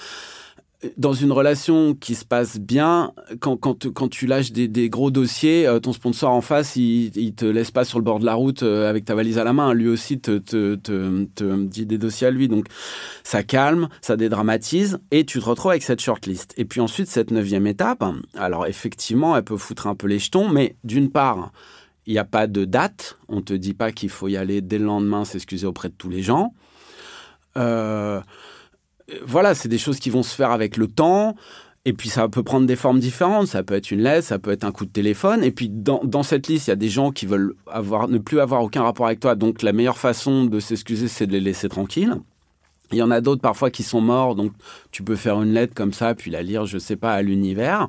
Dans 0.97 1.13
une 1.13 1.33
relation 1.33 1.95
qui 1.95 2.15
se 2.15 2.25
passe 2.25 2.59
bien, 2.61 3.13
quand, 3.41 3.57
quand, 3.57 4.09
tu 4.09 4.27
lâches 4.27 4.53
des, 4.53 4.89
gros 4.89 5.11
dossiers, 5.11 5.67
euh, 5.67 5.81
ton 5.81 5.93
sponsor 5.93 6.31
en 6.31 6.41
face, 6.41 6.77
il, 6.77 7.17
il 7.17 7.35
te 7.35 7.45
laisse 7.45 7.73
pas 7.73 7.85
sur 7.85 7.99
le 7.99 8.05
bord 8.05 8.21
de 8.21 8.25
la 8.25 8.35
route 8.35 8.63
euh, 8.63 8.89
avec 8.89 9.05
ta 9.05 9.17
valise 9.17 9.39
à 9.39 9.45
la 9.45 9.53
main. 9.53 9.75
Lui 9.75 9.89
aussi 9.89 10.21
te, 10.21 10.39
te, 10.39 10.77
te 10.77 11.65
dit 11.65 11.85
des 11.85 11.99
dossiers 11.99 12.29
à 12.29 12.31
lui. 12.31 12.47
Donc, 12.47 12.67
ça 13.25 13.43
calme, 13.43 13.89
ça 14.01 14.17
dédramatise 14.17 14.99
et 15.11 15.25
tu 15.25 15.41
te 15.41 15.45
retrouves 15.45 15.73
avec 15.73 15.83
cette 15.83 16.01
shortlist. 16.01 16.55
Et 16.57 16.65
puis 16.65 16.81
ensuite, 16.81 17.09
cette 17.09 17.33
neuvième 17.33 17.67
étape, 17.67 18.05
alors 18.35 18.67
effectivement, 18.67 19.37
elle 19.37 19.45
peut 19.45 19.57
foutre 19.57 19.89
un 19.89 19.97
peu 19.97 20.07
les 20.07 20.21
jetons, 20.21 20.49
mais 20.49 20.77
d'une 20.85 21.11
part, 21.11 21.51
il 22.07 22.13
n'y 22.13 22.19
a 22.21 22.25
pas 22.25 22.47
de 22.47 22.65
date. 22.65 23.19
On 23.29 23.43
te 23.43 23.53
dit 23.53 23.75
pas 23.75 23.91
qu'il 23.91 24.11
faut 24.11 24.29
y 24.29 24.37
aller 24.37 24.61
dès 24.61 24.79
le 24.79 24.85
lendemain 24.85 25.25
s'excuser 25.25 25.67
auprès 25.67 25.89
de 25.89 25.95
tous 25.95 26.09
les 26.09 26.23
gens. 26.23 26.55
Euh, 27.57 28.21
voilà, 29.25 29.55
c'est 29.55 29.69
des 29.69 29.79
choses 29.79 29.99
qui 29.99 30.11
vont 30.11 30.23
se 30.23 30.35
faire 30.35 30.51
avec 30.51 30.77
le 30.77 30.87
temps. 30.87 31.35
Et 31.85 31.93
puis 31.93 32.11
ça 32.11 32.29
peut 32.29 32.43
prendre 32.43 32.67
des 32.67 32.77
formes 32.77 33.01
différentes. 33.01 33.47
Ça 33.47 33.63
peut 33.63 33.75
être 33.75 33.91
une 33.91 34.03
lettre, 34.03 34.27
ça 34.27 34.39
peut 34.39 34.51
être 34.51 34.65
un 34.65 34.73
coup 34.73 34.85
de 34.85 34.91
téléphone. 34.91 35.43
Et 35.43 35.51
puis 35.51 35.69
dans, 35.71 36.23
cette 36.23 36.49
liste, 36.49 36.67
il 36.67 36.71
y 36.71 36.73
a 36.73 36.77
des 36.77 36.89
gens 36.89 37.13
qui 37.13 37.25
veulent 37.25 37.55
avoir, 37.67 38.09
ne 38.09 38.19
plus 38.19 38.41
avoir 38.41 38.63
aucun 38.63 38.83
rapport 38.83 39.07
avec 39.07 39.21
toi. 39.21 39.35
Donc 39.35 39.63
la 39.63 39.73
meilleure 39.73 39.99
façon 39.99 40.45
de 40.45 40.61
s'excuser, 40.61 41.09
c'est 41.09 41.27
de 41.27 41.33
les 41.33 41.41
laisser 41.41 41.69
tranquilles. 41.69 42.17
Il 42.91 42.99
y 42.99 43.03
en 43.03 43.11
a 43.11 43.21
d'autres 43.21 43.43
parfois 43.43 43.71
qui 43.71 43.83
sont 43.83 44.01
morts, 44.01 44.35
donc 44.35 44.53
tu 44.93 45.03
peux 45.03 45.17
faire 45.17 45.43
une 45.43 45.53
lettre 45.53 45.75
comme 45.75 45.93
ça, 45.93 46.15
puis 46.15 46.31
la 46.31 46.43
lire, 46.43 46.65
je 46.65 46.79
sais 46.79 46.97
pas, 46.97 47.13
à 47.13 47.21
l'univers. 47.21 47.89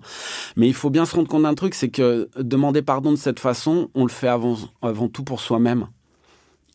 Mais 0.58 0.68
il 0.68 0.74
faut 0.74 0.90
bien 0.90 1.06
se 1.06 1.16
rendre 1.16 1.30
compte 1.30 1.44
d'un 1.44 1.54
truc, 1.54 1.74
c'est 1.74 1.90
que 1.90 2.30
demander 2.38 2.82
pardon 2.82 3.12
de 3.12 3.18
cette 3.18 3.40
façon, 3.40 3.90
on 3.96 4.04
le 4.04 4.12
fait 4.12 4.28
avant, 4.28 4.58
avant 4.82 5.08
tout 5.08 5.24
pour 5.24 5.40
soi-même. 5.40 5.88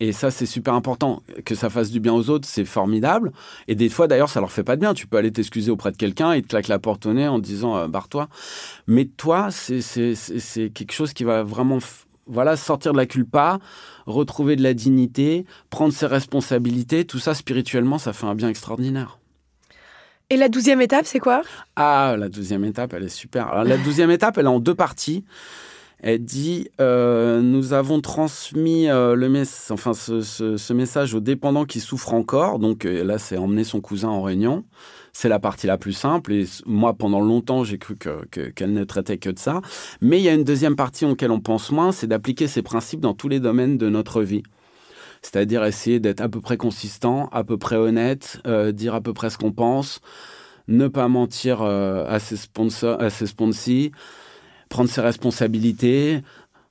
Et 0.00 0.12
ça, 0.12 0.30
c'est 0.30 0.46
super 0.46 0.74
important. 0.74 1.22
Que 1.44 1.54
ça 1.54 1.70
fasse 1.70 1.90
du 1.90 2.00
bien 2.00 2.12
aux 2.12 2.28
autres, 2.30 2.48
c'est 2.48 2.64
formidable. 2.64 3.32
Et 3.68 3.74
des 3.76 3.88
fois, 3.88 4.08
d'ailleurs, 4.08 4.28
ça 4.28 4.40
leur 4.40 4.50
fait 4.50 4.64
pas 4.64 4.74
de 4.76 4.80
bien. 4.80 4.92
Tu 4.92 5.06
peux 5.06 5.16
aller 5.16 5.30
t'excuser 5.32 5.70
auprès 5.70 5.92
de 5.92 5.96
quelqu'un, 5.96 6.34
il 6.34 6.42
te 6.42 6.48
claque 6.48 6.68
la 6.68 6.78
porte 6.80 7.06
au 7.06 7.12
nez 7.12 7.28
en 7.28 7.38
disant 7.38 7.76
euh, 7.76 7.86
barre-toi. 7.88 8.28
Mais 8.86 9.04
toi, 9.04 9.50
c'est 9.50 9.80
c'est- 9.80 10.14
c'est- 10.16 10.40
c'est 10.40 10.70
quelque 10.70 10.92
chose 10.92 11.12
qui 11.12 11.24
va 11.24 11.42
vraiment 11.44 11.78
voilà, 12.26 12.56
sortir 12.56 12.92
de 12.92 12.96
la 12.96 13.04
culpa, 13.06 13.58
retrouver 14.06 14.56
de 14.56 14.62
la 14.62 14.72
dignité, 14.72 15.44
prendre 15.68 15.92
ses 15.92 16.06
responsabilités. 16.06 17.04
Tout 17.04 17.18
ça, 17.18 17.34
spirituellement, 17.34 17.98
ça 17.98 18.14
fait 18.14 18.24
un 18.26 18.34
bien 18.34 18.48
extraordinaire. 18.48 19.18
Et 20.30 20.36
la 20.38 20.48
douzième 20.48 20.80
étape, 20.80 21.04
c'est 21.04 21.18
quoi? 21.18 21.42
Ah, 21.76 22.16
la 22.18 22.30
douzième 22.30 22.64
étape, 22.64 22.94
elle 22.94 23.04
est 23.04 23.08
super. 23.10 23.48
Alors, 23.48 23.64
la 23.64 23.76
douzième 23.76 24.10
étape, 24.10 24.38
elle 24.38 24.46
est 24.46 24.48
en 24.48 24.58
deux 24.58 24.74
parties. 24.74 25.22
Elle 26.06 26.22
dit 26.22 26.68
euh, 26.82 27.40
Nous 27.40 27.72
avons 27.72 28.02
transmis 28.02 28.90
euh, 28.90 29.14
le 29.14 29.30
mess- 29.30 29.70
enfin, 29.70 29.94
ce, 29.94 30.72
message 30.74 31.14
aux 31.14 31.20
dépendants 31.20 31.64
qui 31.64 31.80
souffrent 31.80 32.12
encore. 32.12 32.58
Donc 32.58 32.84
euh, 32.84 33.02
là, 33.02 33.16
c'est 33.16 33.38
emmener 33.38 33.64
son 33.64 33.80
cousin 33.80 34.10
en 34.10 34.20
réunion. 34.20 34.64
C'est 35.14 35.30
la 35.30 35.38
partie 35.38 35.66
la 35.66 35.78
plus 35.78 35.94
simple. 35.94 36.34
Et 36.34 36.44
moi, 36.66 36.92
pendant 36.92 37.20
longtemps, 37.20 37.64
j'ai 37.64 37.78
cru 37.78 37.96
que- 37.96 38.26
que- 38.30 38.50
qu'elle 38.50 38.74
ne 38.74 38.84
traitait 38.84 39.16
que 39.16 39.30
de 39.30 39.38
ça. 39.38 39.62
Mais 40.02 40.18
il 40.18 40.24
y 40.24 40.28
a 40.28 40.34
une 40.34 40.44
deuxième 40.44 40.76
partie 40.76 41.06
auquel 41.06 41.30
on 41.30 41.40
pense 41.40 41.70
moins 41.72 41.90
c'est 41.90 42.06
d'appliquer 42.06 42.48
ces 42.48 42.60
principes 42.60 43.00
dans 43.00 43.14
tous 43.14 43.28
les 43.30 43.40
domaines 43.40 43.78
de 43.78 43.88
notre 43.88 44.20
vie. 44.20 44.42
C'est-à-dire 45.22 45.64
essayer 45.64 46.00
d'être 46.00 46.20
à 46.20 46.28
peu 46.28 46.42
près 46.42 46.58
consistant, 46.58 47.30
à 47.32 47.44
peu 47.44 47.56
près 47.56 47.76
honnête, 47.76 48.42
dire 48.74 48.94
à 48.94 49.00
peu 49.00 49.14
près 49.14 49.30
ce 49.30 49.38
qu'on 49.38 49.52
pense, 49.52 50.00
ne 50.68 50.86
pas 50.86 51.08
mentir 51.08 51.62
à 51.62 52.18
ses 52.20 52.36
sponsors, 52.36 53.00
à 53.00 53.08
ses 53.08 53.26
sponsors, 53.26 53.88
prendre 54.68 54.88
ses 54.88 55.00
responsabilités, 55.00 56.20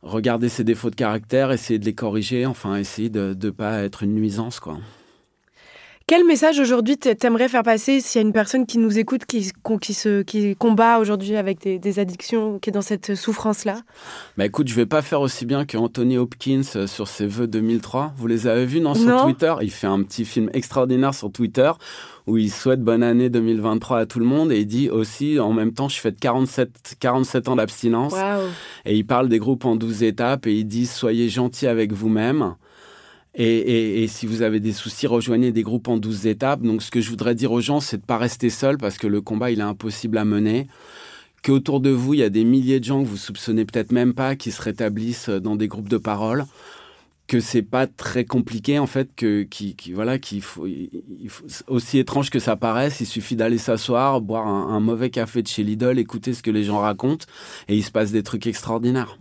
regarder 0.01 0.49
ses 0.49 0.63
défauts 0.63 0.89
de 0.89 0.95
caractère, 0.95 1.51
essayer 1.51 1.79
de 1.79 1.85
les 1.85 1.93
corriger, 1.93 2.45
enfin 2.45 2.75
essayer 2.75 3.09
de 3.09 3.35
ne 3.41 3.49
pas 3.49 3.83
être 3.83 4.03
une 4.03 4.13
nuisance 4.15 4.59
quoi. 4.59 4.77
Quel 6.05 6.25
message 6.25 6.59
aujourd'hui 6.59 6.97
t'aimerais 6.97 7.47
faire 7.47 7.63
passer 7.63 8.01
s'il 8.01 8.19
y 8.19 8.23
a 8.23 8.27
une 8.27 8.33
personne 8.33 8.65
qui 8.65 8.77
nous 8.77 8.99
écoute, 8.99 9.25
qui, 9.25 9.41
se, 9.43 10.21
qui 10.21 10.53
combat 10.57 10.99
aujourd'hui 10.99 11.37
avec 11.37 11.61
des, 11.61 11.79
des 11.79 11.97
addictions, 11.97 12.59
qui 12.59 12.71
est 12.71 12.73
dans 12.73 12.81
cette 12.81 13.15
souffrance-là? 13.15 13.83
Bah 14.37 14.45
écoute, 14.45 14.67
je 14.67 14.75
vais 14.75 14.85
pas 14.85 15.01
faire 15.01 15.21
aussi 15.21 15.45
bien 15.45 15.63
que 15.63 15.77
Anthony 15.77 16.17
Hopkins 16.17 16.63
euh, 16.75 16.87
sur 16.87 17.07
ses 17.07 17.25
vœux 17.25 17.47
2003. 17.47 18.13
Vous 18.17 18.27
les 18.27 18.47
avez 18.47 18.65
vus 18.65 18.81
non 18.81 18.95
sur 18.95 19.07
Non. 19.07 19.23
Twitter? 19.23 19.53
Il 19.61 19.71
fait 19.71 19.87
un 19.87 20.03
petit 20.03 20.25
film 20.25 20.49
extraordinaire 20.51 21.13
sur 21.13 21.31
Twitter 21.31 21.71
où 22.27 22.37
il 22.37 22.49
souhaite 22.51 22.81
bonne 22.81 23.03
année 23.03 23.29
2023 23.29 23.99
à 23.99 24.05
tout 24.05 24.19
le 24.19 24.25
monde 24.25 24.51
et 24.51 24.61
il 24.61 24.65
dit 24.67 24.89
aussi 24.89 25.39
en 25.39 25.51
même 25.51 25.73
temps 25.73 25.89
je 25.89 25.99
fête 25.99 26.19
47 26.19 26.95
47 26.99 27.49
ans 27.49 27.55
d'abstinence 27.57 28.13
et 28.85 28.95
il 28.95 29.05
parle 29.05 29.27
des 29.29 29.39
groupes 29.39 29.65
en 29.65 29.75
12 29.75 30.03
étapes 30.03 30.47
et 30.47 30.53
il 30.53 30.65
dit 30.65 30.85
soyez 30.85 31.27
gentils 31.29 31.67
avec 31.67 31.91
vous-même. 31.91 32.55
Et, 33.35 33.45
et- 33.57 34.03
et 34.03 34.07
si 34.07 34.27
vous 34.27 34.43
avez 34.43 34.59
des 34.59 34.73
soucis, 34.73 35.07
rejoignez 35.07 35.51
des 35.51 35.63
groupes 35.63 35.87
en 35.87 35.97
12 35.97 36.27
étapes. 36.27 36.61
Donc, 36.61 36.83
ce 36.83 36.91
que 36.91 37.01
je 37.01 37.09
voudrais 37.09 37.33
dire 37.33 37.51
aux 37.51 37.61
gens, 37.61 37.79
c'est 37.79 37.97
de 37.97 38.03
ne 38.03 38.05
pas 38.05 38.19
rester 38.19 38.51
seul 38.51 38.77
parce 38.77 38.99
que 38.99 39.07
le 39.07 39.21
combat, 39.21 39.49
il 39.49 39.57
est 39.59 39.63
impossible 39.63 40.19
à 40.19 40.23
mener. 40.23 40.67
Qu'autour 41.43 41.79
de 41.81 41.89
vous, 41.89 42.13
il 42.13 42.19
y 42.19 42.23
a 42.23 42.29
des 42.29 42.43
milliers 42.43 42.79
de 42.79 42.85
gens 42.85 43.01
que 43.03 43.07
vous 43.07 43.17
soupçonnez 43.17 43.65
peut-être 43.65 43.91
même 43.91 44.13
pas 44.13 44.35
qui 44.35 44.51
se 44.51 44.61
rétablissent 44.61 45.29
dans 45.29 45.55
des 45.55 45.67
groupes 45.67 45.89
de 45.89 45.97
parole. 45.97 46.45
Que 47.33 47.39
c'est 47.39 47.63
pas 47.63 47.87
très 47.87 48.25
compliqué, 48.25 48.77
en 48.77 48.85
fait, 48.85 49.09
que, 49.15 49.41
qui, 49.41 49.75
qui- 49.75 49.91
voilà, 49.91 50.19
qu'il 50.19 50.43
faut, 50.43 50.67
il 50.67 50.89
faut- 51.29 51.45
aussi 51.65 51.97
étrange 51.97 52.29
que 52.29 52.37
ça 52.37 52.55
paraisse, 52.55 52.99
il 53.01 53.07
suffit 53.07 53.35
d'aller 53.35 53.57
s'asseoir, 53.57 54.21
boire 54.21 54.45
un, 54.45 54.69
un 54.75 54.79
mauvais 54.79 55.09
café 55.09 55.41
de 55.41 55.47
chez 55.47 55.63
Lidl, 55.63 55.97
écouter 55.97 56.35
ce 56.35 56.43
que 56.43 56.51
les 56.51 56.63
gens 56.63 56.77
racontent 56.77 57.25
et 57.67 57.75
il 57.75 57.81
se 57.83 57.89
passe 57.89 58.11
des 58.11 58.21
trucs 58.21 58.45
extraordinaires. 58.45 59.17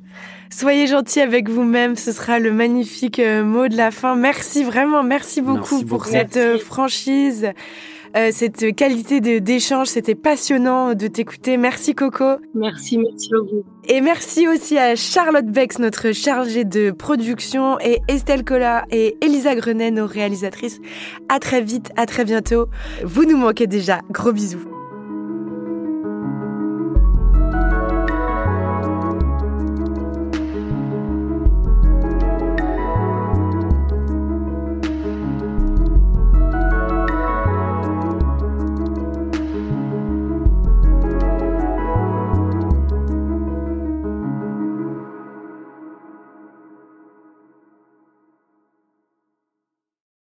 Soyez 0.51 0.87
gentils 0.89 1.21
avec 1.21 1.49
vous-même, 1.49 1.97
ce 1.97 2.13
sera 2.13 2.39
le 2.39 2.53
magnifique 2.53 3.19
euh, 3.19 3.43
mot 3.45 3.67
de 3.69 3.77
la 3.79 3.91
fin. 3.91 4.15
Merci 4.15 4.63
vraiment, 4.63 5.03
merci 5.03 5.41
beaucoup 5.41 5.77
Merci 5.77 5.85
pour 5.87 6.05
cette 6.05 6.37
euh, 6.37 6.59
franchise, 6.59 7.49
euh, 8.17 8.29
cette 8.33 8.75
qualité 8.75 9.21
de- 9.21 9.39
d'échange. 9.39 9.89
C'était 9.89 10.15
passionnant 10.15 10.95
de 10.95 11.07
t'écouter. 11.07 11.57
Merci 11.57 11.95
Coco. 11.95 12.25
Merci, 12.55 12.99
merci 12.99 13.31
vous. 13.33 13.65
Et 13.89 14.01
merci 14.01 14.47
aussi 14.49 14.79
à 14.79 14.95
Charlotte 14.97 15.47
Bex, 15.47 15.79
notre 15.79 16.13
chargée 16.13 16.65
de 16.65 16.91
production, 16.91 17.79
et 17.81 18.01
Estelle 18.09 18.45
Collat 18.45 18.85
et 18.91 19.17
Elisa 19.21 19.55
Grenet, 19.55 19.91
nos 19.91 20.07
réalisatrices. 20.07 20.79
À 21.29 21.39
très 21.39 21.61
vite, 21.63 21.91
à 21.97 22.07
très 22.07 22.25
bientôt. 22.25 22.67
Vous 23.05 23.25
nous 23.25 23.37
manquez 23.37 23.67
déjà. 23.67 24.01
Gros 24.11 24.33
bisous. 24.33 24.72